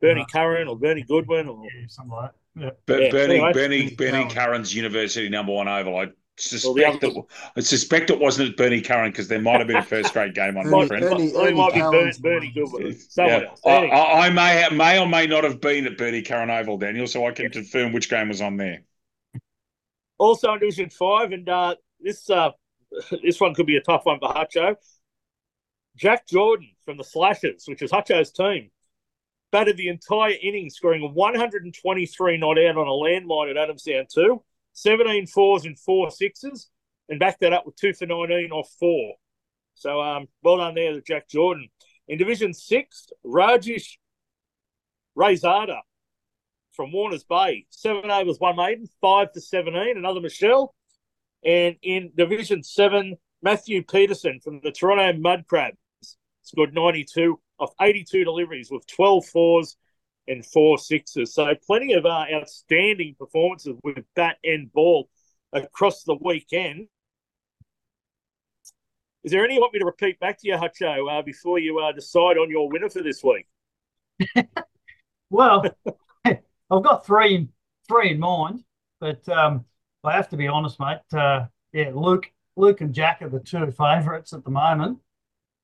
Bernie 0.00 0.20
no. 0.20 0.26
Curran 0.32 0.68
or 0.68 0.78
Bernie 0.78 1.02
Goodwin, 1.02 1.48
or 1.48 1.64
yeah, 1.64 1.86
something 1.88 2.12
like 2.12 2.30
that. 2.30 2.62
Yeah. 2.62 2.70
But 2.86 3.02
yeah. 3.02 3.10
Bernie, 3.10 3.34
anyway, 3.34 3.52
Bernie, 3.52 3.94
Bernie 3.94 4.28
Curran's 4.30 4.74
University 4.74 5.28
number 5.28 5.52
one 5.52 5.68
oval. 5.68 5.96
I 5.96 6.06
suspect 6.38 7.02
well, 7.02 7.18
it, 7.18 7.24
I 7.56 7.60
suspect 7.60 8.10
it 8.10 8.18
wasn't 8.18 8.50
at 8.50 8.56
Bernie 8.56 8.80
Curran 8.80 9.10
because 9.10 9.28
there 9.28 9.40
might 9.40 9.58
have 9.58 9.66
been 9.66 9.76
a 9.76 9.82
first 9.82 10.12
grade 10.12 10.34
game 10.34 10.56
on 10.56 10.64
Bernie, 10.70 10.86
friend. 10.86 11.02
Bernie, 11.02 11.32
Bernie, 11.32 11.56
might 11.56 11.74
be 11.74 11.80
Bernie, 11.80 12.12
Bernie 12.20 12.52
Goodwin. 12.52 12.96
Yeah. 13.16 13.50
I, 13.64 13.70
I, 13.70 14.26
I, 14.26 14.30
may 14.30 14.60
have, 14.60 14.72
may 14.72 14.98
or 14.98 15.06
may 15.06 15.26
not 15.26 15.44
have 15.44 15.60
been 15.60 15.86
at 15.86 15.96
Bernie 15.96 16.22
Curran 16.22 16.50
Oval, 16.50 16.78
Daniel, 16.78 17.06
so 17.06 17.26
I 17.26 17.32
can 17.32 17.50
confirm 17.50 17.92
which 17.92 18.10
game 18.10 18.28
was 18.28 18.40
on 18.40 18.56
there. 18.56 18.82
Also 20.18 20.52
in 20.54 20.60
Division 20.60 20.90
Five, 20.90 21.32
and 21.32 21.46
uh, 21.48 21.74
this 22.00 22.30
uh, 22.30 22.50
this 23.22 23.40
one 23.40 23.54
could 23.54 23.66
be 23.66 23.76
a 23.76 23.82
tough 23.82 24.04
one 24.04 24.18
for 24.18 24.28
Hutcho. 24.28 24.76
Jack 25.96 26.26
Jordan 26.26 26.70
from 26.84 26.96
the 26.96 27.04
Slashers, 27.04 27.64
which 27.66 27.82
is 27.82 27.90
Hutcho's 27.90 28.30
team, 28.30 28.70
batted 29.50 29.76
the 29.76 29.88
entire 29.88 30.34
inning, 30.42 30.68
scoring 30.70 31.02
123 31.14 32.36
not 32.36 32.58
out 32.58 32.76
on 32.76 32.86
a 32.86 32.90
landmine 32.90 33.50
at 33.50 33.56
Adamstown 33.56 34.06
2, 34.12 34.42
17 34.74 35.26
fours 35.26 35.64
and 35.64 35.78
four 35.78 36.10
sixes, 36.10 36.68
and 37.08 37.18
backed 37.18 37.40
that 37.40 37.52
up 37.52 37.64
with 37.64 37.76
two 37.76 37.94
for 37.94 38.06
19 38.06 38.50
off 38.52 38.68
four. 38.78 39.14
So 39.74 40.00
um, 40.00 40.28
well 40.42 40.58
done 40.58 40.74
there 40.74 40.92
to 40.92 41.00
Jack 41.00 41.28
Jordan. 41.28 41.68
In 42.08 42.18
Division 42.18 42.54
6, 42.54 43.08
Rajesh 43.24 43.96
Razada 45.16 45.80
from 46.72 46.92
Warners 46.92 47.24
Bay, 47.24 47.66
seven 47.70 48.10
overs, 48.10 48.38
one 48.38 48.56
maiden, 48.56 48.86
five 49.00 49.32
to 49.32 49.40
17, 49.40 49.96
another 49.96 50.20
Michelle. 50.20 50.74
And 51.46 51.76
in 51.82 52.10
Division 52.16 52.64
7, 52.64 53.16
Matthew 53.40 53.84
Peterson 53.84 54.40
from 54.42 54.60
the 54.64 54.72
Toronto 54.72 55.16
Mud 55.16 55.44
Crabs 55.46 55.76
scored 56.42 56.74
92 56.74 57.38
off 57.58 57.70
82 57.80 58.24
deliveries 58.24 58.70
with 58.70 58.86
12 58.88 59.24
fours 59.26 59.76
and 60.26 60.44
four 60.44 60.76
sixes. 60.76 61.32
So 61.32 61.54
plenty 61.64 61.94
of 61.94 62.04
uh, 62.04 62.24
outstanding 62.34 63.14
performances 63.16 63.76
with 63.84 64.04
bat 64.16 64.38
and 64.42 64.72
ball 64.72 65.08
across 65.52 66.02
the 66.02 66.16
weekend. 66.20 66.88
Is 69.22 69.32
there 69.32 69.44
any 69.44 69.54
you 69.54 69.60
want 69.60 69.72
me 69.72 69.78
to 69.78 69.86
repeat 69.86 70.18
back 70.20 70.40
to 70.40 70.48
you, 70.48 70.56
Hutcho, 70.56 71.18
uh, 71.18 71.22
before 71.22 71.58
you 71.58 71.78
uh, 71.78 71.92
decide 71.92 72.38
on 72.38 72.50
your 72.50 72.68
winner 72.68 72.88
for 72.88 73.02
this 73.02 73.22
week? 73.24 73.46
well, 75.30 75.64
I've 76.24 76.82
got 76.82 77.06
three 77.06 77.48
three 77.88 78.10
in 78.10 78.18
mind, 78.18 78.64
but 79.00 79.28
um, 79.28 79.64
I 80.06 80.12
have 80.12 80.28
to 80.30 80.36
be 80.36 80.48
honest, 80.48 80.78
mate. 80.80 80.98
Uh, 81.12 81.46
yeah, 81.72 81.90
Luke, 81.94 82.30
Luke 82.56 82.80
and 82.80 82.94
Jack 82.94 83.22
are 83.22 83.28
the 83.28 83.40
two 83.40 83.70
favourites 83.70 84.32
at 84.32 84.44
the 84.44 84.50
moment. 84.50 84.98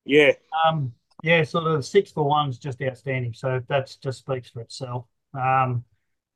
Yeah. 0.05 0.33
Um, 0.67 0.93
yeah, 1.23 1.45
sort 1.45 1.67
of 1.67 1.85
six 1.85 2.11
for 2.11 2.25
one's 2.25 2.59
just 2.59 2.83
outstanding. 2.83 3.35
So 3.35 3.63
that 3.69 3.97
just 4.03 4.19
speaks 4.19 4.51
for 4.51 4.61
itself. 4.61 5.07
Um, 5.35 5.85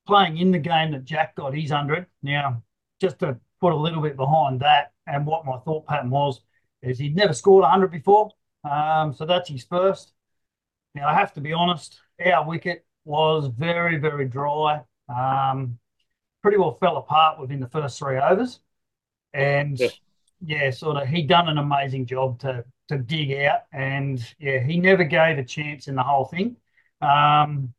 playing 0.06 0.38
in 0.38 0.52
the 0.52 0.58
game 0.58 0.92
that 0.92 1.04
Jack 1.04 1.34
got 1.34 1.54
his 1.54 1.70
hundred. 1.70 2.06
Now, 2.22 2.62
just 3.00 3.18
to 3.18 3.38
put 3.60 3.72
a 3.72 3.76
little 3.76 4.00
bit 4.00 4.16
behind 4.16 4.60
that, 4.60 4.92
and 5.06 5.26
what 5.26 5.44
my 5.44 5.58
thought 5.58 5.86
pattern 5.86 6.10
was, 6.10 6.40
is 6.82 6.98
he'd 6.98 7.16
never 7.16 7.32
scored 7.32 7.64
hundred 7.64 7.90
before. 7.90 8.30
Um, 8.68 9.12
so 9.12 9.26
that's 9.26 9.48
his 9.48 9.64
first. 9.64 10.12
Now 10.94 11.08
I 11.08 11.14
have 11.14 11.32
to 11.34 11.40
be 11.40 11.52
honest, 11.52 12.00
our 12.24 12.46
wicket 12.46 12.86
was 13.04 13.48
very, 13.48 13.98
very 13.98 14.26
dry. 14.26 14.82
Um, 15.08 15.78
pretty 16.46 16.58
well 16.58 16.78
fell 16.78 16.96
apart 16.96 17.40
within 17.40 17.58
the 17.58 17.66
first 17.66 17.98
three 17.98 18.18
overs. 18.18 18.60
And 19.34 19.76
yeah, 19.80 19.88
yeah 20.40 20.70
sort 20.70 20.96
of 20.96 21.08
he 21.08 21.22
done 21.22 21.48
an 21.48 21.58
amazing 21.58 22.06
job 22.06 22.38
to 22.38 22.64
to 22.86 22.98
dig 22.98 23.32
out. 23.32 23.62
And 23.72 24.24
yeah, 24.38 24.60
he 24.60 24.78
never 24.78 25.02
gave 25.02 25.38
a 25.38 25.44
chance 25.44 25.88
in 25.88 25.96
the 25.96 26.04
whole 26.04 26.24
thing. 26.24 26.54
Um, 27.00 27.74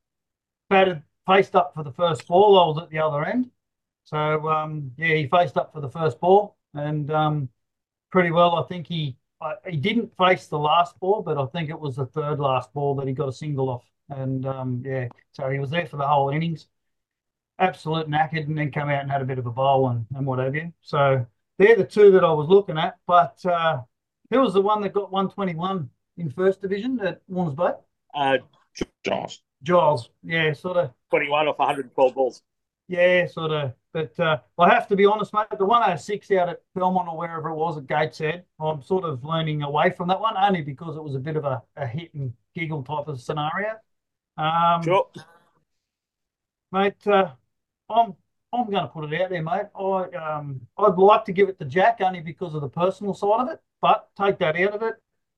batted 0.69 1.01
faced 1.25 1.55
up 1.55 1.75
for 1.75 1.83
the 1.85 1.93
first 1.93 2.27
ball. 2.27 2.59
I 2.59 2.67
was 2.67 2.83
at 2.83 2.89
the 2.89 2.99
other 2.99 3.23
end. 3.23 3.51
So 4.03 4.49
um, 4.49 4.91
yeah, 4.97 5.15
he 5.15 5.27
faced 5.27 5.55
up 5.55 5.71
for 5.71 5.79
the 5.79 5.89
first 5.89 6.19
ball 6.19 6.57
and 6.73 7.09
um, 7.09 7.47
pretty 8.11 8.31
well. 8.31 8.55
I 8.55 8.63
think 8.67 8.85
he 8.85 9.15
uh, 9.39 9.53
he 9.65 9.77
didn't 9.77 10.11
face 10.17 10.47
the 10.47 10.59
last 10.59 10.99
ball, 10.99 11.21
but 11.21 11.37
I 11.37 11.45
think 11.45 11.69
it 11.69 11.79
was 11.79 11.95
the 11.95 12.07
third 12.07 12.37
last 12.37 12.73
ball 12.73 12.95
that 12.95 13.07
he 13.07 13.13
got 13.13 13.29
a 13.29 13.31
single 13.33 13.69
off. 13.69 13.89
And 14.09 14.45
um, 14.45 14.83
yeah, 14.85 15.07
so 15.31 15.49
he 15.49 15.57
was 15.57 15.69
there 15.69 15.85
for 15.85 15.95
the 15.95 16.07
whole 16.07 16.31
innings 16.31 16.67
absolute 17.59 18.07
knackered 18.09 18.45
and 18.45 18.57
then 18.57 18.71
come 18.71 18.89
out 18.89 19.01
and 19.01 19.11
had 19.11 19.21
a 19.21 19.25
bit 19.25 19.39
of 19.39 19.45
a 19.45 19.51
bowl 19.51 19.89
and, 19.89 20.05
and 20.15 20.25
what 20.25 20.39
have 20.39 20.55
you. 20.55 20.71
So 20.81 21.25
they're 21.57 21.75
the 21.75 21.83
two 21.83 22.11
that 22.11 22.23
I 22.23 22.31
was 22.31 22.47
looking 22.47 22.77
at. 22.77 22.97
But 23.07 23.43
uh, 23.45 23.81
who 24.29 24.39
was 24.39 24.53
the 24.53 24.61
one 24.61 24.81
that 24.81 24.93
got 24.93 25.11
121 25.11 25.89
in 26.17 26.29
first 26.29 26.61
division 26.61 26.99
at 27.01 27.21
Warners 27.27 27.55
Bay? 27.55 27.71
Uh, 28.13 28.37
Giles. 29.03 29.41
Giles, 29.63 30.09
yeah, 30.23 30.53
sort 30.53 30.77
of 30.77 30.93
21 31.09 31.47
off 31.47 31.57
112 31.57 32.13
balls. 32.13 32.43
yeah, 32.87 33.25
sort 33.27 33.51
of. 33.51 33.73
But 33.91 34.19
uh, 34.19 34.37
I 34.59 34.69
have 34.69 34.87
to 34.89 34.95
be 34.95 35.05
honest, 35.05 35.33
mate. 35.33 35.47
The 35.57 35.65
106 35.65 36.29
out 36.31 36.49
at 36.49 36.61
Belmont 36.75 37.07
or 37.09 37.17
wherever 37.17 37.49
it 37.49 37.55
was 37.55 37.77
at 37.77 37.87
Gateshead, 37.87 38.43
I'm 38.59 38.83
sort 38.83 39.03
of 39.03 39.23
leaning 39.23 39.63
away 39.63 39.89
from 39.89 40.07
that 40.09 40.19
one 40.19 40.37
only 40.37 40.61
because 40.61 40.95
it 40.95 41.03
was 41.03 41.15
a 41.15 41.19
bit 41.19 41.35
of 41.35 41.45
a, 41.45 41.63
a 41.75 41.87
hit 41.87 42.13
and 42.13 42.33
giggle 42.53 42.83
type 42.83 43.07
of 43.07 43.19
scenario. 43.19 43.71
Um, 44.37 44.83
Sure. 44.83 45.07
mate. 46.71 47.05
Uh, 47.07 47.31
I'm 47.89 48.15
I'm 48.53 48.69
going 48.69 48.83
to 48.83 48.87
put 48.87 49.11
it 49.11 49.21
out 49.21 49.29
there, 49.29 49.41
mate. 49.43 49.67
I 49.75 50.03
um 50.15 50.61
I'd 50.77 50.97
like 50.97 51.25
to 51.25 51.31
give 51.33 51.49
it 51.49 51.59
to 51.59 51.65
Jack 51.65 51.99
only 52.01 52.21
because 52.21 52.55
of 52.55 52.61
the 52.61 52.69
personal 52.69 53.13
side 53.13 53.41
of 53.41 53.49
it, 53.49 53.61
but 53.81 54.09
take 54.17 54.39
that 54.39 54.55
out 54.55 54.73
of 54.73 54.81
it, 54.83 54.95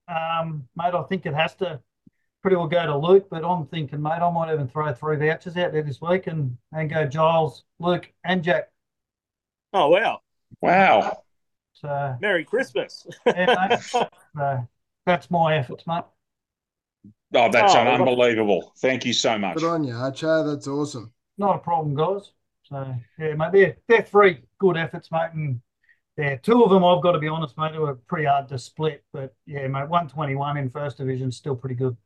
um, 0.08 0.68
mate. 0.76 0.94
I 0.94 1.04
think 1.04 1.26
it 1.26 1.34
has 1.34 1.56
to 1.56 1.82
pretty 2.42 2.58
well 2.58 2.68
go 2.68 2.86
to 2.86 2.98
Luke, 2.98 3.28
but 3.30 3.46
I'm 3.46 3.68
thinking, 3.68 4.02
mate, 4.02 4.22
I 4.22 4.32
might 4.32 4.54
even 4.54 4.68
throw 4.68 4.94
three 4.94 5.18
vouchers 5.18 5.58
out 5.58 5.72
there 5.74 5.84
this 5.84 6.02
week 6.02 6.28
and 6.28 6.58
and 6.74 6.90
go 6.90 7.06
Giles, 7.06 7.64
Luke, 7.80 8.12
and 8.24 8.44
Jack. 8.44 8.72
Oh 9.74 9.90
wow! 9.90 10.22
Wow. 10.62 11.24
So 11.74 12.18
Merry 12.22 12.44
Christmas. 12.46 13.06
yeah, 13.26 13.70
mate. 13.70 13.80
so 14.36 14.68
that's 15.06 15.32
my 15.32 15.58
efforts, 15.58 15.86
mate. 15.88 16.04
Oh, 17.34 17.50
that's 17.52 17.76
Oh, 17.76 17.88
unbelievable. 17.94 18.74
Thank 18.78 19.06
you 19.06 19.14
so 19.14 19.38
much. 19.38 19.60
Good 19.60 19.64
on 19.64 19.84
you, 19.84 19.94
Archer. 19.94 20.44
That's 20.44 20.68
awesome. 20.68 21.14
Not 21.40 21.56
a 21.56 21.60
problem, 21.60 21.96
guys. 21.96 22.34
So 22.72 22.96
yeah, 23.18 23.34
mate, 23.36 23.52
they're 23.52 23.78
they're 23.88 24.04
three 24.04 24.44
good 24.60 24.78
efforts, 24.78 25.12
mate, 25.12 25.32
and 25.34 25.62
yeah, 26.18 26.38
two 26.38 26.64
of 26.64 26.72
them 26.72 26.84
I've 26.86 27.04
got 27.04 27.14
to 27.14 27.20
be 27.20 27.28
honest, 27.30 27.58
mate, 27.58 27.74
they 27.74 27.80
were 27.80 27.96
pretty 27.96 28.26
hard 28.28 28.50
to 28.50 28.60
split, 28.60 29.04
but 29.14 29.36
yeah, 29.46 29.68
mate, 29.68 29.90
one 29.90 30.08
twenty 30.10 30.36
one 30.36 30.58
in 30.58 30.70
first 30.72 30.98
division 30.98 31.30
is 31.30 31.38
still 31.38 31.56
pretty 31.56 31.76
good. 31.76 31.98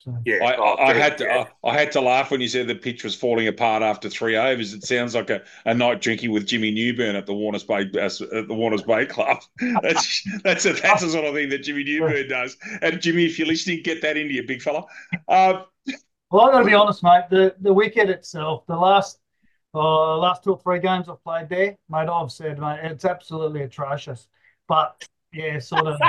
So 0.00 0.16
Yeah, 0.26 0.36
I, 0.44 0.56
oh, 0.56 0.76
I, 0.78 0.92
I 0.92 0.94
had 0.94 1.16
to 1.18 1.30
good. 1.30 1.32
I, 1.32 1.46
I 1.64 1.72
had 1.78 1.92
to 1.92 2.00
laugh 2.02 2.30
when 2.30 2.42
you 2.42 2.48
said 2.48 2.66
the 2.68 2.74
pitch 2.74 3.04
was 3.04 3.14
falling 3.14 3.48
apart 3.48 3.82
after 3.82 4.10
three 4.10 4.36
overs. 4.36 4.74
It 4.74 4.84
sounds 4.84 5.14
like 5.14 5.30
a, 5.30 5.42
a 5.64 5.72
night 5.72 6.02
drinking 6.02 6.30
with 6.32 6.46
Jimmy 6.46 6.70
Newburn 6.70 7.16
at 7.16 7.24
the 7.24 7.32
Warners 7.32 7.64
Bay 7.64 7.90
uh, 7.94 8.04
at 8.04 8.46
the 8.46 8.54
Warners 8.54 8.82
Bay 8.82 9.06
Club. 9.06 9.38
That's 9.82 10.22
that's 10.44 10.66
a, 10.66 10.74
that's 10.74 11.00
the 11.02 11.08
sort 11.08 11.24
of 11.24 11.34
thing 11.34 11.48
that 11.50 11.62
Jimmy 11.62 11.84
Newburn 11.84 12.28
does. 12.28 12.56
And 12.82 13.00
Jimmy, 13.00 13.24
if 13.24 13.38
you're 13.38 13.48
listening, 13.48 13.82
get 13.82 14.02
that 14.02 14.18
into 14.18 14.34
you, 14.34 14.46
big 14.46 14.60
fella. 14.60 14.84
Uh, 15.26 15.62
Well, 16.30 16.42
I've 16.46 16.52
got 16.52 16.60
to 16.60 16.64
be 16.64 16.74
honest, 16.74 17.02
mate. 17.02 17.24
The 17.30 17.56
the 17.60 17.72
wicket 17.72 18.08
itself, 18.10 18.66
the 18.66 18.76
last 18.76 19.19
uh, 19.74 20.16
last 20.18 20.44
two 20.44 20.52
or 20.52 20.58
three 20.58 20.80
games 20.80 21.08
I've 21.08 21.22
played 21.22 21.48
there, 21.48 21.76
mate, 21.88 22.08
I've 22.08 22.32
said, 22.32 22.58
mate, 22.58 22.80
it's 22.82 23.04
absolutely 23.04 23.62
atrocious. 23.62 24.28
But 24.66 25.06
yeah, 25.32 25.58
sort 25.58 25.86
of. 25.86 26.00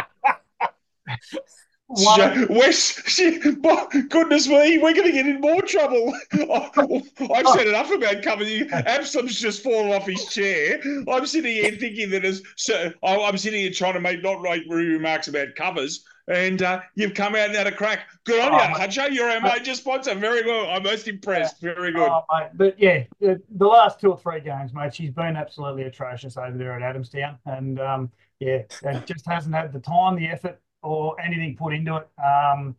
one, 1.88 2.48
Wes, 2.50 3.00
goodness 4.10 4.48
me, 4.48 4.78
we're 4.78 4.94
going 4.94 5.08
to 5.08 5.12
get 5.12 5.28
in 5.28 5.42
more 5.42 5.62
trouble. 5.62 6.14
I've 6.34 7.48
said 7.50 7.68
enough 7.68 7.92
about 7.92 8.24
covering. 8.24 8.70
Absalom's 8.72 9.40
just 9.40 9.64
fallen 9.64 9.92
off 9.92 10.08
his 10.08 10.26
chair. 10.26 10.80
I'm 11.08 11.26
sitting 11.26 11.52
here 11.52 11.72
thinking 11.72 12.10
that 12.12 12.26
as 12.26 12.42
so, 12.56 12.92
I'm 13.04 13.38
sitting 13.38 13.62
here 13.62 13.72
trying 13.72 13.94
to 13.94 14.00
make 14.00 14.24
not 14.24 14.42
make 14.42 14.64
remarks 14.70 15.28
about 15.28 15.56
covers, 15.56 16.04
and 16.32 16.62
uh, 16.62 16.82
you've 16.96 17.14
come 17.14 17.36
out 17.36 17.48
and 17.50 17.56
had 17.56 17.68
a 17.68 17.72
crack. 17.72 18.08
Good 18.26 18.40
on 18.42 18.54
Oh, 18.54 18.58
you. 18.58 18.76
Hutcho. 18.76 19.12
You're 19.12 19.30
our 19.30 19.42
major 19.42 19.76
sponsor. 19.76 20.16
Very 20.16 20.46
well. 20.46 20.70
I'm 20.70 20.84
most 20.84 21.08
impressed. 21.08 21.62
Very 21.62 21.92
good. 21.92 22.10
oh, 22.10 22.24
but 22.54 22.80
yeah, 22.80 23.04
the, 23.20 23.42
the 23.50 23.68
last 23.68 24.00
two 24.00 24.12
or 24.12 24.18
three 24.18 24.40
games, 24.42 24.74
mate, 24.74 24.94
she's 24.94 25.12
been 25.12 25.36
absolutely 25.36 25.84
atrocious 25.84 26.38
over 26.38 26.58
there 26.58 26.80
at 26.80 26.96
Adamstown, 26.96 27.38
and 27.46 27.80
um, 27.80 28.12
yeah, 28.40 28.64
it 28.84 29.06
just 29.06 29.26
hasn't 29.28 29.54
had 29.56 29.74
the 29.74 29.80
time, 29.80 30.16
the 30.16 30.28
effort, 30.28 30.60
or 30.82 31.20
anything 31.22 31.56
put 31.56 31.74
into 31.74 31.98
it. 31.98 32.08
Um, 32.24 32.76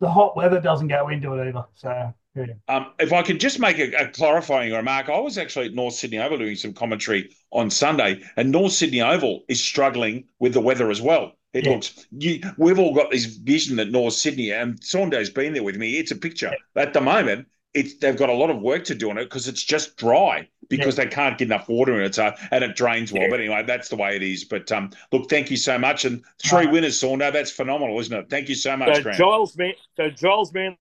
the 0.00 0.10
hot 0.10 0.36
weather 0.36 0.60
doesn't 0.60 0.88
go 0.88 1.08
into 1.08 1.34
it 1.34 1.48
either. 1.48 1.64
So 1.74 2.14
yeah. 2.34 2.44
Um, 2.68 2.92
if 2.98 3.12
I 3.12 3.22
could 3.22 3.40
just 3.40 3.58
make 3.58 3.78
a, 3.78 3.92
a 4.04 4.08
clarifying 4.08 4.72
remark, 4.72 5.08
I 5.08 5.18
was 5.18 5.36
actually 5.36 5.66
at 5.66 5.74
North 5.74 5.94
Sydney 5.94 6.18
Oval 6.18 6.38
doing 6.38 6.56
some 6.56 6.72
commentary 6.72 7.30
on 7.50 7.70
Sunday, 7.70 8.22
and 8.36 8.50
North 8.52 8.72
Sydney 8.72 9.00
Oval 9.02 9.42
is 9.48 9.60
struggling 9.60 10.24
with 10.38 10.54
the 10.54 10.60
weather 10.60 10.90
as 10.90 11.02
well. 11.02 11.32
It 11.52 11.64
Yeah. 11.66 11.72
looks 11.72 12.06
you, 12.12 12.40
we've 12.58 12.78
all 12.78 12.94
got 12.94 13.10
this 13.10 13.24
vision 13.24 13.76
that 13.76 13.90
North 13.90 14.14
Sydney, 14.14 14.52
and 14.52 14.80
Saundo's 14.80 15.30
been 15.30 15.52
there 15.52 15.62
with 15.64 15.76
me. 15.76 15.98
It's 15.98 16.10
a 16.12 16.16
picture 16.16 16.54
at 16.76 16.92
the 16.92 17.00
moment. 17.00 17.48
It's 17.74 17.96
they've 17.98 18.16
got 18.16 18.28
a 18.28 18.32
lot 18.34 18.50
of 18.50 18.60
work 18.60 18.84
to 18.86 18.94
do 18.96 19.10
on 19.10 19.18
it 19.18 19.24
because 19.24 19.46
it's 19.48 19.62
just 19.62 19.96
dry 19.96 20.48
because 20.68 20.96
they 20.96 21.06
can't 21.06 21.38
get 21.38 21.46
enough 21.46 21.68
water 21.68 22.00
in 22.00 22.06
it, 22.06 22.14
so 22.14 22.32
and 22.50 22.64
it 22.64 22.74
drains 22.76 23.12
well. 23.12 23.22
Yeah. 23.22 23.30
But 23.30 23.40
anyway, 23.40 23.62
that's 23.64 23.88
the 23.88 23.96
way 23.96 24.14
it 24.16 24.22
is. 24.22 24.44
But 24.44 24.70
um, 24.72 24.90
look, 25.12 25.28
thank 25.30 25.50
you 25.50 25.56
so 25.56 25.78
much, 25.78 26.04
and 26.04 26.22
three 26.42 26.64
Right. 26.66 26.72
winners, 26.72 27.00
Sondo. 27.00 27.32
That's 27.32 27.50
phenomenal, 27.52 27.98
isn't 28.00 28.16
it? 28.16 28.28
Thank 28.30 28.48
you 28.48 28.54
so 28.56 28.76
much, 28.76 28.96
So 28.96 29.02
Grant. 29.02 29.18
Giles 29.18 29.56
Man, 29.56 29.72
so 29.96 30.10
Giles 30.10 30.52
Man, 30.52 30.76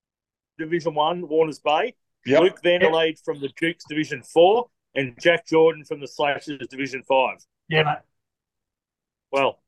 Division 0.57 0.93
One, 0.95 1.27
Warners 1.27 1.59
Bay. 1.59 1.93
Yep. 2.25 2.41
Luke 2.41 2.61
Vanderlade 2.63 3.23
from 3.23 3.39
the 3.39 3.49
Dukes 3.59 3.85
Division 3.87 4.21
Four, 4.23 4.69
and 4.95 5.15
Jack 5.19 5.47
Jordan 5.47 5.83
from 5.85 5.99
the 5.99 6.07
Slashers 6.07 6.67
Division 6.69 7.03
Five. 7.03 7.37
Yeah, 7.69 7.83
mate. 7.83 7.97
Well, 9.31 9.59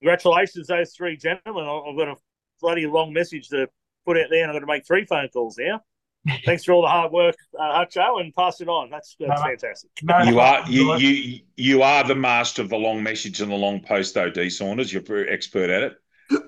congratulations, 0.00 0.66
those 0.68 0.92
three 0.94 1.16
gentlemen. 1.16 1.64
I- 1.64 1.90
I've 1.90 1.96
got 1.96 2.08
a 2.08 2.16
bloody 2.60 2.86
long 2.86 3.12
message 3.12 3.48
to 3.48 3.68
put 4.06 4.16
out 4.18 4.26
there, 4.30 4.42
and 4.42 4.50
I've 4.50 4.54
got 4.56 4.60
to 4.60 4.66
make 4.66 4.86
three 4.86 5.04
phone 5.04 5.28
calls 5.28 5.56
now. 5.58 5.80
Thanks 6.44 6.64
for 6.64 6.72
all 6.72 6.82
the 6.82 6.88
hard 6.88 7.12
work, 7.12 7.36
uh, 7.58 7.78
Hutcho, 7.84 8.20
and 8.20 8.34
pass 8.34 8.60
it 8.60 8.68
on. 8.68 8.90
That's 8.90 9.16
that's 9.18 9.40
No, 9.40 9.46
fantastic. 9.46 9.90
No 10.02 10.22
You 10.24 10.40
are 10.40 10.64
you, 10.68 10.96
you 10.96 11.40
you 11.56 11.82
are 11.82 12.04
the 12.04 12.16
master 12.16 12.60
of 12.60 12.68
the 12.68 12.76
long 12.76 13.02
message 13.02 13.40
and 13.40 13.50
the 13.50 13.56
long 13.56 13.80
post, 13.80 14.14
though, 14.14 14.28
D 14.28 14.50
Saunders. 14.50 14.92
You're 14.92 15.02
very 15.02 15.28
expert 15.30 15.70
at 15.70 15.82
it. 15.82 15.92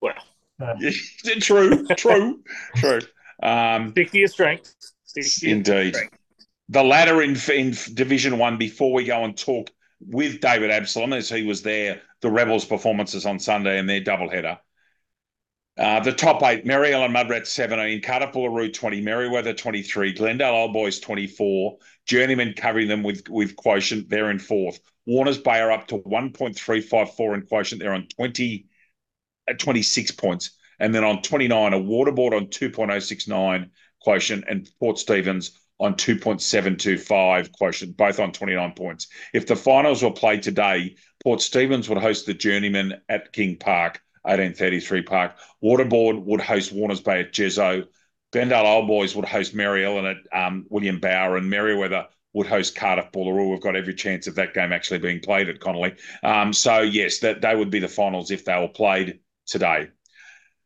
Well, 0.00 0.14
true, 1.40 1.86
true, 1.96 2.40
true. 2.76 3.00
Um, 3.42 3.90
stick 3.90 4.12
to 4.12 4.18
your 4.18 4.28
strengths. 4.28 4.94
Stick 5.04 5.24
to 5.24 5.48
your 5.48 5.56
indeed. 5.56 5.94
strengths. 5.96 6.16
The 6.68 6.84
ladder 6.84 7.20
in 7.22 7.36
in 7.52 7.74
Division 7.94 8.38
One. 8.38 8.58
Before 8.58 8.92
we 8.92 9.04
go 9.04 9.24
and 9.24 9.36
talk 9.36 9.70
with 10.00 10.40
David 10.40 10.70
Absalom, 10.70 11.12
as 11.12 11.28
he 11.28 11.42
was 11.42 11.62
there, 11.62 12.02
the 12.20 12.30
Rebels' 12.30 12.64
performances 12.64 13.26
on 13.26 13.38
Sunday 13.38 13.78
and 13.78 13.88
their 13.88 14.00
doubleheader. 14.00 14.58
Uh, 15.76 16.00
the 16.00 16.12
top 16.12 16.42
eight: 16.42 16.66
Maryland 16.66 17.14
Mudrat 17.14 17.46
seventeen, 17.46 18.02
Carter 18.02 18.30
Route 18.34 18.74
twenty, 18.74 19.00
Merewether 19.00 19.56
twenty 19.56 19.82
three, 19.82 20.12
Glendale 20.12 20.54
Old 20.54 20.72
Boys 20.72 20.98
twenty 20.98 21.28
four, 21.28 21.78
Journeyman 22.04 22.54
covering 22.54 22.88
them 22.88 23.04
with 23.04 23.28
with 23.28 23.54
quotient. 23.54 24.08
They're 24.08 24.30
in 24.30 24.40
fourth. 24.40 24.80
Warners 25.06 25.38
Bay 25.38 25.60
are 25.60 25.70
up 25.70 25.86
to 25.88 25.96
one 25.96 26.32
point 26.32 26.56
three 26.56 26.80
five 26.80 27.14
four 27.14 27.34
in 27.34 27.42
quotient. 27.42 27.80
They're 27.80 27.94
on 27.94 28.08
twenty 28.08 28.66
at 29.46 29.60
twenty 29.60 29.82
six 29.82 30.10
points, 30.10 30.58
and 30.80 30.92
then 30.92 31.04
on 31.04 31.22
twenty 31.22 31.46
nine, 31.46 31.72
a 31.72 31.78
Waterboard 31.78 32.34
on 32.34 32.50
two 32.50 32.70
point 32.70 32.90
oh 32.90 32.98
six 32.98 33.28
nine 33.28 33.70
quotient, 34.02 34.44
and 34.48 34.68
Port 34.80 34.98
Stephens 34.98 35.58
on 35.80 35.94
2.725 35.94 37.52
quotient, 37.52 37.96
both 37.96 38.18
on 38.18 38.32
29 38.32 38.72
points. 38.72 39.08
If 39.32 39.46
the 39.46 39.56
finals 39.56 40.02
were 40.02 40.10
played 40.10 40.42
today, 40.42 40.96
Port 41.22 41.40
Stephens 41.40 41.88
would 41.88 41.98
host 41.98 42.26
the 42.26 42.34
Journeyman 42.34 43.00
at 43.08 43.32
King 43.32 43.56
Park, 43.56 44.00
1833 44.22 45.02
Park. 45.02 45.36
Waterboard 45.62 46.24
would 46.24 46.40
host 46.40 46.72
Warners 46.72 47.00
Bay 47.00 47.20
at 47.20 47.32
Jezzo. 47.32 47.84
Glendale 48.32 48.66
Old 48.66 48.86
Boys 48.88 49.16
would 49.16 49.24
host 49.24 49.54
Maryland 49.54 50.06
at 50.06 50.46
um, 50.46 50.66
William 50.68 51.00
Bower, 51.00 51.36
and 51.36 51.50
Merewether 51.50 52.06
would 52.34 52.46
host 52.46 52.76
Cardiff 52.76 53.10
Boolaroo. 53.12 53.50
We've 53.50 53.60
got 53.60 53.76
every 53.76 53.94
chance 53.94 54.26
of 54.26 54.34
that 54.34 54.54
game 54.54 54.72
actually 54.72 54.98
being 54.98 55.20
played 55.20 55.48
at 55.48 55.60
Connolly. 55.60 55.94
Um, 56.22 56.52
so, 56.52 56.80
yes, 56.80 57.20
that 57.20 57.40
they 57.40 57.56
would 57.56 57.70
be 57.70 57.78
the 57.78 57.88
finals 57.88 58.30
if 58.30 58.44
they 58.44 58.58
were 58.58 58.68
played 58.68 59.20
today. 59.46 59.88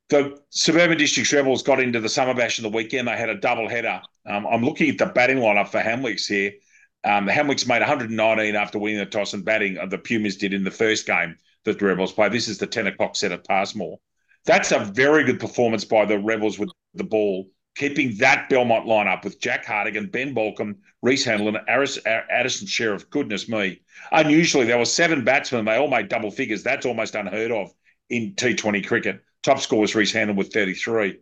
The 0.08 0.38
Suburban 0.50 0.98
Districts 0.98 1.32
Rebels 1.32 1.62
got 1.62 1.80
into 1.80 2.00
the 2.00 2.08
Summer 2.08 2.34
Bash 2.34 2.58
in 2.58 2.64
the 2.64 2.68
weekend. 2.68 3.08
They 3.08 3.16
had 3.16 3.30
a 3.30 3.38
double 3.38 3.68
header. 3.68 4.02
Um, 4.27 4.47
I'm 4.47 4.64
looking 4.64 4.91
at 4.91 4.99
the 4.99 5.07
batting 5.07 5.39
lineup 5.39 5.68
for 5.68 5.81
Hamwicks 5.81 6.27
here. 6.27 6.53
Um, 7.05 7.27
the 7.27 7.33
Hamwicks 7.33 7.66
made 7.66 7.81
119 7.81 8.55
after 8.55 8.79
winning 8.79 8.99
the 8.99 9.07
toss 9.07 9.35
and 9.35 9.45
batting. 9.45 9.79
Uh, 9.79 9.87
the 9.87 9.99
Pumas 9.99 10.37
did 10.37 10.53
in 10.55 10.64
the 10.64 10.70
first 10.70 11.07
game 11.07 11.37
that 11.64 11.79
the 11.79 11.87
Rebels 11.87 12.12
played. 12.12 12.33
This 12.33 12.49
is 12.49 12.59
the 12.59 12.66
10 12.66 12.87
o'clock 12.87 13.16
set 13.16 13.33
at 13.33 13.47
Passmore. 13.47 13.99
That's 14.45 14.73
a 14.73 14.81
very 14.81 15.25
good 15.25 15.41
performance 15.41 15.85
by 15.85 16.05
the 16.05 16.18
Rebels 16.18 16.59
with 16.59 16.70
the 16.95 17.05
ball, 17.05 17.49
keeping 17.77 18.16
that 18.18 18.49
Belmont 18.49 18.87
lineup 18.87 19.25
with 19.25 19.41
Jack 19.41 19.64
Hardigan, 19.64 20.11
Ben 20.11 20.35
Balcom, 20.35 20.77
Reese 21.01 21.25
Handlin, 21.25 21.59
Aris, 21.68 21.99
Addison 22.07 22.66
Sheriff. 22.66 23.09
Goodness 23.11 23.49
me. 23.49 23.83
Unusually, 24.11 24.66
there 24.66 24.79
were 24.79 24.85
seven 24.85 25.25
batsmen. 25.25 25.64
They 25.64 25.77
all 25.77 25.89
made 25.89 26.09
double 26.09 26.31
figures. 26.31 26.62
That's 26.62 26.87
almost 26.87 27.14
unheard 27.14 27.53
of 27.53 27.73
in 28.11 28.35
T20 28.35 28.87
cricket. 28.87 29.20
Top 29.43 29.59
score 29.61 29.81
was 29.81 29.95
Reese 29.95 30.12
Handlin 30.12 30.37
with 30.37 30.53
33. 30.53 31.18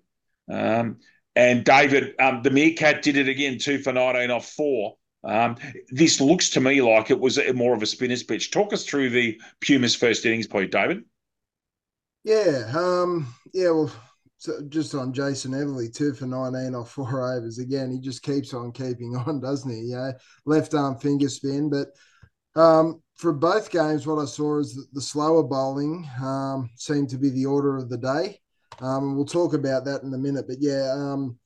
Um, 0.51 0.99
and 1.37 1.65
David, 1.65 2.15
um, 2.21 2.43
the 2.43 2.51
Meerkat 2.51 3.03
did 3.03 3.17
it 3.17 3.29
again, 3.29 3.59
two 3.59 3.79
for 3.79 3.93
19 3.93 4.31
off 4.31 4.49
four. 4.51 4.97
Um, 5.23 5.57
this 5.91 6.21
looks 6.21 6.51
to 6.51 6.61
me 6.61 6.81
like 6.81 7.11
it 7.11 7.21
was 7.21 7.39
more 7.55 7.75
of 7.75 7.83
a 7.83 7.87
spinner's 7.87 8.23
pitch. 8.23 8.51
Talk 8.51 8.73
us 8.73 8.85
through 8.85 9.11
the 9.11 9.39
Pumas' 9.61 9.95
first 9.95 10.25
innings, 10.25 10.47
please, 10.47 10.71
David. 10.71 11.05
Yeah, 12.25 12.71
um, 12.75 13.35
yeah. 13.53 13.71
Well, 13.71 13.93
so 14.39 14.61
just 14.69 14.95
on 14.95 15.13
Jason 15.13 15.53
Everly, 15.53 15.95
two 15.95 16.15
for 16.15 16.27
nineteen 16.27 16.75
off 16.75 16.91
four 16.91 17.33
overs. 17.37 17.59
Again, 17.59 17.91
he 17.91 17.99
just 17.99 18.23
keeps 18.23 18.55
on 18.55 18.73
keeping 18.73 19.15
on, 19.17 19.41
doesn't 19.41 19.71
he? 19.71 19.91
Yeah, 19.91 20.13
left 20.47 20.75
arm 20.75 20.99
finger 20.99 21.29
spin. 21.29 21.71
But 21.71 21.89
um, 22.61 23.03
for 23.17 23.33
both 23.33 23.71
games, 23.71 24.07
what 24.07 24.21
I 24.21 24.25
saw 24.25 24.59
is 24.59 24.75
that 24.75 24.87
the 24.93 25.03
slower 25.03 25.43
bowling 25.43 26.09
um, 26.23 26.71
seemed 26.77 27.11
to 27.11 27.19
be 27.19 27.29
the 27.29 27.47
order 27.47 27.77
of 27.77 27.91
the 27.91 27.99
day. 27.99 28.41
Um, 28.81 29.17
we'll 29.17 29.27
talk 29.27 29.55
about 29.55 29.85
that 29.85 30.03
in 30.03 30.13
a 30.15 30.19
minute. 30.19 30.47
But 30.49 30.57
yeah, 30.61 30.93
um, 30.93 31.39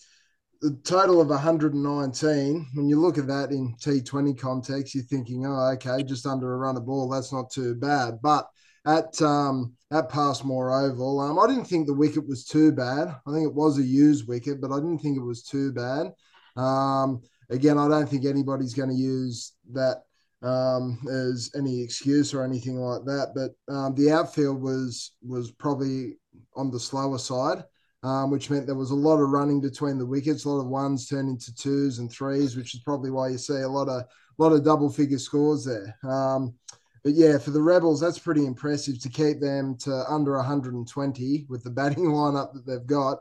the 0.60 0.78
total 0.84 1.20
of 1.20 1.28
119, 1.28 2.66
when 2.74 2.88
you 2.88 3.00
look 3.00 3.18
at 3.18 3.26
that 3.26 3.50
in 3.50 3.74
T20 3.80 4.38
context, 4.38 4.94
you're 4.94 5.04
thinking, 5.04 5.44
oh, 5.46 5.72
okay, 5.74 6.02
just 6.02 6.26
under 6.26 6.54
a 6.54 6.56
run 6.56 6.76
of 6.76 6.86
ball, 6.86 7.08
that's 7.08 7.32
not 7.32 7.50
too 7.50 7.74
bad. 7.74 8.20
But 8.22 8.48
at 8.86 9.20
um, 9.22 9.74
at 9.90 10.08
Passmore 10.08 10.72
Oval, 10.72 11.20
um, 11.20 11.38
I 11.38 11.46
didn't 11.46 11.66
think 11.66 11.86
the 11.86 11.94
wicket 11.94 12.26
was 12.26 12.44
too 12.44 12.72
bad. 12.72 13.08
I 13.26 13.32
think 13.32 13.46
it 13.46 13.54
was 13.54 13.78
a 13.78 13.82
used 13.82 14.28
wicket, 14.28 14.60
but 14.60 14.72
I 14.72 14.76
didn't 14.76 14.98
think 14.98 15.16
it 15.16 15.24
was 15.24 15.42
too 15.42 15.72
bad. 15.72 16.12
Um, 16.56 17.22
again, 17.50 17.78
I 17.78 17.88
don't 17.88 18.08
think 18.08 18.24
anybody's 18.24 18.74
going 18.74 18.90
to 18.90 18.94
use 18.94 19.52
that 19.72 20.02
um, 20.42 20.98
as 21.10 21.50
any 21.56 21.82
excuse 21.82 22.34
or 22.34 22.44
anything 22.44 22.76
like 22.76 23.04
that. 23.04 23.32
But 23.34 23.74
um, 23.74 23.94
the 23.94 24.12
outfield 24.12 24.62
was 24.62 25.12
was 25.22 25.50
probably 25.50 26.16
on 26.56 26.70
the 26.70 26.80
slower 26.80 27.18
side 27.18 27.64
um, 28.04 28.30
which 28.30 28.50
meant 28.50 28.66
there 28.66 28.74
was 28.74 28.90
a 28.90 28.94
lot 28.94 29.16
of 29.16 29.30
running 29.30 29.62
between 29.62 29.96
the 29.96 30.04
wickets. 30.04 30.44
A 30.44 30.50
lot 30.50 30.60
of 30.60 30.68
ones 30.68 31.08
turned 31.08 31.30
into 31.30 31.54
twos 31.54 31.98
and 31.98 32.12
threes, 32.12 32.54
which 32.54 32.74
is 32.74 32.80
probably 32.80 33.10
why 33.10 33.28
you 33.28 33.38
see 33.38 33.62
a 33.62 33.68
lot 33.68 33.88
of 33.88 34.04
lot 34.36 34.52
of 34.52 34.62
double 34.62 34.90
figure 34.90 35.18
scores 35.18 35.64
there. 35.64 35.96
Um, 36.02 36.54
but 37.02 37.14
yeah, 37.14 37.38
for 37.38 37.50
the 37.50 37.62
Rebels, 37.62 38.00
that's 38.00 38.18
pretty 38.18 38.44
impressive 38.44 39.00
to 39.00 39.08
keep 39.08 39.40
them 39.40 39.76
to 39.78 40.04
under 40.08 40.36
120 40.36 41.46
with 41.48 41.64
the 41.64 41.70
batting 41.70 42.04
lineup 42.04 42.52
that 42.52 42.66
they've 42.66 42.86
got. 42.86 43.18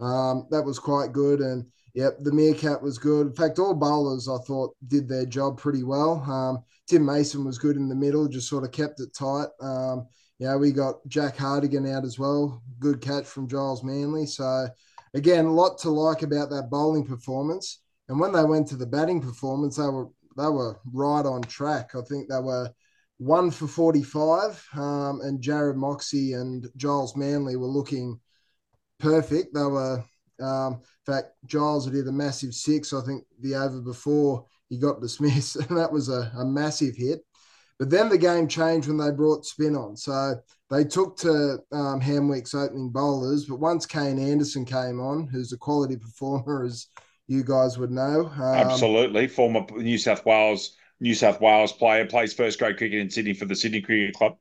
Um, 0.00 0.48
that 0.50 0.62
was 0.62 0.80
quite 0.80 1.12
good. 1.12 1.40
And 1.40 1.64
yep, 1.94 2.16
the 2.20 2.32
Meerkat 2.32 2.82
was 2.82 2.98
good. 2.98 3.28
In 3.28 3.34
fact, 3.34 3.60
all 3.60 3.74
bowlers 3.74 4.28
I 4.28 4.38
thought 4.38 4.74
did 4.88 5.08
their 5.08 5.26
job 5.26 5.58
pretty 5.58 5.84
well. 5.84 6.22
Um, 6.28 6.64
Tim 6.88 7.04
Mason 7.04 7.44
was 7.44 7.58
good 7.58 7.76
in 7.76 7.88
the 7.88 7.94
middle, 7.94 8.26
just 8.26 8.48
sort 8.48 8.64
of 8.64 8.72
kept 8.72 9.00
it 9.00 9.14
tight. 9.14 9.48
Um, 9.60 10.08
yeah, 10.38 10.56
we 10.56 10.72
got 10.72 11.06
Jack 11.06 11.36
Hardigan 11.36 11.92
out 11.92 12.04
as 12.04 12.18
well. 12.18 12.62
Good 12.80 13.00
catch 13.00 13.24
from 13.24 13.48
Giles 13.48 13.84
Manley. 13.84 14.26
So, 14.26 14.68
again, 15.14 15.44
a 15.44 15.52
lot 15.52 15.78
to 15.78 15.90
like 15.90 16.22
about 16.22 16.50
that 16.50 16.70
bowling 16.70 17.06
performance. 17.06 17.80
And 18.08 18.18
when 18.18 18.32
they 18.32 18.44
went 18.44 18.68
to 18.68 18.76
the 18.76 18.86
batting 18.86 19.20
performance, 19.20 19.76
they 19.76 19.86
were 19.86 20.08
they 20.36 20.48
were 20.48 20.78
right 20.92 21.24
on 21.24 21.42
track. 21.42 21.94
I 21.94 22.00
think 22.02 22.28
they 22.28 22.40
were 22.40 22.70
one 23.18 23.50
for 23.50 23.68
45, 23.68 24.66
um, 24.74 25.20
and 25.22 25.40
Jared 25.40 25.76
Moxey 25.76 26.32
and 26.32 26.68
Giles 26.76 27.16
Manley 27.16 27.56
were 27.56 27.68
looking 27.68 28.18
perfect. 28.98 29.54
They 29.54 29.62
were, 29.62 30.04
um, 30.40 30.74
in 30.74 31.14
fact, 31.14 31.28
Giles 31.46 31.84
had 31.84 31.94
hit 31.94 32.08
a 32.08 32.12
massive 32.12 32.54
six. 32.54 32.92
I 32.92 33.02
think 33.02 33.24
the 33.40 33.54
over 33.54 33.80
before 33.80 34.46
he 34.68 34.78
got 34.78 35.00
dismissed, 35.00 35.56
and 35.68 35.78
that 35.78 35.92
was 35.92 36.08
a, 36.08 36.32
a 36.36 36.44
massive 36.44 36.96
hit. 36.96 37.24
But 37.78 37.90
then 37.90 38.08
the 38.08 38.18
game 38.18 38.46
changed 38.46 38.88
when 38.88 38.98
they 38.98 39.10
brought 39.10 39.44
spin 39.44 39.74
on. 39.74 39.96
So 39.96 40.36
they 40.70 40.84
took 40.84 41.16
to 41.18 41.58
um, 41.72 42.00
Hamwick's 42.00 42.54
opening 42.54 42.90
bowlers. 42.90 43.46
But 43.46 43.58
once 43.58 43.84
Kane 43.84 44.18
Anderson 44.18 44.64
came 44.64 45.00
on, 45.00 45.26
who's 45.26 45.52
a 45.52 45.58
quality 45.58 45.96
performer, 45.96 46.64
as 46.64 46.86
you 47.26 47.42
guys 47.42 47.78
would 47.78 47.90
know. 47.90 48.30
Um, 48.34 48.54
Absolutely. 48.54 49.26
Former 49.26 49.66
New 49.76 49.98
South 49.98 50.24
Wales 50.24 50.76
New 51.00 51.14
South 51.14 51.40
Wales 51.40 51.72
player, 51.72 52.06
plays 52.06 52.32
first 52.32 52.58
grade 52.58 52.76
cricket 52.76 53.00
in 53.00 53.10
Sydney 53.10 53.34
for 53.34 53.44
the 53.44 53.56
Sydney 53.56 53.80
Cricket 53.80 54.14
Club. 54.14 54.36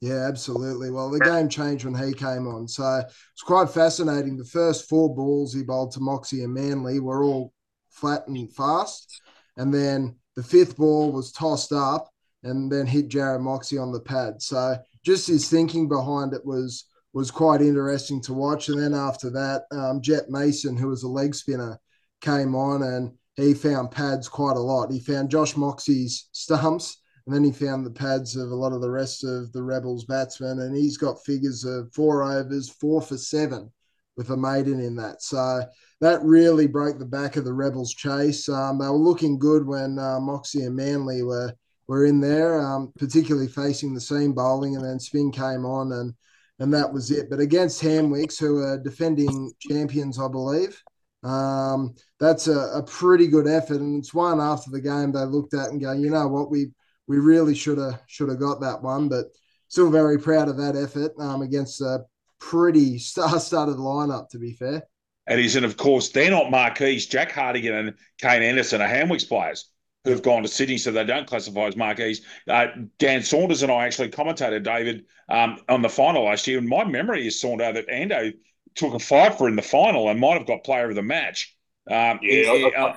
Yeah, 0.00 0.28
absolutely. 0.28 0.90
Well, 0.90 1.10
the 1.10 1.18
game 1.18 1.48
changed 1.48 1.84
when 1.84 1.94
he 1.94 2.12
came 2.12 2.46
on. 2.46 2.68
So 2.68 2.98
it's 2.98 3.42
quite 3.42 3.68
fascinating. 3.68 4.36
The 4.36 4.44
first 4.44 4.88
four 4.88 5.12
balls 5.12 5.52
he 5.52 5.64
bowled 5.64 5.90
to 5.92 6.00
Moxey 6.00 6.44
and 6.44 6.54
Manley 6.54 7.00
were 7.00 7.24
all 7.24 7.52
flat 7.90 8.28
and 8.28 8.52
fast. 8.54 9.20
And 9.56 9.74
then 9.74 10.14
the 10.36 10.42
fifth 10.42 10.76
ball 10.76 11.10
was 11.10 11.32
tossed 11.32 11.72
up 11.72 12.08
and 12.48 12.70
then 12.70 12.86
hit 12.86 13.08
Jarrod 13.08 13.40
Moxey 13.40 13.78
on 13.78 13.92
the 13.92 14.00
pad. 14.00 14.42
So 14.42 14.76
just 15.04 15.28
his 15.28 15.48
thinking 15.48 15.88
behind 15.88 16.32
it 16.32 16.44
was 16.44 16.84
was 17.14 17.30
quite 17.30 17.62
interesting 17.62 18.20
to 18.22 18.34
watch. 18.34 18.68
And 18.68 18.80
then 18.80 18.94
after 18.94 19.30
that, 19.30 19.64
um, 19.72 20.00
Jet 20.02 20.28
Mason, 20.28 20.76
who 20.76 20.88
was 20.88 21.02
a 21.02 21.08
leg 21.08 21.34
spinner, 21.34 21.80
came 22.20 22.54
on 22.54 22.82
and 22.82 23.12
he 23.36 23.54
found 23.54 23.90
pads 23.90 24.28
quite 24.28 24.56
a 24.56 24.60
lot. 24.60 24.90
He 24.90 25.00
found 25.00 25.30
Josh 25.30 25.56
Moxey's 25.56 26.28
stumps, 26.32 27.00
and 27.26 27.34
then 27.34 27.44
he 27.44 27.52
found 27.52 27.86
the 27.86 27.90
pads 27.90 28.36
of 28.36 28.50
a 28.50 28.54
lot 28.54 28.72
of 28.72 28.80
the 28.80 28.90
rest 28.90 29.24
of 29.24 29.52
the 29.52 29.62
Rebels 29.62 30.04
batsmen. 30.04 30.60
And 30.60 30.76
he's 30.76 30.96
got 30.96 31.24
figures 31.24 31.64
of 31.64 31.92
four 31.92 32.24
overs, 32.24 32.68
four 32.68 33.00
for 33.00 33.16
seven 33.16 33.70
with 34.16 34.30
a 34.30 34.36
maiden 34.36 34.80
in 34.80 34.96
that. 34.96 35.22
So 35.22 35.62
that 36.00 36.22
really 36.24 36.66
broke 36.66 36.98
the 36.98 37.04
back 37.04 37.36
of 37.36 37.44
the 37.44 37.52
Rebels' 37.52 37.94
chase. 37.94 38.48
Um, 38.48 38.78
they 38.78 38.86
were 38.86 38.96
looking 38.96 39.38
good 39.38 39.66
when 39.66 39.98
uh, 39.98 40.18
Moxey 40.20 40.64
and 40.64 40.74
Manley 40.74 41.22
were 41.22 41.54
were 41.88 42.04
in 42.04 42.20
there, 42.20 42.60
um, 42.60 42.92
particularly 42.98 43.48
facing 43.48 43.94
the 43.94 44.00
seam 44.00 44.32
bowling, 44.32 44.76
and 44.76 44.84
then 44.84 45.00
spin 45.00 45.32
came 45.32 45.64
on, 45.64 45.92
and 45.92 46.14
and 46.60 46.72
that 46.74 46.92
was 46.92 47.10
it. 47.10 47.30
But 47.30 47.40
against 47.40 47.82
Hamwicks, 47.82 48.38
who 48.38 48.58
are 48.58 48.78
defending 48.78 49.52
champions, 49.60 50.20
I 50.20 50.28
believe, 50.28 50.80
um, 51.22 51.94
that's 52.20 52.46
a, 52.48 52.58
a, 52.74 52.82
pretty 52.82 53.26
good 53.26 53.48
effort, 53.48 53.80
and 53.80 53.98
it's 53.98 54.14
one 54.14 54.40
after 54.40 54.70
the 54.70 54.80
game 54.80 55.12
they 55.12 55.24
looked 55.24 55.54
at 55.54 55.70
and 55.70 55.80
go, 55.80 55.92
you 55.92 56.10
know 56.10 56.28
what, 56.28 56.50
we 56.50 56.70
we 57.08 57.18
really 57.18 57.54
should 57.54 57.78
have 57.78 58.00
should 58.06 58.28
have 58.28 58.38
got 58.38 58.60
that 58.60 58.82
one, 58.82 59.08
but 59.08 59.26
still 59.68 59.90
very 59.90 60.18
proud 60.18 60.48
of 60.48 60.56
that 60.58 60.76
effort 60.76 61.12
um, 61.18 61.42
against 61.42 61.80
a 61.80 62.04
pretty 62.38 62.98
star-studded 62.98 63.76
lineup, 63.76 64.28
to 64.28 64.38
be 64.38 64.52
fair. 64.52 64.82
It 65.26 65.38
is, 65.38 65.56
and 65.56 65.66
of 65.66 65.76
course, 65.76 66.10
they're 66.10 66.30
not 66.30 66.50
marquees. 66.50 67.06
Jack 67.06 67.32
Hardigan, 67.32 67.74
and 67.74 67.94
Kane 68.18 68.42
Anderson 68.42 68.80
are 68.80 68.88
Hamwicks 68.88 69.28
players 69.28 69.70
who've 70.08 70.22
gone 70.22 70.42
to 70.42 70.48
Sydney, 70.48 70.78
so 70.78 70.90
they 70.90 71.04
don't 71.04 71.26
classify 71.26 71.66
as 71.66 71.76
marquees. 71.76 72.22
Uh, 72.48 72.66
Dan 72.98 73.22
Saunders 73.22 73.62
and 73.62 73.70
I 73.70 73.86
actually 73.86 74.10
commentated, 74.10 74.64
David, 74.64 75.04
um, 75.28 75.58
on 75.68 75.82
the 75.82 75.88
final 75.88 76.24
last 76.24 76.46
year. 76.46 76.58
And 76.58 76.68
my 76.68 76.84
memory 76.84 77.26
is, 77.26 77.40
Saunders, 77.40 77.74
that 77.74 77.88
Ando 77.88 78.32
took 78.74 78.94
a 78.94 78.98
five 78.98 79.38
for 79.38 79.48
in 79.48 79.56
the 79.56 79.62
final 79.62 80.08
and 80.08 80.20
might 80.20 80.38
have 80.38 80.46
got 80.46 80.64
player 80.64 80.88
of 80.88 80.94
the 80.94 81.02
match. 81.02 81.56
Um, 81.88 82.18
yeah, 82.22 82.52
he, 82.52 82.72
I, 82.74 82.80
I, 82.80 82.88
uh, 82.90 82.96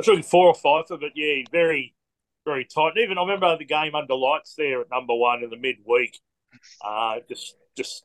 I 0.00 0.02
took 0.04 0.24
four 0.24 0.46
or 0.46 0.54
five 0.54 0.84
of 0.90 1.02
it. 1.02 1.12
Yeah, 1.14 1.44
very, 1.50 1.94
very 2.44 2.64
tight. 2.64 2.92
And 2.96 3.04
even 3.04 3.18
I 3.18 3.22
remember 3.22 3.56
the 3.56 3.64
game 3.64 3.94
under 3.94 4.14
lights 4.14 4.54
there 4.56 4.80
at 4.80 4.90
number 4.90 5.14
one 5.14 5.42
in 5.42 5.50
the 5.50 5.56
midweek. 5.56 6.18
Uh, 6.84 7.16
just, 7.28 7.56
just 7.76 8.04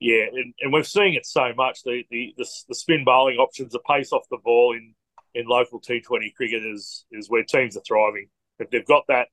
yeah, 0.00 0.24
and, 0.32 0.54
and 0.60 0.72
we're 0.72 0.82
seeing 0.82 1.14
it 1.14 1.24
so 1.24 1.52
much. 1.56 1.82
The, 1.84 2.04
the 2.10 2.34
the 2.36 2.46
the 2.68 2.74
spin 2.74 3.04
bowling 3.04 3.36
options, 3.36 3.72
the 3.72 3.78
pace 3.78 4.12
off 4.12 4.24
the 4.30 4.38
ball 4.42 4.74
in 4.74 4.94
in 5.34 5.46
local 5.46 5.80
T20 5.80 6.34
cricket 6.34 6.64
is 6.64 7.04
is 7.10 7.28
where 7.28 7.42
teams 7.42 7.76
are 7.76 7.82
thriving. 7.86 8.28
If 8.58 8.70
they've 8.70 8.86
got 8.86 9.04
that 9.08 9.28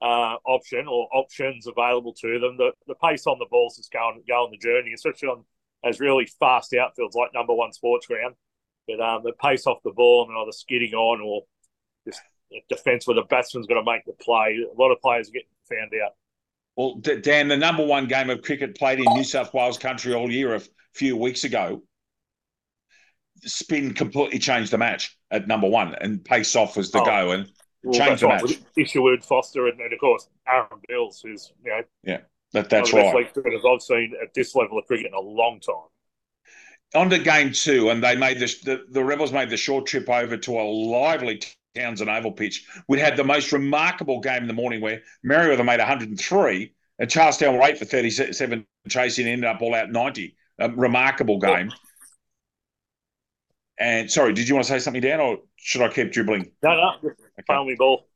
uh, 0.00 0.36
option 0.44 0.86
or 0.86 1.08
options 1.12 1.66
available 1.66 2.12
to 2.20 2.38
them, 2.38 2.56
the, 2.56 2.72
the 2.86 2.94
pace 2.94 3.26
on 3.26 3.38
the 3.38 3.46
balls 3.50 3.78
is 3.78 3.88
going 3.88 4.22
go 4.28 4.44
on 4.44 4.50
the 4.50 4.58
journey, 4.58 4.92
especially 4.94 5.28
on 5.28 5.44
as 5.84 6.00
really 6.00 6.28
fast 6.38 6.72
outfields 6.72 7.14
like 7.14 7.32
number 7.34 7.54
one 7.54 7.72
sports 7.72 8.06
ground. 8.06 8.34
But 8.86 9.00
um, 9.00 9.22
the 9.22 9.32
pace 9.32 9.66
off 9.66 9.78
the 9.84 9.92
ball 9.92 10.26
and 10.28 10.36
either 10.38 10.52
skidding 10.52 10.94
on 10.94 11.20
or 11.20 11.42
just 12.06 12.20
defence 12.68 13.06
where 13.06 13.14
the 13.14 13.22
batsman's 13.22 13.66
got 13.66 13.74
to 13.74 13.84
make 13.84 14.04
the 14.06 14.12
play. 14.12 14.58
A 14.62 14.80
lot 14.80 14.90
of 14.90 15.00
players 15.00 15.28
are 15.28 15.32
getting 15.32 15.48
found 15.68 15.92
out. 16.02 16.12
Well, 16.76 16.94
Dan, 16.94 17.48
the 17.48 17.56
number 17.56 17.84
one 17.84 18.06
game 18.06 18.30
of 18.30 18.42
cricket 18.42 18.78
played 18.78 19.00
in 19.00 19.12
New 19.12 19.24
South 19.24 19.52
Wales 19.52 19.78
country 19.78 20.14
all 20.14 20.30
year 20.30 20.54
a 20.54 20.62
few 20.94 21.16
weeks 21.16 21.44
ago 21.44 21.82
spin 23.44 23.94
completely 23.94 24.38
changed 24.38 24.70
the 24.70 24.78
match 24.78 25.16
at 25.30 25.46
number 25.46 25.68
one, 25.68 25.94
and 26.00 26.24
pace 26.24 26.56
off 26.56 26.76
was 26.76 26.90
the 26.90 27.00
oh, 27.00 27.04
go 27.04 27.30
and 27.32 27.50
well, 27.82 27.98
changed 27.98 28.22
the 28.22 28.28
match. 28.28 28.58
Isherwood, 28.76 29.24
Foster, 29.24 29.68
and, 29.68 29.80
and, 29.80 29.92
of 29.92 29.98
course 30.00 30.28
Aaron 30.46 30.80
Bills, 30.88 31.20
who's 31.24 31.52
you 31.64 31.70
know 31.70 31.82
yeah, 32.04 32.18
that, 32.52 32.70
that's 32.70 32.92
right. 32.92 33.26
As 33.26 33.62
I've 33.68 33.82
seen 33.82 34.14
at 34.22 34.34
this 34.34 34.54
level 34.54 34.78
of 34.78 34.86
cricket 34.86 35.06
in 35.06 35.14
a 35.14 35.20
long 35.20 35.60
time. 35.60 35.74
On 36.94 37.10
to 37.10 37.18
game 37.18 37.52
two, 37.52 37.90
and 37.90 38.02
they 38.02 38.16
made 38.16 38.38
this, 38.38 38.60
the, 38.60 38.86
the 38.90 39.04
Rebels 39.04 39.30
made 39.30 39.50
the 39.50 39.58
short 39.58 39.84
trip 39.84 40.08
over 40.08 40.38
to 40.38 40.58
a 40.58 40.62
lively 40.62 41.42
Townsend 41.74 42.08
Oval 42.08 42.32
pitch. 42.32 42.66
We 42.88 42.98
had 42.98 43.16
the 43.16 43.24
most 43.24 43.52
remarkable 43.52 44.20
game 44.20 44.42
in 44.42 44.48
the 44.48 44.54
morning 44.54 44.80
where 44.80 45.02
Merewether 45.24 45.66
made 45.66 45.80
103 45.80 46.72
and 46.98 47.10
Charlestown 47.10 47.54
were 47.54 47.62
eight 47.62 47.78
for 47.78 47.84
37 47.84 48.66
chasing, 48.88 49.26
ended 49.26 49.48
up 49.48 49.62
all 49.62 49.74
out 49.74 49.90
90. 49.90 50.34
A 50.60 50.70
remarkable 50.70 51.38
game. 51.38 51.72
And 53.80 54.10
sorry, 54.10 54.32
did 54.32 54.48
you 54.48 54.54
want 54.54 54.66
to 54.66 54.72
say 54.72 54.78
something, 54.78 55.02
Dan, 55.02 55.20
or 55.20 55.38
should 55.56 55.82
I 55.82 55.88
keep 55.88 56.12
dribbling? 56.12 56.50
No, 56.62 56.74
no, 56.74 56.92
okay. 57.04 57.14
playing 57.46 57.66
with 57.66 57.78
ball. 57.78 58.08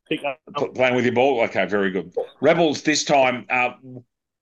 Playing 0.74 0.94
with 0.94 1.04
your 1.04 1.14
ball. 1.14 1.40
Okay, 1.42 1.64
very 1.66 1.90
good. 1.90 2.14
Rebels 2.40 2.82
this 2.82 3.04
time 3.04 3.46
uh, 3.48 3.70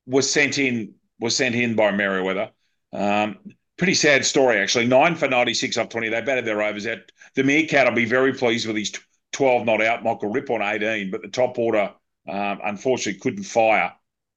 was 0.06 0.30
sent 0.30 0.58
in 0.58 0.94
was 1.20 1.36
sent 1.36 1.54
in 1.54 1.76
by 1.76 1.92
Merewether. 1.92 2.50
Um, 2.92 3.36
pretty 3.76 3.94
sad 3.94 4.24
story 4.24 4.58
actually. 4.58 4.86
Nine 4.86 5.14
for 5.14 5.28
ninety 5.28 5.54
six 5.54 5.76
off 5.76 5.90
twenty. 5.90 6.08
They 6.08 6.20
batted 6.22 6.44
their 6.44 6.62
overs 6.62 6.86
out. 6.86 6.98
The 7.36 7.44
Meerkat 7.44 7.86
will 7.86 7.94
be 7.94 8.06
very 8.06 8.32
pleased 8.32 8.66
with 8.66 8.76
his 8.76 8.92
twelve 9.32 9.64
not 9.64 9.82
out. 9.82 10.02
Michael 10.02 10.30
Rippon 10.30 10.62
eighteen, 10.62 11.10
but 11.10 11.22
the 11.22 11.28
top 11.28 11.58
order 11.58 11.92
um, 12.28 12.60
unfortunately 12.64 13.20
couldn't 13.20 13.44
fire. 13.44 13.92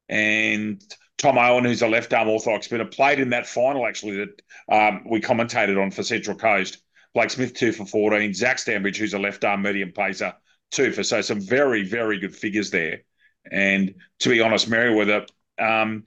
And 0.10 0.84
Tom 1.24 1.38
Owen, 1.38 1.64
who's 1.64 1.82
a 1.82 1.88
left 1.88 2.14
arm 2.14 2.28
orthodox 2.28 2.66
spinner, 2.66 2.84
played 2.84 3.18
in 3.18 3.30
that 3.30 3.48
final 3.48 3.88
actually 3.88 4.18
that 4.18 4.42
um, 4.70 5.04
we 5.10 5.22
commentated 5.22 5.82
on 5.82 5.90
for 5.90 6.04
Central 6.04 6.36
Coast. 6.36 6.80
Blake 7.14 7.30
Smith, 7.30 7.54
two 7.54 7.72
for 7.72 7.86
14. 7.86 8.34
Zach 8.34 8.60
Stambridge, 8.60 8.98
who's 8.98 9.14
a 9.14 9.20
left 9.20 9.46
arm 9.46 9.62
medium 9.62 9.94
pacer, 9.94 10.34
two 10.72 10.92
for. 10.92 11.02
So 11.02 11.22
some 11.22 11.40
very, 11.40 11.88
very 11.88 12.20
good 12.20 12.36
figures 12.36 12.72
there. 12.72 13.04
And 13.50 13.96
to 14.20 14.30
be 14.30 14.42
honest, 14.42 14.70
Merewether, 14.70 15.26
um, 15.58 16.04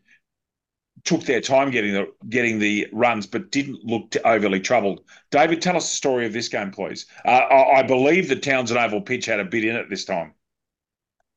took 1.05 1.23
their 1.23 1.41
time 1.41 1.71
getting 1.71 1.95
the 1.95 2.13
getting 2.29 2.59
the 2.59 2.87
runs, 2.93 3.27
but 3.27 3.51
didn't 3.51 3.83
look 3.85 4.13
overly 4.23 4.61
troubled. 4.61 5.01
David, 5.31 5.63
tell 5.63 5.77
us 5.77 5.89
the 5.89 5.97
story 5.97 6.27
of 6.27 6.35
this 6.35 6.51
game, 6.51 6.73
please. 6.73 7.07
Uh, 7.25 7.31
I, 7.31 7.79
I, 7.79 7.83
believe 7.85 8.29
the 8.29 8.37
Townsend 8.37 8.79
Oval 8.79 9.01
pitch 9.01 9.25
had 9.25 9.41
a 9.41 9.45
bit 9.47 9.65
in 9.65 9.77
it 9.77 9.89
this 9.89 10.05
time. 10.05 10.35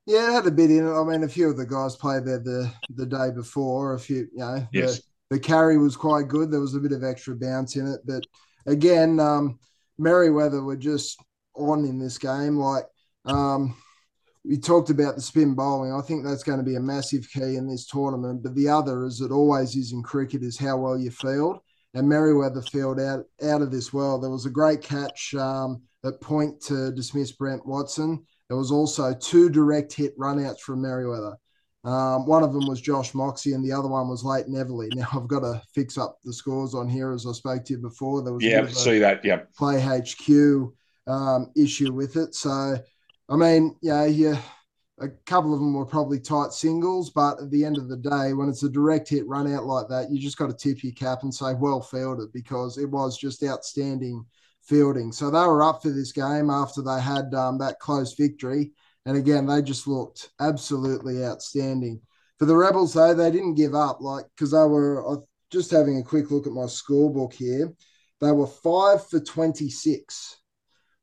Yeah, 0.05 0.29
it 0.29 0.33
had 0.33 0.47
a 0.47 0.51
bit 0.51 0.71
in 0.71 0.87
it. 0.87 0.91
I 0.91 1.03
mean, 1.03 1.23
a 1.23 1.27
few 1.27 1.49
of 1.49 1.57
the 1.57 1.65
guys 1.65 1.95
played 1.95 2.25
there 2.25 2.39
the 2.39 2.71
the 2.95 3.05
day 3.05 3.29
before. 3.33 3.93
A 3.93 3.99
few, 3.99 4.27
you 4.33 4.39
know, 4.39 4.67
yes. 4.71 5.01
the, 5.29 5.35
the 5.35 5.39
carry 5.39 5.77
was 5.77 5.95
quite 5.95 6.27
good. 6.27 6.49
There 6.49 6.59
was 6.59 6.75
a 6.75 6.79
bit 6.79 6.93
of 6.93 7.03
extra 7.03 7.35
bounce 7.35 7.75
in 7.75 7.87
it, 7.87 7.99
but 8.05 8.23
again, 8.65 9.19
um, 9.19 9.59
Merewether 9.99 10.63
were 10.63 10.77
just 10.77 11.19
on 11.55 11.85
in 11.85 11.99
this 11.99 12.17
game. 12.17 12.57
Like 12.57 12.85
um, 13.25 13.75
we 14.43 14.57
talked 14.57 14.89
about 14.89 15.15
the 15.15 15.21
spin 15.21 15.53
bowling. 15.53 15.93
I 15.93 16.01
think 16.01 16.25
that's 16.25 16.43
going 16.43 16.59
to 16.59 16.65
be 16.65 16.75
a 16.75 16.81
massive 16.81 17.27
key 17.31 17.55
in 17.55 17.67
this 17.67 17.85
tournament. 17.85 18.41
But 18.43 18.55
the 18.55 18.69
other, 18.69 19.03
as 19.05 19.21
it 19.21 19.31
always 19.31 19.75
is 19.75 19.91
in 19.91 20.01
cricket, 20.01 20.43
is 20.43 20.57
how 20.57 20.77
well 20.77 20.97
you 20.97 21.11
field. 21.11 21.59
And 21.93 22.07
Merewether 22.07 22.67
field 22.69 22.99
out 22.99 23.25
out 23.43 23.61
of 23.61 23.71
this 23.71 23.91
well. 23.91 24.19
There 24.19 24.29
was 24.29 24.45
a 24.45 24.51
great 24.51 24.81
catch 24.81 25.33
um, 25.35 25.81
at 26.05 26.21
point 26.21 26.61
to 26.61 26.91
dismiss 26.91 27.31
Brent 27.31 27.65
Watson. 27.65 28.25
There 28.49 28.57
was 28.57 28.71
also 28.71 29.13
two 29.13 29.49
direct 29.49 29.93
hit 29.93 30.17
runouts 30.17 30.59
from 30.59 30.81
Merewether. 30.81 31.35
Um, 31.85 32.25
one 32.25 32.43
of 32.43 32.51
them 32.51 32.67
was 32.67 32.81
Josh 32.81 33.13
Moxey, 33.13 33.53
and 33.53 33.63
the 33.63 33.71
other 33.71 33.87
one 33.87 34.09
was 34.09 34.23
Leighton 34.23 34.55
Everley. 34.55 34.89
Now 34.95 35.07
I've 35.13 35.27
got 35.27 35.41
to 35.41 35.61
fix 35.73 35.97
up 35.97 36.17
the 36.23 36.33
scores 36.33 36.73
on 36.73 36.89
here, 36.89 37.13
as 37.13 37.25
I 37.25 37.31
spoke 37.31 37.63
to 37.65 37.73
you 37.73 37.79
before. 37.79 38.21
There 38.21 38.33
was 38.33 38.43
yeah, 38.43 38.67
see 38.67 38.99
that, 38.99 39.23
yeah, 39.23 39.41
play 39.55 39.79
HQ 39.79 40.73
um, 41.07 41.51
issue 41.55 41.93
with 41.93 42.17
it. 42.17 42.35
So, 42.35 42.77
I 43.29 43.35
mean, 43.35 43.75
yeah, 43.81 44.05
yeah, 44.05 44.41
a 44.99 45.07
couple 45.25 45.53
of 45.53 45.59
them 45.59 45.73
were 45.73 45.85
probably 45.85 46.19
tight 46.19 46.51
singles, 46.51 47.11
but 47.11 47.39
at 47.39 47.51
the 47.51 47.63
end 47.63 47.77
of 47.77 47.87
the 47.87 47.97
day, 47.97 48.33
when 48.33 48.49
it's 48.49 48.63
a 48.63 48.69
direct 48.69 49.07
hit 49.07 49.27
run 49.27 49.51
out 49.53 49.65
like 49.65 49.87
that, 49.87 50.11
you 50.11 50.19
just 50.19 50.37
got 50.37 50.47
to 50.47 50.55
tip 50.55 50.83
your 50.83 50.93
cap 50.93 51.19
and 51.23 51.33
say 51.33 51.53
well 51.53 51.81
fielded 51.81 52.33
because 52.33 52.77
it 52.77 52.89
was 52.89 53.17
just 53.17 53.43
outstanding 53.43 54.25
fielding. 54.70 55.11
So 55.11 55.30
they 55.30 55.39
were 55.39 55.63
up 55.63 55.82
for 55.82 55.89
this 55.89 56.11
game 56.11 56.49
after 56.49 56.82
they 56.82 57.01
had 57.01 57.34
um, 57.34 57.57
that 57.57 57.80
close 57.80 58.13
victory. 58.13 58.72
And 59.05 59.17
again, 59.17 59.47
they 59.47 59.61
just 59.61 59.88
looked 59.88 60.30
absolutely 60.39 61.26
outstanding. 61.26 61.99
For 62.38 62.45
the 62.45 62.55
Rebels, 62.55 62.93
though, 62.93 63.13
they 63.13 63.32
didn't 63.32 63.55
give 63.55 63.76
up, 63.76 63.99
like, 63.99 64.26
because 64.36 64.51
they 64.51 64.57
were 64.57 65.22
just 65.51 65.72
having 65.72 65.97
a 65.97 66.03
quick 66.03 66.32
look 66.32 66.47
at 66.47 66.53
my 66.53 66.63
scorebook 66.63 67.34
here. 67.34 67.74
They 68.22 68.32
were 68.32 68.47
five 68.47 69.07
for 69.09 69.20
26 69.20 70.38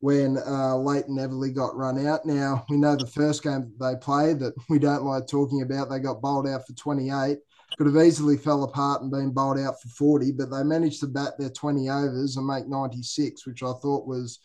when 0.01 0.39
uh, 0.39 0.77
Leighton 0.77 1.17
Everly 1.17 1.55
got 1.55 1.77
run 1.77 2.07
out. 2.07 2.25
Now, 2.25 2.64
we 2.71 2.77
know 2.77 2.97
the 2.97 3.07
first 3.07 3.43
game 3.43 3.73
they 3.81 3.97
played 4.01 4.39
that 4.41 4.55
we 4.69 4.79
don't 4.79 5.05
like 5.05 5.27
talking 5.27 5.62
about, 5.62 5.91
they 5.91 5.99
got 5.99 6.21
bowled 6.21 6.47
out 6.47 6.67
for 6.67 6.75
28 6.75 7.39
could 7.77 7.87
have 7.87 7.97
easily 7.97 8.37
fell 8.37 8.64
apart 8.64 9.03
and 9.03 9.11
been 9.11 9.33
bowled 9.33 9.59
out 9.59 9.81
for 9.81 9.89
40, 9.89 10.33
but 10.33 10.51
they 10.51 10.62
managed 10.62 11.01
to 11.01 11.07
bat 11.07 11.35
their 11.39 11.51
20 11.51 11.89
overs 11.89 12.37
and 12.37 12.47
make 12.47 12.69
96, 12.69 13.47
which 13.47 13.62
I 13.62 13.73
thought 13.83 14.07
was 14.07 14.39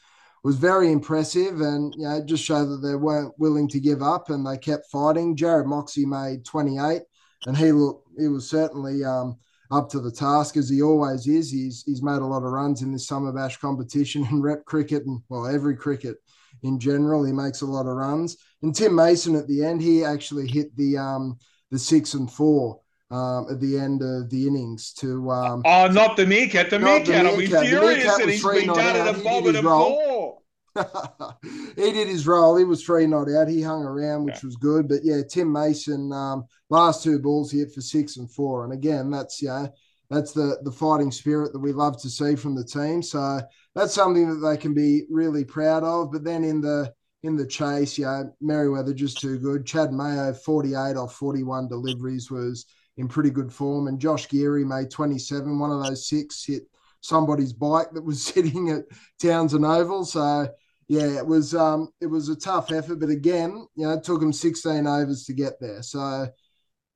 was 0.44 0.56
very 0.56 0.92
impressive 0.92 1.62
and 1.62 1.94
you 1.96 2.04
know 2.04 2.20
just 2.26 2.44
show 2.44 2.66
that 2.66 2.78
they 2.78 2.96
weren't 2.96 3.38
willing 3.38 3.68
to 3.68 3.80
give 3.80 4.02
up 4.02 4.30
and 4.30 4.46
they 4.46 4.58
kept 4.58 4.90
fighting. 4.92 5.36
Jared 5.36 5.68
Moxey 5.68 6.06
made 6.06 6.46
28 6.46 7.04
and 7.46 7.58
he 7.58 7.72
looked 7.72 8.08
he 8.20 8.28
was 8.28 8.50
certainly 8.50 9.04
um, 9.04 9.38
up 9.72 9.90
to 9.90 10.00
the 10.00 10.12
task 10.12 10.58
as 10.58 10.70
he 10.70 10.82
always 10.82 11.28
is. 11.28 11.52
He's 11.52 11.84
he's 11.86 12.02
made 12.02 12.22
a 12.22 12.26
lot 12.26 12.44
of 12.44 12.52
runs 12.52 12.82
in 12.82 12.92
this 12.92 13.08
summer 13.08 13.32
bash 13.32 13.58
competition 13.58 14.26
and 14.32 14.44
rep 14.44 14.66
cricket 14.66 15.06
and 15.06 15.22
well 15.30 15.48
every 15.48 15.76
cricket 15.76 16.18
in 16.64 16.80
general. 16.80 17.24
He 17.24 17.34
makes 17.34 17.62
a 17.62 17.68
lot 17.68 17.86
of 17.86 17.96
runs. 17.96 18.38
And 18.64 18.76
Tim 18.76 18.96
Mason 18.96 19.36
at 19.36 19.48
the 19.48 19.64
end, 19.64 19.82
he 19.82 20.04
actually 20.04 20.48
hit 20.48 20.76
the 20.76 20.98
um, 20.98 21.38
the 21.70 21.80
six 21.80 22.16
and 22.16 22.32
four 22.32 22.81
um, 23.12 23.48
at 23.52 23.60
the 23.60 23.78
end 23.78 24.02
of 24.02 24.30
the 24.30 24.48
innings 24.48 24.94
to. 24.94 25.30
Um, 25.30 25.62
oh, 25.66 25.88
not 25.88 26.18
the 26.18 26.26
meerkat. 26.26 26.70
The 26.70 26.80
meerkat. 26.80 27.26
I'll 27.26 27.38
be 27.38 27.48
furious 27.48 28.18
that 28.18 28.30
he's 28.30 28.44
been 28.44 28.68
done 28.68 28.96
at 28.96 29.16
a 29.16 29.22
bob 29.22 29.46
and 29.48 29.58
a 29.58 29.62
four. 29.62 30.38
he 31.76 31.92
did 31.92 32.08
his 32.08 32.26
role. 32.26 32.56
He 32.56 32.64
was 32.64 32.84
three 32.84 33.06
not 33.06 33.30
out. 33.30 33.50
He 33.50 33.62
hung 33.62 33.84
around, 33.84 34.24
which 34.24 34.36
yeah. 34.36 34.46
was 34.46 34.56
good. 34.56 34.88
But 34.88 35.04
yeah, 35.04 35.22
Tim 35.30 35.52
Mason, 35.52 36.14
um, 36.14 36.46
last 36.70 37.04
two 37.04 37.20
balls 37.20 37.52
he 37.52 37.60
hit 37.60 37.74
for 37.74 37.82
six 37.82 38.16
and 38.16 38.32
four. 38.32 38.64
And 38.64 38.72
again, 38.72 39.12
that's 39.12 39.42
yeah, 39.42 39.68
that's 40.10 40.32
the 40.32 40.60
the 40.64 40.72
fighting 40.72 41.12
spirit 41.12 41.52
that 41.52 41.60
we 41.60 41.74
love 41.74 42.02
to 42.02 42.10
see 42.10 42.36
from 42.36 42.56
the 42.56 42.64
team. 42.64 43.04
So 43.04 43.42
that's 43.76 43.94
something 43.94 44.30
that 44.30 44.48
they 44.48 44.56
can 44.56 44.74
be 44.74 45.04
really 45.10 45.44
proud 45.44 45.84
of. 45.84 46.14
But 46.14 46.24
then 46.24 46.46
in 46.46 46.62
the 46.62 46.94
in 47.24 47.36
the 47.36 47.46
chase, 47.46 47.98
yeah, 47.98 48.24
Merewether 48.42 48.96
just 48.96 49.20
too 49.20 49.38
good. 49.38 49.66
Chad 49.66 49.92
Mayo, 49.92 50.34
48 50.34 50.96
off 50.96 51.16
41 51.16 51.68
deliveries 51.68 52.32
was 52.32 52.66
in 53.02 53.08
pretty 53.08 53.30
good 53.30 53.52
form. 53.52 53.88
And 53.88 54.00
Josh 54.00 54.30
Geary 54.30 54.64
made 54.64 54.90
27. 54.90 55.60
One 55.60 55.72
of 55.72 55.84
those 55.84 56.08
six 56.08 56.46
hit 56.46 56.64
somebody's 57.02 57.54
bike 57.54 57.92
that 57.92 58.04
was 58.04 58.24
sitting 58.34 58.70
at 58.70 58.86
Townsend 59.22 59.66
Oval. 59.66 60.06
So 60.06 60.48
yeah, 60.88 61.18
it 61.18 61.26
was 61.26 61.54
um, 61.56 61.90
it 62.00 62.08
was 62.08 62.30
a 62.30 62.36
tough 62.36 62.72
effort, 62.72 63.00
but 63.00 63.10
again, 63.10 63.66
you 63.76 63.86
know, 63.86 63.94
it 63.94 64.04
took 64.04 64.20
them 64.20 64.34
16 64.34 64.86
overs 64.88 65.26
to 65.26 65.34
get 65.34 65.54
there. 65.60 65.82
So 65.82 66.28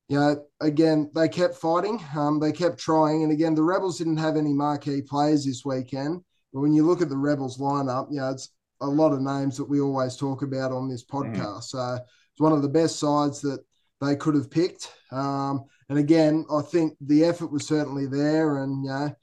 you 0.08 0.20
know, 0.20 0.44
again, 0.60 1.10
they 1.14 1.28
kept 1.28 1.56
fighting, 1.56 2.00
um, 2.16 2.38
they 2.38 2.52
kept 2.52 2.78
trying, 2.78 3.24
and 3.24 3.32
again, 3.32 3.54
the 3.54 3.62
Rebels 3.62 3.98
didn't 3.98 4.18
have 4.18 4.36
any 4.36 4.52
marquee 4.52 5.02
players 5.02 5.44
this 5.44 5.64
weekend. 5.64 6.22
But 6.52 6.60
when 6.60 6.72
you 6.72 6.84
look 6.84 7.02
at 7.02 7.08
the 7.08 7.16
Rebels 7.16 7.58
lineup, 7.58 8.08
you 8.10 8.18
know, 8.18 8.30
it's 8.30 8.50
a 8.80 8.86
lot 8.86 9.12
of 9.12 9.20
names 9.20 9.56
that 9.56 9.68
we 9.68 9.80
always 9.80 10.14
talk 10.14 10.42
about 10.42 10.72
on 10.72 10.88
this 10.88 11.04
mm. 11.04 11.08
podcast. 11.08 11.58
Mm. 11.58 11.62
So 11.64 11.94
it's 11.94 12.40
one 12.40 12.52
of 12.52 12.62
the 12.62 12.68
best 12.68 13.00
sides 13.00 13.40
that 13.40 13.64
they 14.00 14.14
could 14.14 14.34
have 14.34 14.50
picked. 14.50 14.92
Um, 15.10 15.64
and 15.88 15.98
again, 15.98 16.44
I 16.52 16.62
think 16.62 16.96
the 17.00 17.24
effort 17.24 17.52
was 17.52 17.66
certainly 17.66 18.06
there, 18.06 18.58
and 18.58 18.84
you 18.84 18.90
know, 18.90 19.14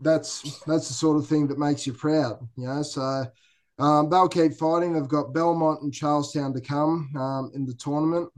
that's 0.00 0.60
that's 0.64 0.88
the 0.88 0.94
sort 0.94 1.16
of 1.16 1.26
thing 1.26 1.46
that 1.48 1.58
makes 1.58 1.86
you 1.86 1.92
proud. 1.92 2.46
You 2.56 2.66
know, 2.66 2.82
so 2.82 3.26
um, 3.78 4.10
they'll 4.10 4.28
keep 4.28 4.54
fighting. 4.54 4.92
They've 4.92 5.08
got 5.08 5.32
Belmont 5.32 5.82
and 5.82 5.92
Charlestown 5.92 6.52
to 6.54 6.60
come 6.60 7.10
um, 7.16 7.50
in 7.54 7.64
the 7.64 7.74
tournament. 7.74 8.28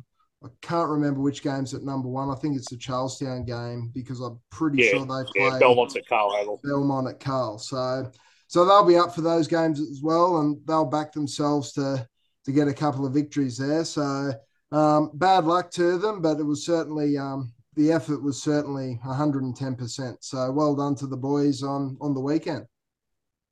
I 0.44 0.48
can't 0.62 0.88
remember 0.88 1.20
which 1.20 1.42
game's 1.42 1.74
at 1.74 1.82
number 1.82 2.08
one. 2.08 2.30
I 2.30 2.36
think 2.36 2.56
it's 2.56 2.70
the 2.70 2.76
Charlestown 2.76 3.44
game 3.44 3.90
because 3.92 4.20
I'm 4.20 4.38
pretty 4.50 4.84
yeah, 4.84 4.90
sure 4.90 5.00
they 5.00 5.06
play 5.06 5.48
yeah, 5.48 5.58
Belmont's 5.58 5.96
at 5.96 6.06
Carl. 6.06 6.60
Belmont 6.62 7.08
at 7.08 7.18
Carl. 7.18 7.58
So 7.58 8.10
so 8.46 8.64
they'll 8.64 8.84
be 8.84 8.96
up 8.96 9.14
for 9.14 9.20
those 9.20 9.48
games 9.48 9.80
as 9.80 10.00
well, 10.02 10.38
and 10.38 10.58
they'll 10.66 10.84
back 10.84 11.12
themselves 11.12 11.72
to 11.72 12.06
to 12.44 12.52
get 12.52 12.68
a 12.68 12.72
couple 12.72 13.04
of 13.04 13.12
victories 13.12 13.58
there. 13.58 13.84
So 13.84 14.32
um, 14.72 15.10
bad 15.14 15.44
luck 15.44 15.70
to 15.72 15.98
them, 15.98 16.20
but 16.20 16.38
it 16.38 16.44
was 16.44 16.64
certainly 16.64 17.16
um, 17.16 17.52
the 17.74 17.92
effort 17.92 18.22
was 18.22 18.42
certainly 18.42 18.98
110%. 19.04 20.16
So 20.20 20.50
well 20.50 20.74
done 20.74 20.94
to 20.96 21.06
the 21.06 21.16
boys 21.16 21.62
on 21.62 21.96
on 22.00 22.14
the 22.14 22.20
weekend. 22.20 22.66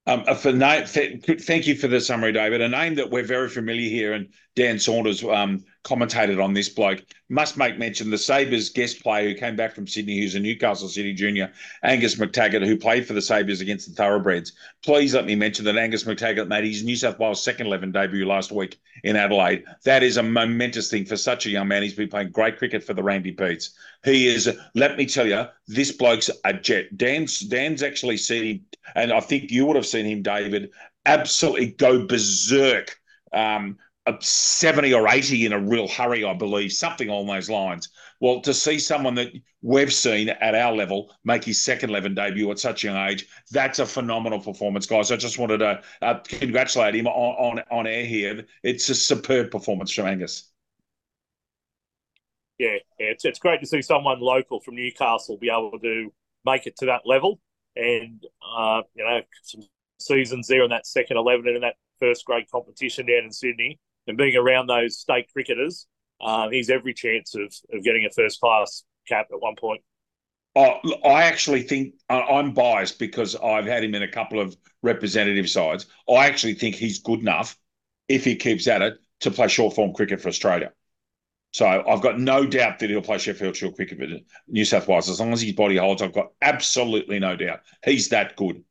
Um, 0.09 0.25
for 0.37 0.53
thank 0.53 1.67
you 1.67 1.75
for 1.75 1.89
the 1.89 2.01
summary, 2.01 2.33
David. 2.33 2.61
A 2.61 2.69
name 2.69 2.95
that 2.95 3.11
we're 3.11 3.25
very 3.25 3.49
familiar 3.49 3.89
here, 3.89 4.13
and 4.13 4.29
Dan 4.57 4.79
Saunders 4.79 5.23
um, 5.23 5.65
commentated 5.85 6.43
on 6.43 6.55
this 6.55 6.69
bloke. 6.69 7.05
Must 7.29 7.57
make 7.57 7.79
mention 7.79 8.11
the 8.11 8.19
Sabres 8.19 8.71
guest 8.71 9.03
player 9.03 9.29
who 9.29 9.35
came 9.35 9.55
back 9.55 9.75
from 9.75 9.87
Sydney, 9.87 10.19
who's 10.19 10.35
a 10.35 10.41
Newcastle 10.41 10.89
City 10.89 11.13
junior, 11.13 11.53
Angus 11.83 12.17
McTaggart, 12.17 12.67
who 12.67 12.77
played 12.77 13.07
for 13.07 13.13
the 13.13 13.23
Sabres 13.23 13.61
against 13.61 13.89
the 13.89 13.95
Thoroughbreds. 13.95 14.53
Please 14.85 15.15
let 15.15 15.27
me 15.27 15.35
mention 15.35 15.65
that 15.67 15.77
Angus 15.77 16.05
McTaggart 16.05 16.49
made 16.49 16.65
his 16.65 16.83
New 16.83 16.97
South 16.97 17.19
Wales 17.19 17.43
second 17.43 17.67
11 17.67 17.93
debut 17.93 18.27
last 18.27 18.51
week 18.51 18.81
in 19.05 19.15
Adelaide. 19.15 19.65
That 19.85 20.03
is 20.03 20.17
a 20.17 20.23
momentous 20.23 20.91
thing 20.91 21.05
for 21.05 21.17
such 21.17 21.47
a 21.47 21.51
young 21.51 21.69
man. 21.69 21.83
He's 21.83 21.95
been 21.95 22.09
playing 22.09 22.31
great 22.31 22.59
cricket 22.59 22.83
for 22.83 22.95
the 22.95 23.03
Randy 23.03 23.33
Petes. 23.33 23.77
He 24.05 24.27
is, 24.29 24.49
let 24.75 24.97
me 24.97 25.07
tell 25.07 25.27
you, 25.27 25.47
this 25.69 25.93
bloke's 25.93 26.31
a 26.45 26.55
jet. 26.55 26.97
Dan's, 26.97 27.41
Dan's 27.41 27.83
actually 27.83 28.17
seen 28.17 28.65
and 28.95 29.13
I 29.13 29.21
think 29.21 29.51
you 29.51 29.67
would 29.67 29.77
have 29.77 29.87
seen 29.87 30.07
him, 30.07 30.23
David, 30.23 30.71
absolutely 31.05 31.67
go 31.67 32.07
berserk. 32.07 32.99
Um, 33.33 33.79
70 34.21 34.95
or 34.95 35.09
80 35.09 35.47
in 35.47 35.53
a 35.53 35.59
real 35.59 35.89
hurry, 35.89 36.25
I 36.25 36.33
believe, 36.33 36.73
something 36.73 37.09
along 37.09 37.27
those 37.27 37.51
lines. 37.51 37.89
Well, 38.21 38.41
to 38.43 38.55
see 38.55 38.79
someone 38.79 39.15
that 39.17 39.33
we've 39.63 39.93
seen 39.93 40.29
at 40.29 40.55
our 40.55 40.73
level 40.75 41.13
make 41.25 41.45
his 41.45 41.63
second 41.63 41.91
11 41.91 42.15
debut 42.15 42.51
at 42.51 42.59
such 42.59 42.85
a 42.85 42.89
young 42.89 43.09
age, 43.09 43.27
that's 43.51 43.81
a 43.81 43.87
phenomenal 43.87 44.41
performance, 44.41 44.87
guys. 44.87 45.11
I 45.11 45.17
just 45.17 45.39
wanted 45.39 45.59
to 45.59 45.83
uh, 46.03 46.21
congratulate 46.21 46.95
him 46.95 47.09
on, 47.09 47.59
on, 47.59 47.65
on 47.71 47.87
air 47.87 48.05
here. 48.05 48.47
It's 48.63 48.89
a 48.89 48.95
superb 48.95 49.51
performance 49.51 49.93
from 49.93 50.07
Angus. 50.07 50.51
Yeah, 52.59 52.77
yeah 52.99 53.09
it's, 53.09 53.25
it's 53.25 53.41
great 53.41 53.61
to 53.61 53.67
see 53.67 53.83
someone 53.83 54.21
local 54.21 54.61
from 54.61 54.77
Newcastle 54.77 55.37
be 55.37 55.51
able 55.51 55.79
to 55.83 56.13
make 56.45 56.67
it 56.67 56.77
to 56.79 56.87
that 56.87 57.03
level. 57.05 57.41
And, 57.75 58.25
uh, 58.57 58.83
you 58.95 59.05
know, 59.05 59.21
some 59.43 59.63
seasons 59.99 60.47
there 60.47 60.63
in 60.63 60.71
that 60.71 60.87
second 60.87 61.17
11 61.17 61.47
and 61.49 61.57
in 61.57 61.63
that 61.63 61.75
first 61.99 62.25
grade 62.25 62.47
competition 62.51 63.07
down 63.07 63.25
in 63.25 63.33
Sydney 63.33 63.81
and 64.07 64.17
being 64.17 64.37
around 64.37 64.67
those 64.67 64.99
state 64.99 65.27
cricketers, 65.33 65.87
um, 66.21 66.51
he's 66.53 66.71
every 66.71 66.95
chance 66.95 67.35
of, 67.35 67.53
of 67.73 67.85
getting 67.85 68.05
a 68.05 68.11
first 68.15 68.41
class 68.41 68.85
cap 69.09 69.27
at 69.33 69.41
one 69.41 69.57
point. 69.57 69.83
Oh, 70.55 70.81
I 71.05 71.25
actually 71.25 71.63
think 71.63 71.95
I'm 72.09 72.55
biased 72.55 72.99
because 72.99 73.37
I've 73.37 73.67
had 73.67 73.85
him 73.85 73.95
in 73.95 74.03
a 74.03 74.09
couple 74.09 74.41
of 74.41 74.57
representative 74.83 75.51
sides. 75.51 75.87
I 76.09 76.27
actually 76.27 76.55
think 76.55 76.75
he's 76.75 77.01
good 77.01 77.21
enough, 77.21 77.59
if 78.09 78.25
he 78.25 78.37
keeps 78.37 78.67
at 78.67 78.81
it, 78.81 78.95
to 79.21 79.31
play 79.31 79.49
short 79.49 79.75
form 79.75 79.93
cricket 79.93 80.21
for 80.21 80.29
Australia. 80.29 80.73
So 81.53 81.67
I've 81.67 82.01
got 82.01 82.19
no 82.19 82.47
doubt 82.47 82.79
that 82.79 82.91
he'll 82.91 83.03
play 83.03 83.19
Sheffield 83.19 83.57
Shield 83.57 83.77
cricket 83.77 83.99
for 83.99 84.07
New 84.49 84.65
South 84.65 84.89
Wales. 84.89 85.09
As 85.09 85.21
long 85.21 85.33
as 85.33 85.43
his 85.43 85.53
body 85.53 85.77
holds, 85.77 86.01
I've 86.01 86.13
got 86.13 86.33
absolutely 86.41 87.19
no 87.19 87.37
doubt. 87.37 87.61
He's 87.85 88.09
that 88.11 88.37
good. 88.37 88.63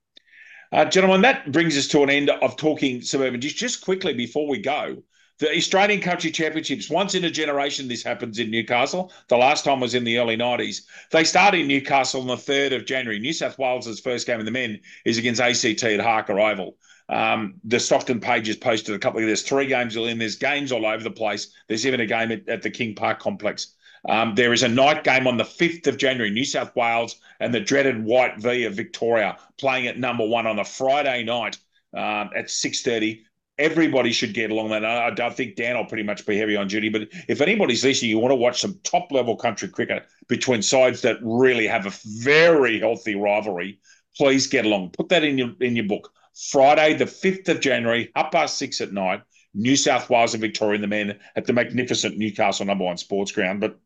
Uh, 0.71 0.86
gentlemen, 0.86 1.21
that 1.21 1.51
brings 1.51 1.77
us 1.77 1.88
to 1.89 2.03
an 2.03 2.09
end 2.09 2.29
of 2.29 2.57
talking 2.57 3.01
suburban. 3.01 3.41
Just, 3.41 3.57
just 3.57 3.83
quickly 3.83 4.13
before 4.13 4.47
we 4.47 4.59
go, 4.59 5.03
the 5.38 5.55
Australian 5.55 6.01
Country 6.01 6.31
Championships, 6.31 6.89
once 6.89 7.13
in 7.13 7.25
a 7.25 7.29
generation, 7.29 7.88
this 7.88 8.03
happens 8.03 8.39
in 8.39 8.49
Newcastle. 8.49 9.11
The 9.27 9.38
last 9.38 9.65
time 9.65 9.81
was 9.81 9.93
in 9.93 10.03
the 10.03 10.17
early 10.17 10.38
90s. 10.38 10.83
They 11.11 11.25
start 11.25 11.55
in 11.55 11.67
Newcastle 11.67 12.21
on 12.21 12.27
the 12.27 12.36
3rd 12.36 12.75
of 12.75 12.86
January. 12.86 13.19
New 13.19 13.33
South 13.33 13.57
Wales' 13.59 13.99
first 13.99 14.27
game 14.27 14.39
of 14.39 14.45
the 14.45 14.51
men 14.51 14.79
is 15.03 15.17
against 15.17 15.41
ACT 15.41 15.83
at 15.83 15.99
Harker 15.99 16.39
Oval. 16.39 16.77
Um, 17.09 17.55
the 17.63 17.79
Stockton 17.79 18.19
pages 18.19 18.55
posted 18.55 18.95
a 18.95 18.99
couple 18.99 19.19
of 19.19 19.27
there's 19.27 19.43
three 19.43 19.67
games 19.67 19.95
in. 19.95 20.17
There's 20.17 20.38
games 20.38 20.71
all 20.71 20.86
over 20.86 21.03
the 21.03 21.11
place. 21.11 21.49
There's 21.67 21.86
even 21.86 21.99
a 21.99 22.05
game 22.05 22.31
at, 22.31 22.47
at 22.47 22.61
the 22.61 22.71
King 22.71 22.95
Park 22.95 23.19
complex. 23.19 23.75
Um, 24.07 24.36
there 24.36 24.53
is 24.53 24.63
a 24.63 24.67
night 24.67 25.03
game 25.03 25.27
on 25.27 25.38
the 25.38 25.43
5th 25.43 25.88
of 25.88 25.97
January, 25.97 26.29
New 26.29 26.45
South 26.45 26.75
Wales 26.75 27.19
and 27.39 27.53
the 27.53 27.59
dreaded 27.59 28.03
White 28.03 28.38
V 28.39 28.65
of 28.65 28.75
Victoria 28.75 29.38
playing 29.57 29.88
at 29.88 29.99
number 29.99 30.25
one 30.25 30.45
on 30.45 30.59
a 30.59 30.65
Friday 30.65 31.23
night 31.23 31.57
um, 31.93 32.29
at 32.36 32.45
6.30 32.45 33.23
everybody 33.57 34.11
should 34.11 34.33
get 34.33 34.51
along 34.51 34.69
that. 34.69 34.85
I, 34.85 35.13
I 35.25 35.29
think 35.29 35.55
Dan 35.55 35.77
will 35.77 35.85
pretty 35.85 36.03
much 36.03 36.25
be 36.25 36.37
heavy 36.37 36.55
on 36.55 36.67
duty, 36.67 36.89
but 36.89 37.07
if 37.27 37.41
anybody's 37.41 37.83
listening, 37.83 38.11
you 38.11 38.19
want 38.19 38.31
to 38.31 38.35
watch 38.35 38.61
some 38.61 38.79
top 38.83 39.11
level 39.11 39.35
country 39.35 39.67
cricket 39.67 40.05
between 40.27 40.61
sides 40.61 41.01
that 41.01 41.17
really 41.21 41.67
have 41.67 41.85
a 41.85 41.93
very 42.23 42.79
healthy 42.79 43.15
rivalry, 43.15 43.79
please 44.17 44.47
get 44.47 44.65
along. 44.65 44.89
Put 44.91 45.09
that 45.09 45.23
in 45.23 45.37
your 45.37 45.51
in 45.61 45.75
your 45.75 45.85
book. 45.85 46.11
Friday, 46.49 46.93
the 46.95 47.07
fifth 47.07 47.47
of 47.47 47.61
January, 47.61 48.11
up 48.15 48.31
past 48.31 48.57
six 48.57 48.81
at 48.81 48.91
night. 48.91 49.21
New 49.57 49.77
South 49.77 50.09
Wales 50.09 50.33
and 50.33 50.41
Victoria, 50.41 50.81
the 50.81 50.87
men 50.87 51.17
at 51.37 51.45
the 51.45 51.53
magnificent 51.53 52.17
Newcastle 52.17 52.65
number 52.65 52.83
one 52.83 52.97
sports 52.97 53.31
ground. 53.31 53.61
But 53.61 53.79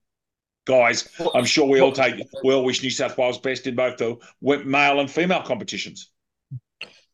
guys, 0.65 1.07
I'm 1.35 1.45
sure 1.45 1.67
we 1.67 1.79
all 1.79 1.91
take 1.91 2.15
we 2.43 2.53
all 2.53 2.63
wish 2.65 2.81
New 2.81 2.89
South 2.89 3.17
Wales 3.19 3.37
best 3.37 3.67
in 3.67 3.75
both 3.75 3.97
the 3.97 4.17
male 4.41 4.99
and 4.99 5.09
female 5.09 5.43
competitions. 5.43 6.09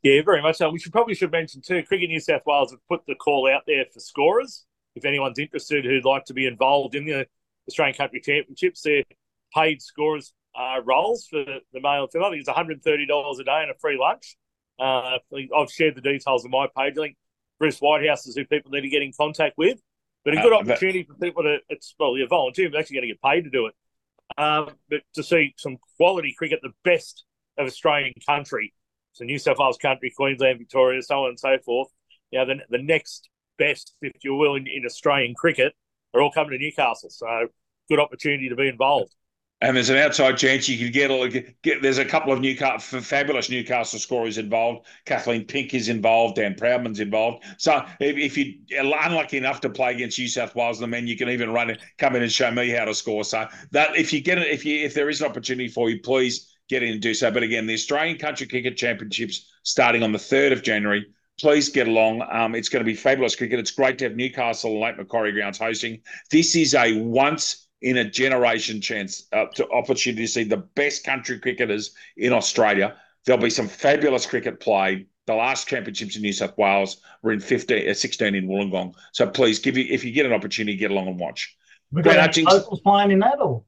Yeah, 0.05 0.21
very 0.21 0.39
much 0.39 0.57
so. 0.57 0.69
We 0.69 0.77
should 0.77 0.91
probably 0.91 1.15
should 1.15 1.31
mention 1.31 1.61
too, 1.61 1.81
Cricket 1.81 2.09
New 2.11 2.19
South 2.19 2.43
Wales 2.45 2.69
have 2.69 2.87
put 2.87 3.01
the 3.07 3.15
call 3.15 3.49
out 3.51 3.63
there 3.65 3.85
for 3.91 3.99
scorers. 3.99 4.63
If 4.93 5.03
anyone's 5.03 5.39
interested 5.39 5.83
who'd 5.83 6.05
like 6.05 6.25
to 6.25 6.33
be 6.35 6.45
involved 6.45 6.93
in 6.93 7.05
the 7.05 7.25
Australian 7.67 7.97
Country 7.97 8.21
Championships, 8.21 8.83
they're 8.83 9.01
paid 9.51 9.81
scorers 9.81 10.31
uh, 10.55 10.81
roles 10.85 11.25
for 11.25 11.43
the 11.43 11.81
male 11.81 12.03
and 12.03 12.11
female. 12.11 12.27
I 12.27 12.29
think 12.29 12.41
it's 12.41 12.85
$130 12.85 13.39
a 13.39 13.43
day 13.43 13.61
and 13.63 13.71
a 13.71 13.73
free 13.79 13.97
lunch. 13.99 14.37
Uh, 14.79 15.17
I've 15.57 15.71
shared 15.71 15.95
the 15.95 16.01
details 16.01 16.45
on 16.45 16.51
my 16.51 16.67
page. 16.67 16.93
I 16.99 17.01
think 17.01 17.17
Bruce 17.57 17.79
Whitehouse 17.79 18.27
is 18.27 18.35
who 18.35 18.45
people 18.45 18.69
need 18.69 18.81
to 18.81 18.89
get 18.89 19.01
in 19.01 19.11
contact 19.11 19.57
with. 19.57 19.79
But 20.23 20.37
a 20.37 20.41
good 20.41 20.53
uh, 20.53 20.57
opportunity 20.57 21.01
for 21.01 21.15
people 21.15 21.41
to, 21.41 21.57
it's 21.67 21.93
probably 21.93 22.21
a 22.21 22.27
volunteer, 22.27 22.69
but 22.69 22.79
actually 22.79 22.97
going 22.97 23.07
to 23.09 23.13
get 23.15 23.21
paid 23.23 23.45
to 23.45 23.49
do 23.49 23.65
it. 23.65 23.73
Um, 24.37 24.69
but 24.87 25.01
to 25.15 25.23
see 25.23 25.55
some 25.57 25.77
quality 25.97 26.35
cricket, 26.37 26.59
the 26.61 26.73
best 26.83 27.25
of 27.57 27.65
Australian 27.65 28.13
country, 28.23 28.71
so 29.15 29.23
New 29.23 29.39
South 29.39 29.57
Wales 29.57 29.77
country, 29.77 30.11
Queensland, 30.15 30.59
Victoria, 30.59 31.01
so 31.01 31.23
on 31.23 31.29
and 31.29 31.39
so 31.39 31.57
forth. 31.63 31.87
You 32.31 32.39
know, 32.39 32.45
the, 32.47 32.77
the 32.77 32.83
next 32.83 33.29
best, 33.57 33.95
if 34.01 34.23
you 34.23 34.35
will, 34.35 34.55
in, 34.55 34.67
in 34.67 34.85
Australian 34.85 35.33
cricket 35.35 35.73
are 36.13 36.21
all 36.21 36.31
coming 36.31 36.51
to 36.51 36.57
Newcastle. 36.57 37.09
So 37.09 37.47
good 37.89 37.99
opportunity 37.99 38.49
to 38.49 38.55
be 38.57 38.67
involved. 38.67 39.15
And 39.61 39.77
there's 39.77 39.89
an 39.89 39.97
outside 39.97 40.37
chance 40.37 40.67
you 40.67 40.77
could 40.77 40.91
get, 40.91 41.61
get 41.61 41.81
there's 41.81 41.97
a 41.97 42.03
couple 42.03 42.33
of 42.33 42.41
Newcastle 42.41 42.99
fabulous 42.99 43.49
Newcastle 43.49 43.99
scorers 43.99 44.37
involved. 44.37 44.85
Kathleen 45.05 45.45
Pink 45.45 45.73
is 45.73 45.87
involved, 45.87 46.35
Dan 46.35 46.55
Proudman's 46.55 46.99
involved. 46.99 47.45
So 47.57 47.85
if, 48.01 48.17
if 48.17 48.37
you're 48.37 48.53
unlucky 48.81 49.37
enough 49.37 49.61
to 49.61 49.69
play 49.69 49.93
against 49.93 50.19
New 50.19 50.27
South 50.27 50.55
Wales, 50.55 50.77
the 50.77 50.87
men 50.87 51.07
you 51.07 51.15
can 51.15 51.29
even 51.29 51.51
run 51.51 51.69
it, 51.69 51.79
come 51.97 52.17
in 52.17 52.21
and 52.21 52.31
show 52.31 52.51
me 52.51 52.69
how 52.69 52.83
to 52.83 52.93
score. 52.93 53.23
So 53.23 53.47
that 53.71 53.95
if 53.95 54.11
you 54.11 54.19
get 54.19 54.39
it, 54.39 54.49
if 54.49 54.65
you 54.65 54.83
if 54.83 54.93
there 54.93 55.07
is 55.07 55.21
an 55.21 55.29
opportunity 55.29 55.69
for 55.69 55.89
you, 55.89 56.01
please 56.01 56.53
get 56.69 56.83
in 56.83 56.93
and 56.93 57.01
do 57.01 57.13
so. 57.13 57.31
But 57.31 57.43
again, 57.43 57.67
the 57.67 57.73
Australian 57.73 58.17
Country 58.17 58.47
Cricket 58.47 58.77
Championships 58.77 59.51
starting 59.63 60.03
on 60.03 60.11
the 60.11 60.17
3rd 60.17 60.53
of 60.53 60.63
January. 60.63 61.05
Please 61.39 61.69
get 61.69 61.87
along. 61.87 62.25
Um, 62.31 62.55
it's 62.55 62.69
going 62.69 62.83
to 62.83 62.89
be 62.89 62.95
fabulous 62.95 63.35
cricket. 63.35 63.59
It's 63.59 63.71
great 63.71 63.97
to 63.99 64.05
have 64.05 64.15
Newcastle 64.15 64.71
and 64.71 64.79
Lake 64.79 64.97
Macquarie 64.97 65.33
Grounds 65.33 65.57
hosting. 65.57 66.01
This 66.31 66.55
is 66.55 66.73
a 66.73 66.97
once 67.01 67.67
in 67.81 67.97
a 67.97 68.09
generation 68.09 68.79
chance 68.79 69.27
uh, 69.33 69.45
to 69.55 69.69
opportunity 69.69 70.23
to 70.23 70.27
see 70.27 70.43
the 70.43 70.57
best 70.57 71.03
country 71.03 71.39
cricketers 71.39 71.93
in 72.15 72.31
Australia. 72.31 72.95
There'll 73.25 73.41
be 73.41 73.49
some 73.49 73.67
fabulous 73.67 74.25
cricket 74.25 74.59
played. 74.59 75.07
The 75.27 75.35
last 75.35 75.67
championships 75.67 76.15
in 76.15 76.21
New 76.21 76.31
South 76.31 76.57
Wales 76.57 77.01
were 77.21 77.31
in 77.33 77.39
15, 77.39 77.89
uh, 77.89 77.93
16 77.93 78.35
in 78.35 78.47
Wollongong. 78.47 78.93
So 79.11 79.27
please, 79.27 79.59
give 79.59 79.75
you 79.77 79.85
if 79.89 80.05
you 80.05 80.11
get 80.11 80.25
an 80.25 80.33
opportunity, 80.33 80.77
get 80.77 80.91
along 80.91 81.07
and 81.07 81.19
watch. 81.19 81.55
We 81.91 82.01
got 82.01 82.37
locals 82.37 82.81
playing 82.81 83.11
in 83.11 83.19
that, 83.19 83.39
or 83.41 83.63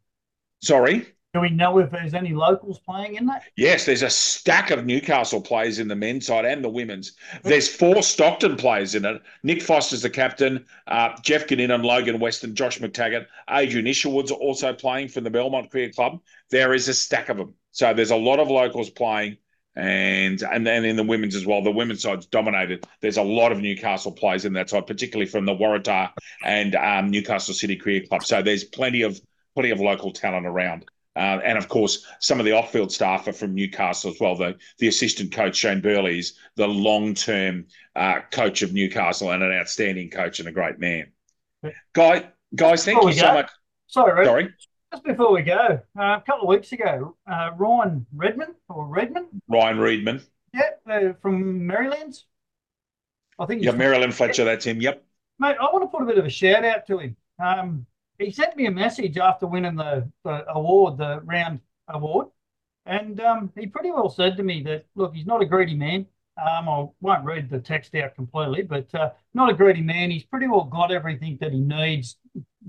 sorry. 0.61 1.05
Do 1.37 1.41
we 1.41 1.49
know 1.51 1.77
if 1.77 1.91
there's 1.91 2.15
any 2.15 2.33
locals 2.33 2.79
playing 2.79 3.13
in 3.13 3.27
that? 3.27 3.43
Yes, 3.55 3.85
there's 3.85 4.01
a 4.01 4.09
stack 4.09 4.71
of 4.71 4.87
Newcastle 4.87 5.39
players 5.39 5.77
in 5.77 5.87
the 5.87 5.95
men's 5.95 6.25
side 6.25 6.45
and 6.45 6.63
the 6.63 6.69
women's. 6.69 7.11
There's 7.43 7.67
four 7.67 8.01
Stockton 8.01 8.55
players 8.55 8.95
in 8.95 9.05
it. 9.05 9.21
Nick 9.43 9.61
Foster's 9.61 10.01
the 10.01 10.09
captain. 10.09 10.65
Uh, 10.87 11.09
Jeff 11.21 11.45
Ginningham, 11.45 11.83
Logan 11.83 12.19
Weston, 12.19 12.55
Josh 12.55 12.79
McTaggart, 12.79 13.27
Adrian 13.51 13.85
Isherwood's 13.85 14.31
also 14.31 14.73
playing 14.73 15.09
for 15.09 15.21
the 15.21 15.29
Belmont 15.29 15.69
Cricket 15.69 15.93
Club. 15.93 16.21
There 16.49 16.73
is 16.73 16.87
a 16.87 16.93
stack 16.95 17.29
of 17.29 17.37
them. 17.37 17.53
So 17.69 17.93
there's 17.93 18.09
a 18.09 18.15
lot 18.15 18.39
of 18.39 18.49
locals 18.49 18.89
playing. 18.89 19.37
And 19.75 20.41
and 20.41 20.65
then 20.65 20.85
in 20.85 20.95
the 20.95 21.03
women's 21.03 21.35
as 21.35 21.45
well, 21.45 21.61
the 21.61 21.69
women's 21.69 22.01
side's 22.01 22.25
dominated. 22.25 22.87
There's 22.99 23.17
a 23.17 23.21
lot 23.21 23.51
of 23.51 23.59
Newcastle 23.59 24.11
players 24.11 24.43
in 24.43 24.53
that 24.53 24.71
side, 24.71 24.87
particularly 24.87 25.29
from 25.29 25.45
the 25.45 25.53
Waratah 25.53 26.13
and 26.43 26.73
um, 26.73 27.11
Newcastle 27.11 27.53
City 27.53 27.75
Cricket 27.75 28.09
Club. 28.09 28.23
So 28.23 28.41
there's 28.41 28.63
plenty 28.63 29.03
of 29.03 29.21
plenty 29.53 29.69
of 29.69 29.79
local 29.79 30.11
talent 30.11 30.47
around. 30.47 30.85
Uh, 31.17 31.39
and 31.43 31.57
of 31.57 31.67
course, 31.67 32.05
some 32.19 32.39
of 32.39 32.45
the 32.45 32.51
off-field 32.51 32.91
staff 32.91 33.27
are 33.27 33.33
from 33.33 33.55
Newcastle 33.55 34.11
as 34.11 34.19
well. 34.19 34.35
The 34.35 34.55
the 34.77 34.87
assistant 34.87 35.31
coach 35.31 35.55
Shane 35.55 35.81
Burley 35.81 36.19
is 36.19 36.37
the 36.55 36.67
long-term 36.67 37.65
uh, 37.95 38.19
coach 38.31 38.61
of 38.61 38.71
Newcastle 38.71 39.31
and 39.31 39.41
an 39.41 39.51
outstanding 39.51 40.11
coach 40.11 40.39
and 40.39 40.47
a 40.47 40.51
great 40.51 40.77
man. 40.77 41.11
Guy, 41.93 42.29
guys, 42.53 42.85
thank 42.85 43.03
you 43.03 43.13
so 43.13 43.33
much. 43.33 43.49
Sorry, 43.87 44.25
Sorry. 44.25 44.53
Just 44.91 45.03
before 45.03 45.33
we 45.33 45.41
go, 45.41 45.81
uh, 45.99 46.01
a 46.01 46.23
couple 46.25 46.43
of 46.43 46.49
weeks 46.49 46.71
ago, 46.71 47.17
uh, 47.29 47.49
Ryan 47.57 48.05
Redman 48.15 48.53
or 48.69 48.85
Redman, 48.85 49.27
Ryan 49.49 49.77
Reedman, 49.77 50.23
yeah, 50.53 50.69
uh, 50.89 51.13
from 51.21 51.65
Maryland. 51.65 52.21
I 53.39 53.45
think. 53.45 53.63
Yeah, 53.63 53.71
Maryland 53.71 54.13
Fletcher. 54.13 54.45
That's 54.45 54.65
him. 54.65 54.81
Yep. 54.81 55.03
Mate, 55.39 55.57
I 55.59 55.65
want 55.65 55.83
to 55.83 55.87
put 55.87 56.03
a 56.03 56.05
bit 56.05 56.17
of 56.17 56.25
a 56.25 56.29
shout 56.29 56.63
out 56.63 56.87
to 56.87 56.99
him. 56.99 57.15
Um, 57.39 57.85
he 58.17 58.31
sent 58.31 58.55
me 58.55 58.65
a 58.65 58.71
message 58.71 59.17
after 59.17 59.47
winning 59.47 59.75
the, 59.75 60.09
the 60.23 60.49
award, 60.51 60.97
the 60.97 61.21
round 61.21 61.59
award, 61.87 62.27
and 62.85 63.19
um, 63.21 63.51
he 63.55 63.67
pretty 63.67 63.91
well 63.91 64.09
said 64.09 64.37
to 64.37 64.43
me 64.43 64.63
that 64.63 64.85
look, 64.95 65.13
he's 65.13 65.25
not 65.25 65.41
a 65.41 65.45
greedy 65.45 65.75
man. 65.75 66.05
Um, 66.39 66.69
I 66.69 66.85
won't 67.01 67.25
read 67.25 67.49
the 67.49 67.59
text 67.59 67.95
out 67.95 68.15
completely, 68.15 68.61
but 68.61 68.93
uh, 68.93 69.11
not 69.33 69.49
a 69.49 69.53
greedy 69.53 69.81
man. 69.81 70.11
He's 70.11 70.23
pretty 70.23 70.47
well 70.47 70.65
got 70.65 70.91
everything 70.91 71.37
that 71.41 71.51
he 71.51 71.59
needs. 71.59 72.17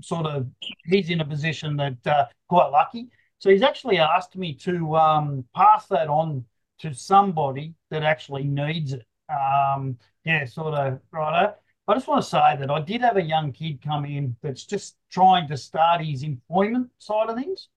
Sort 0.01 0.25
of, 0.25 0.47
he's 0.85 1.09
in 1.09 1.21
a 1.21 1.25
position 1.25 1.77
that 1.77 2.07
uh, 2.07 2.25
quite 2.47 2.69
lucky. 2.69 3.09
So 3.37 3.49
he's 3.49 3.61
actually 3.61 3.99
asked 3.99 4.35
me 4.35 4.53
to 4.55 4.95
um, 4.97 5.45
pass 5.55 5.87
that 5.87 6.07
on 6.07 6.45
to 6.79 6.93
somebody 6.93 7.75
that 7.91 8.03
actually 8.03 8.43
needs 8.43 8.93
it. 8.93 9.05
Um, 9.29 9.97
yeah, 10.25 10.45
sort 10.45 10.73
of 10.73 10.99
right. 11.11 11.53
I 11.89 11.95
just 11.95 12.07
want 12.07 12.21
to 12.21 12.29
say 12.29 12.55
that 12.59 12.69
I 12.69 12.81
did 12.81 13.01
have 13.01 13.17
a 13.17 13.21
young 13.21 13.51
kid 13.51 13.81
come 13.81 14.05
in 14.05 14.35
that's 14.43 14.63
just 14.63 14.97
trying 15.09 15.47
to 15.47 15.57
start 15.57 16.01
his 16.01 16.21
employment 16.21 16.91
side 16.99 17.31
of 17.31 17.35
things. 17.35 17.69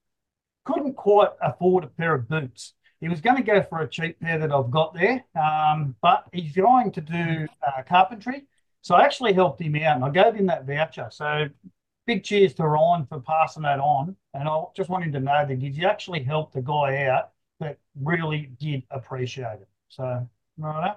Couldn't 0.67 0.97
quite 0.97 1.31
afford 1.41 1.85
a 1.85 1.87
pair 1.87 2.15
of 2.15 2.29
boots. 2.29 2.75
He 3.01 3.09
was 3.09 3.23
going 3.23 3.39
to 3.39 3.43
go 3.43 3.63
for 3.63 3.81
a 3.81 3.89
cheap 3.89 4.21
pair 4.21 4.39
that 4.39 4.53
I've 4.53 4.71
got 4.71 4.93
there, 4.93 5.25
um, 5.35 5.97
but 6.03 6.25
he's 6.31 6.55
going 6.55 6.93
to 6.93 7.01
do 7.01 7.47
uh, 7.67 7.83
carpentry. 7.89 8.43
So 8.83 8.97
I 8.97 9.05
actually 9.05 9.33
helped 9.33 9.63
him 9.63 9.77
out 9.77 9.97
and 9.97 10.05
I 10.05 10.11
gave 10.11 10.35
him 10.35 10.47
that 10.49 10.67
voucher. 10.67 11.09
So 11.11 11.47
big 12.07 12.23
cheers 12.23 12.53
to 12.57 12.69
Ryan 12.69 13.07
for 13.07 13.19
passing 13.19 13.63
that 13.63 13.81
on. 13.81 14.15
And 14.35 14.47
I 14.47 14.63
just 14.77 14.91
want 14.91 15.05
him 15.05 15.13
to 15.13 15.21
know 15.21 15.47
that 15.49 15.59
he's 15.59 15.83
actually 15.83 16.23
helped 16.23 16.55
a 16.57 16.61
guy 16.61 17.07
out 17.07 17.31
that 17.61 17.79
really 17.99 18.51
did 18.61 18.83
appreciate 18.91 19.63
it. 19.63 19.69
So, 19.89 20.29
right 20.59 20.97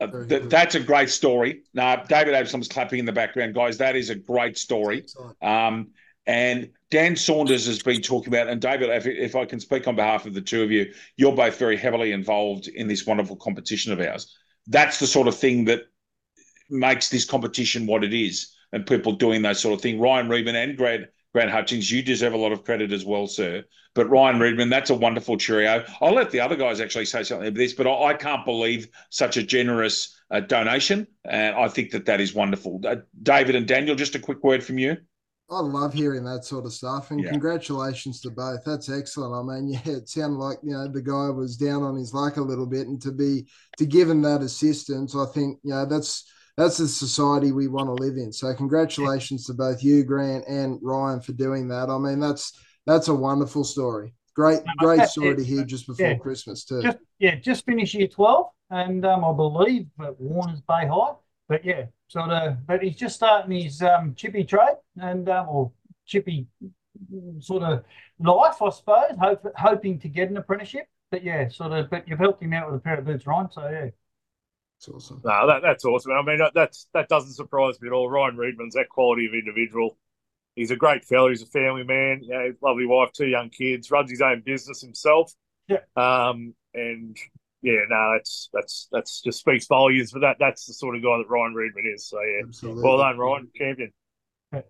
uh, 0.00 0.06
th- 0.26 0.48
that's 0.48 0.74
a 0.74 0.80
great 0.80 1.10
story. 1.10 1.62
Now, 1.74 1.96
David 1.96 2.34
Absalom's 2.34 2.68
clapping 2.68 2.98
in 2.98 3.04
the 3.04 3.12
background, 3.12 3.54
guys. 3.54 3.78
That 3.78 3.96
is 3.96 4.10
a 4.10 4.14
great 4.14 4.56
story. 4.56 5.04
Um, 5.42 5.88
and 6.26 6.70
Dan 6.90 7.16
Saunders 7.16 7.66
has 7.66 7.82
been 7.82 8.00
talking 8.00 8.28
about, 8.28 8.48
and 8.48 8.60
David, 8.60 8.90
if, 8.90 9.06
if, 9.06 9.36
I 9.36 9.44
can 9.44 9.60
speak 9.60 9.86
on 9.88 9.96
behalf 9.96 10.26
of 10.26 10.34
the 10.34 10.40
two 10.40 10.62
of 10.62 10.70
you, 10.70 10.92
you're 11.16 11.34
both 11.34 11.58
very 11.58 11.76
heavily 11.76 12.12
involved 12.12 12.68
in 12.68 12.88
this 12.88 13.06
wonderful 13.06 13.36
competition 13.36 13.92
of 13.92 14.00
ours. 14.00 14.36
That's 14.66 14.98
the 14.98 15.06
sort 15.06 15.28
of 15.28 15.36
thing 15.36 15.64
that 15.66 15.82
makes 16.68 17.08
this 17.08 17.24
competition 17.24 17.86
what 17.86 18.04
it 18.04 18.14
is, 18.14 18.54
and 18.72 18.86
people 18.86 19.12
doing 19.12 19.42
that 19.42 19.56
sort 19.56 19.74
of 19.74 19.80
thing. 19.80 20.00
Ryan 20.00 20.28
Reedman 20.28 20.54
and 20.54 20.76
Grant, 20.76 21.06
Grant 21.32 21.50
Hutchins, 21.50 21.90
you 21.90 22.02
deserve 22.02 22.32
a 22.32 22.36
lot 22.38 22.52
of 22.52 22.64
credit 22.64 22.92
as 22.92 23.04
well, 23.04 23.26
sir. 23.26 23.64
But 23.94 24.10
Ryan 24.10 24.38
Reedman, 24.38 24.70
that's 24.70 24.90
a 24.90 24.94
wonderful 24.94 25.36
cheerio. 25.36 25.84
I'll 26.00 26.12
let 26.14 26.30
the 26.30 26.40
other 26.40 26.56
guys 26.56 26.80
actually 26.80 27.04
say 27.04 27.22
something 27.22 27.48
about 27.48 27.56
this, 27.58 27.72
but 27.72 27.86
I, 27.86 28.06
I 28.06 28.14
can't 28.14 28.44
believe 28.44 28.88
such 29.10 29.36
a 29.36 29.42
generous 29.42 30.16
uh, 30.30 30.40
donation. 30.40 31.06
And 31.24 31.54
I 31.56 31.68
think 31.68 31.90
that 31.92 32.06
that 32.06 32.20
is 32.20 32.34
wonderful. 32.34 32.80
Uh, 32.84 32.96
David 33.22 33.54
and 33.54 33.66
Daniel, 33.66 33.94
just 33.96 34.14
a 34.14 34.18
quick 34.18 34.42
word 34.42 34.64
from 34.64 34.78
you. 34.78 34.96
I 35.50 35.60
love 35.60 35.92
hearing 35.92 36.22
that 36.24 36.44
sort 36.44 36.64
of 36.64 36.72
stuff, 36.72 37.10
and 37.10 37.24
Yeah. 37.24 37.30
congratulations 37.30 38.20
to 38.20 38.30
both. 38.30 38.60
That's 38.64 38.88
excellent. 38.88 39.34
I 39.34 39.42
mean, 39.54 39.68
yeah, 39.84 39.96
it 39.96 40.08
sounded 40.08 40.38
like 40.38 40.58
you 40.62 40.72
know 40.72 40.86
the 40.86 41.02
guy 41.02 41.28
was 41.30 41.56
down 41.56 41.82
on 41.82 41.96
his 41.96 42.14
luck 42.14 42.36
a 42.36 42.42
little 42.42 42.66
bit, 42.66 42.86
and 42.86 43.02
to 43.02 43.10
be 43.10 43.48
to 43.78 43.84
give 43.84 44.08
him 44.08 44.22
that 44.22 44.42
assistance, 44.42 45.16
I 45.16 45.26
think 45.26 45.58
you 45.64 45.70
know 45.70 45.86
that's 45.86 46.24
that's 46.56 46.78
the 46.78 46.88
society 46.88 47.52
we 47.52 47.68
want 47.68 47.86
to 47.86 47.92
live 47.92 48.16
in. 48.16 48.32
So, 48.32 48.52
congratulations 48.54 49.46
to 49.46 49.54
both 49.54 49.82
you, 49.82 50.04
Grant, 50.04 50.44
and 50.48 50.78
Ryan 50.82 51.20
for 51.20 51.32
doing 51.32 51.68
that. 51.68 51.88
I 51.90 51.98
mean, 51.98 52.20
that's 52.20 52.58
that's 52.86 53.08
a 53.08 53.14
wonderful 53.14 53.64
story. 53.64 54.14
Great, 54.34 54.60
great 54.78 55.08
story 55.08 55.36
to 55.36 55.44
hear 55.44 55.64
just 55.64 55.86
before 55.86 56.06
Yeah. 56.06 56.14
Christmas 56.14 56.64
too. 56.64 56.82
Just 56.82 56.98
yeah, 57.18 57.34
just 57.34 57.64
finished 57.66 57.94
year 57.94 58.08
twelve, 58.08 58.46
and 58.70 59.04
um, 59.04 59.24
I 59.24 59.32
believe 59.32 59.86
at 60.00 60.18
Warner's 60.20 60.60
Bay 60.62 60.86
High. 60.86 61.14
But 61.48 61.64
yeah, 61.64 61.86
sort 62.08 62.30
of. 62.30 62.66
But 62.66 62.82
he's 62.82 62.96
just 62.96 63.16
starting 63.16 63.60
his 63.60 63.82
um, 63.82 64.14
chippy 64.14 64.44
trade 64.44 64.76
and 64.96 65.28
um, 65.28 65.48
or 65.48 65.72
chippy 66.06 66.46
sort 67.40 67.62
of 67.62 67.84
life, 68.18 68.62
I 68.62 68.70
suppose. 68.70 69.16
Hope, 69.20 69.44
hoping 69.56 69.98
to 70.00 70.08
get 70.08 70.30
an 70.30 70.36
apprenticeship. 70.36 70.86
But 71.10 71.24
yeah, 71.24 71.48
sort 71.48 71.72
of. 71.72 71.90
But 71.90 72.06
you've 72.08 72.18
helped 72.20 72.42
him 72.42 72.52
out 72.52 72.70
with 72.70 72.80
a 72.80 72.82
pair 72.82 72.98
of 72.98 73.04
boots, 73.04 73.26
Ryan. 73.26 73.50
So 73.50 73.68
yeah. 73.68 73.90
It's 74.80 74.88
awesome. 74.88 75.20
No, 75.22 75.46
that, 75.46 75.60
that's 75.60 75.84
awesome. 75.84 76.12
I 76.12 76.22
mean, 76.22 76.38
that, 76.38 76.54
that's 76.54 76.86
that 76.94 77.06
doesn't 77.10 77.34
surprise 77.34 77.78
me 77.82 77.88
at 77.88 77.92
all. 77.92 78.08
Ryan 78.08 78.36
Reedman's 78.36 78.74
that 78.76 78.88
quality 78.88 79.26
of 79.26 79.34
individual. 79.34 79.98
He's 80.56 80.70
a 80.70 80.76
great 80.76 81.04
fellow. 81.04 81.28
He's 81.28 81.42
a 81.42 81.46
family 81.46 81.84
man. 81.84 82.22
You 82.22 82.30
know, 82.30 82.54
lovely 82.62 82.86
wife, 82.86 83.12
two 83.12 83.26
young 83.26 83.50
kids. 83.50 83.90
Runs 83.90 84.10
his 84.10 84.22
own 84.22 84.40
business 84.40 84.80
himself. 84.80 85.34
Yeah. 85.68 85.80
Um, 85.96 86.54
and 86.72 87.14
yeah, 87.60 87.80
no, 87.90 88.14
that's 88.16 88.48
that's 88.54 88.88
that's 88.90 89.20
just 89.20 89.40
speaks 89.40 89.66
volumes. 89.66 90.12
But 90.12 90.20
that 90.20 90.36
that's 90.40 90.64
the 90.64 90.72
sort 90.72 90.96
of 90.96 91.02
guy 91.02 91.18
that 91.18 91.28
Ryan 91.28 91.54
Reedman 91.54 91.94
is. 91.94 92.08
So 92.08 92.18
yeah, 92.22 92.44
Absolutely. 92.46 92.82
well 92.82 92.96
done, 92.96 93.18
Ryan, 93.18 93.48
champion. 93.54 93.92
All 94.54 94.62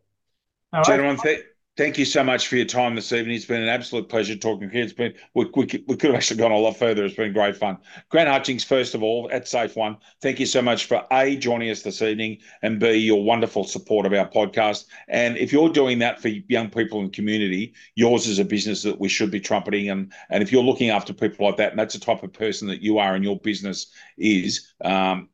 right. 0.73 0.87
Gentlemen, 0.87 1.19
th- 1.19 1.45
thank 1.81 1.97
you 1.97 2.05
so 2.05 2.23
much 2.23 2.47
for 2.47 2.57
your 2.57 2.67
time 2.67 2.95
this 2.95 3.11
evening. 3.11 3.35
It's 3.35 3.47
been 3.47 3.63
an 3.63 3.71
absolute 3.71 4.11
pleasure 4.11 4.37
talking 4.37 4.69
to 4.69 4.77
you. 4.77 4.85
It's 4.85 4.93
been 4.93 5.15
we, 5.33 5.51
we, 5.57 5.65
could- 5.65 5.83
we 5.89 5.97
could 5.97 6.11
have 6.11 6.17
actually 6.17 6.37
gone 6.37 6.53
a 6.53 6.59
lot 6.59 6.77
further. 6.77 7.07
It's 7.07 7.15
been 7.15 7.33
great 7.33 7.57
fun. 7.57 7.79
Grant 8.11 8.29
Hutchins, 8.29 8.63
first 8.63 8.95
of 8.95 9.03
all, 9.03 9.31
at 9.33 9.49
Safe 9.49 9.75
One, 9.77 9.97
thank 10.21 10.39
you 10.39 10.45
so 10.45 10.61
much 10.61 10.85
for 10.85 11.07
A, 11.11 11.37
joining 11.37 11.71
us 11.71 11.81
this 11.81 12.03
evening, 12.03 12.37
and 12.61 12.79
B, 12.79 12.93
your 12.99 13.25
wonderful 13.25 13.65
support 13.65 14.05
of 14.05 14.13
our 14.13 14.29
podcast. 14.29 14.85
And 15.09 15.39
if 15.39 15.55
you're 15.55 15.71
doing 15.71 15.99
that 16.01 16.21
for 16.21 16.29
young 16.29 16.69
people 16.69 17.01
in 17.01 17.09
community, 17.09 17.73
yours 17.95 18.27
is 18.27 18.39
a 18.39 18.45
business 18.45 18.83
that 18.83 19.01
we 19.01 19.09
should 19.09 19.31
be 19.31 19.41
trumpeting. 19.41 19.89
And, 19.89 20.13
and 20.29 20.43
if 20.43 20.53
you're 20.53 20.63
looking 20.63 20.91
after 20.91 21.15
people 21.15 21.47
like 21.47 21.57
that, 21.57 21.71
and 21.71 21.79
that's 21.79 21.95
the 21.95 22.01
type 22.01 22.23
of 22.23 22.31
person 22.35 22.69
that 22.69 22.83
you 22.83 22.99
are 22.99 23.15
and 23.15 23.25
your 23.25 23.39
business 23.39 23.91
is, 24.19 24.71
um, 24.85 25.30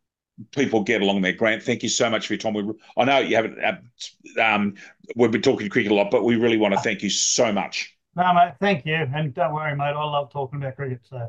people 0.53 0.83
get 0.83 1.03
along 1.03 1.23
there. 1.23 1.33
Grant, 1.33 1.63
thank 1.63 1.83
you 1.83 1.89
so 1.89 2.11
much 2.11 2.27
for 2.27 2.35
your 2.35 2.39
time. 2.39 2.55
We, 2.55 2.73
I 2.97 3.05
know 3.05 3.19
you 3.19 3.37
haven't, 3.37 3.59
uh, 3.63 4.43
um, 4.43 4.75
we've 5.15 5.31
been 5.31 5.43
talking 5.43 5.69
cricket 5.69 5.93
a 5.93 5.95
lot, 5.95 6.11
but 6.11 6.25
we 6.25 6.37
really 6.37 6.57
want 6.57 6.75
to 6.75 6.81
thank 6.81 7.03
you 7.03 7.11
so 7.11 7.53
much. 7.53 7.97
No, 8.15 8.33
mate. 8.33 8.55
Thank 8.61 8.87
you, 8.87 8.95
and 8.95 9.35
don't 9.35 9.53
worry, 9.53 9.77
mate. 9.77 9.85
I 9.85 10.05
love 10.05 10.33
talking 10.33 10.59
about 10.59 10.77
cricket. 10.77 11.01
So 11.05 11.29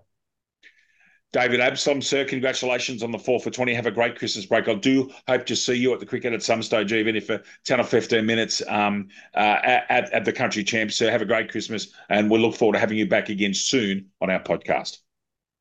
David 1.33 1.59
Absalom, 1.59 2.01
sir, 2.01 2.23
congratulations 2.23 3.03
on 3.03 3.11
the 3.11 3.19
four 3.19 3.39
for 3.39 3.51
20. 3.51 3.73
Have 3.73 3.85
a 3.85 3.91
great 3.91 4.17
Christmas 4.17 4.45
break. 4.45 4.69
I 4.69 4.75
do 4.75 5.11
hope 5.27 5.45
to 5.47 5.55
see 5.57 5.73
you 5.73 5.93
at 5.93 5.99
the 5.99 6.05
cricket 6.05 6.31
at 6.31 6.41
some 6.41 6.63
stage, 6.63 6.93
even 6.93 7.17
if 7.17 7.27
for 7.27 7.43
10 7.65 7.81
or 7.81 7.83
15 7.83 8.25
minutes 8.25 8.61
um, 8.69 9.09
uh, 9.35 9.59
at, 9.63 10.11
at 10.13 10.25
the 10.25 10.31
country 10.31 10.63
champs. 10.63 10.95
So 10.95 11.09
have 11.11 11.21
a 11.21 11.25
great 11.25 11.51
Christmas, 11.51 11.91
and 12.09 12.31
we'll 12.31 12.39
look 12.39 12.55
forward 12.55 12.73
to 12.73 12.79
having 12.79 12.97
you 12.97 13.07
back 13.07 13.27
again 13.27 13.53
soon 13.53 14.07
on 14.21 14.29
our 14.29 14.41
podcast. 14.41 14.99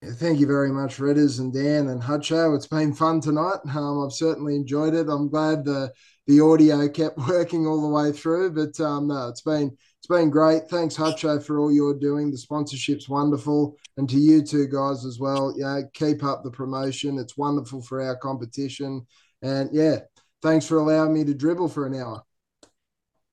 Yeah, 0.07 0.13
Thank 0.13 0.39
you 0.39 0.47
very 0.47 0.71
much, 0.71 0.99
Redders 0.99 1.41
and 1.41 1.53
Dan 1.53 1.89
and 1.89 2.01
Hutcho. 2.01 2.55
It's 2.55 2.69
been 2.69 2.93
fun 2.93 3.21
tonight. 3.21 3.59
Um, 3.75 4.05
I've 4.05 4.13
certainly 4.13 4.55
enjoyed 4.55 4.95
it. 4.95 5.09
I'm 5.09 5.29
glad 5.29 5.65
the 5.65 5.93
the 6.27 6.41
audio 6.41 6.89
kept 6.89 7.19
working 7.29 7.67
all 7.67 7.81
the 7.81 7.89
way 7.89 8.13
through. 8.13 8.53
But 8.53 8.79
um, 8.81 9.09
no, 9.09 9.29
it's 9.29 9.41
been 9.41 9.77
it's 9.99 10.07
been 10.07 10.31
great. 10.31 10.69
Thanks, 10.69 10.97
Hutcho, 10.97 11.43
for 11.43 11.59
all 11.59 11.73
you're 11.73 11.99
doing. 11.99 12.31
The 12.31 12.39
sponsorship's 12.39 13.09
wonderful, 13.09 13.77
and 13.97 14.09
to 14.09 14.17
you 14.17 14.43
two 14.43 14.69
guys 14.69 15.05
as 15.05 15.19
well. 15.19 15.53
Yeah, 15.57 15.81
keep 15.93 16.23
up 16.23 16.45
the 16.45 16.51
promotion. 16.51 17.19
It's 17.19 17.37
wonderful 17.37 17.83
for 17.83 18.01
our 18.01 18.17
competition. 18.17 19.07
And 19.43 19.71
yeah, 19.73 20.01
thanks 20.43 20.67
for 20.67 20.79
allowing 20.79 21.15
me 21.15 21.25
to 21.25 21.35
dribble 21.35 21.69
for 21.69 21.87
an 21.87 21.95
hour. 21.95 22.23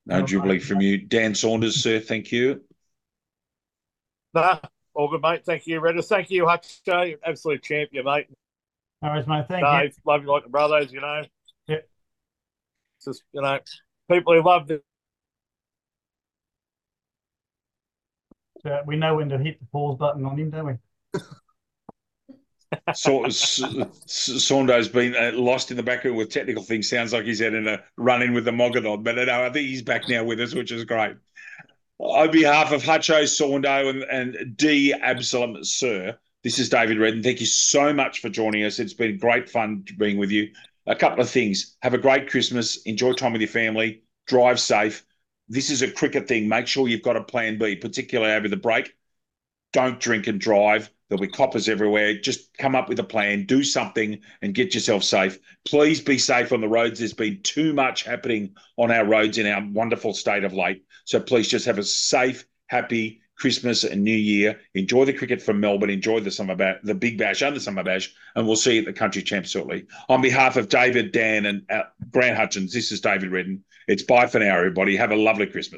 No 0.05 0.21
jubilee 0.23 0.59
from 0.59 0.81
you. 0.81 0.97
Dan 0.97 1.35
Saunders, 1.35 1.81
sir, 1.81 1.99
thank 1.99 2.31
you. 2.31 2.61
Nah, 4.33 4.57
all 4.95 5.09
good, 5.09 5.21
mate. 5.21 5.45
Thank 5.45 5.67
you, 5.67 5.79
Redders. 5.81 6.07
Thank 6.07 6.29
you, 6.29 6.45
Hutcho. 6.45 6.85
You're 6.85 7.03
an 7.03 7.15
absolute 7.25 7.63
champion, 7.63 8.05
mate. 8.05 8.27
no 9.01 9.09
worries, 9.09 9.27
mate. 9.27 9.45
Thank 9.47 9.65
you. 9.65 9.89
Dave, 9.89 9.95
love 10.05 10.23
you 10.23 10.31
like 10.31 10.43
the 10.43 10.49
brothers, 10.49 10.91
you 10.91 11.01
know. 11.01 11.23
Yeah. 11.67 11.77
It's 12.97 13.05
just, 13.05 13.23
you 13.31 13.41
know, 13.41 13.59
people 14.09 14.33
who 14.33 14.43
love 14.43 14.67
the 14.67 14.81
So 18.63 18.81
we 18.85 18.95
know 18.95 19.15
when 19.17 19.29
to 19.29 19.37
hit 19.37 19.59
the 19.59 19.65
pause 19.67 19.97
button 19.97 20.25
on 20.25 20.39
him, 20.39 20.49
don't 20.49 20.65
we? 20.65 20.73
So, 22.95 23.25
S- 23.25 23.61
S- 23.61 24.43
Saundo's 24.43 24.87
been 24.87 25.15
uh, 25.15 25.31
lost 25.35 25.69
in 25.69 25.77
the 25.77 25.83
background 25.83 26.17
with 26.17 26.29
technical 26.29 26.63
things. 26.63 26.89
Sounds 26.89 27.13
like 27.13 27.23
he's 27.23 27.39
had 27.39 27.53
in 27.53 27.67
a 27.67 27.83
run 27.97 28.23
in 28.23 28.33
with 28.33 28.45
the 28.45 28.51
Mogadon, 28.51 29.03
but 29.03 29.15
no, 29.15 29.43
I 29.43 29.51
think 29.51 29.67
he's 29.67 29.83
back 29.83 30.09
now 30.09 30.23
with 30.23 30.39
us, 30.39 30.55
which 30.55 30.71
is 30.71 30.83
great. 30.83 31.15
On 32.03 32.29
behalf 32.31 32.73
of 32.73 32.83
Hutcho, 32.83 33.23
Saundo, 33.23 33.89
and, 33.89 34.03
and 34.03 34.57
D 34.57 34.91
Absalom, 34.91 35.63
sir, 35.63 36.17
this 36.43 36.59
is 36.59 36.67
David 36.67 36.99
Redden. 36.99 37.23
Thank 37.23 37.39
you 37.39 37.45
so 37.45 37.93
much 37.93 38.19
for 38.19 38.27
joining 38.27 38.65
us. 38.65 38.77
It's 38.77 38.93
been 38.93 39.17
great 39.17 39.49
fun 39.49 39.85
being 39.97 40.17
with 40.17 40.29
you. 40.29 40.51
A 40.85 40.97
couple 40.97 41.21
of 41.21 41.29
things. 41.29 41.77
Have 41.81 41.93
a 41.93 41.97
great 41.97 42.29
Christmas. 42.29 42.81
Enjoy 42.81 43.13
time 43.13 43.31
with 43.31 43.39
your 43.39 43.47
family. 43.47 44.03
Drive 44.27 44.59
safe. 44.59 45.05
This 45.47 45.69
is 45.69 45.81
a 45.81 45.89
cricket 45.89 46.27
thing. 46.27 46.49
Make 46.49 46.67
sure 46.67 46.89
you've 46.89 47.03
got 47.03 47.15
a 47.15 47.23
plan 47.23 47.57
B, 47.57 47.77
particularly 47.77 48.33
over 48.33 48.49
the 48.49 48.57
break. 48.57 48.93
Don't 49.71 49.97
drink 49.97 50.27
and 50.27 50.41
drive. 50.41 50.91
There'll 51.13 51.27
be 51.27 51.31
coppers 51.31 51.69
everywhere. 51.69 52.15
Just 52.15 52.57
come 52.57 52.75
up 52.75 52.89
with 52.89 52.97
a 52.97 53.03
plan, 53.03 53.45
do 53.45 53.63
something, 53.63 54.19
and 54.41 54.55
get 54.55 54.73
yourself 54.73 55.03
safe. 55.03 55.37
Please 55.63 56.01
be 56.01 56.17
safe 56.17 56.51
on 56.51 56.59
the 56.59 56.67
roads. 56.67 56.97
There's 56.97 57.13
been 57.13 57.39
too 57.43 57.71
much 57.71 58.01
happening 58.01 58.55
on 58.77 58.89
our 58.89 59.05
roads 59.05 59.37
in 59.37 59.45
our 59.45 59.63
wonderful 59.63 60.15
state 60.15 60.43
of 60.43 60.53
late. 60.53 60.83
So 61.05 61.19
please 61.19 61.47
just 61.47 61.67
have 61.67 61.77
a 61.77 61.83
safe, 61.83 62.47
happy 62.65 63.21
Christmas 63.37 63.83
and 63.83 64.03
New 64.03 64.15
Year. 64.15 64.59
Enjoy 64.73 65.05
the 65.05 65.13
cricket 65.13 65.39
from 65.39 65.59
Melbourne. 65.59 65.91
Enjoy 65.91 66.19
the 66.19 66.31
summer 66.31 66.55
bash, 66.55 66.79
the 66.83 66.95
Big 66.95 67.19
Bash 67.19 67.43
and 67.43 67.55
the 67.55 67.59
Summer 67.59 67.83
Bash, 67.83 68.11
and 68.35 68.47
we'll 68.47 68.55
see 68.55 68.73
you 68.73 68.79
at 68.79 68.85
the 68.85 68.93
Country 68.93 69.21
Champs 69.21 69.51
shortly. 69.51 69.85
On 70.09 70.19
behalf 70.19 70.57
of 70.57 70.67
David, 70.67 71.11
Dan, 71.11 71.45
and 71.45 71.69
uh, 71.69 71.83
Grant 72.09 72.37
Hutchins, 72.37 72.73
this 72.73 72.91
is 72.91 73.01
David 73.01 73.29
Redden. 73.29 73.63
It's 73.87 74.01
bye 74.01 74.25
for 74.25 74.39
now, 74.39 74.57
everybody. 74.57 74.95
Have 74.95 75.11
a 75.11 75.15
lovely 75.15 75.45
Christmas. 75.45 75.71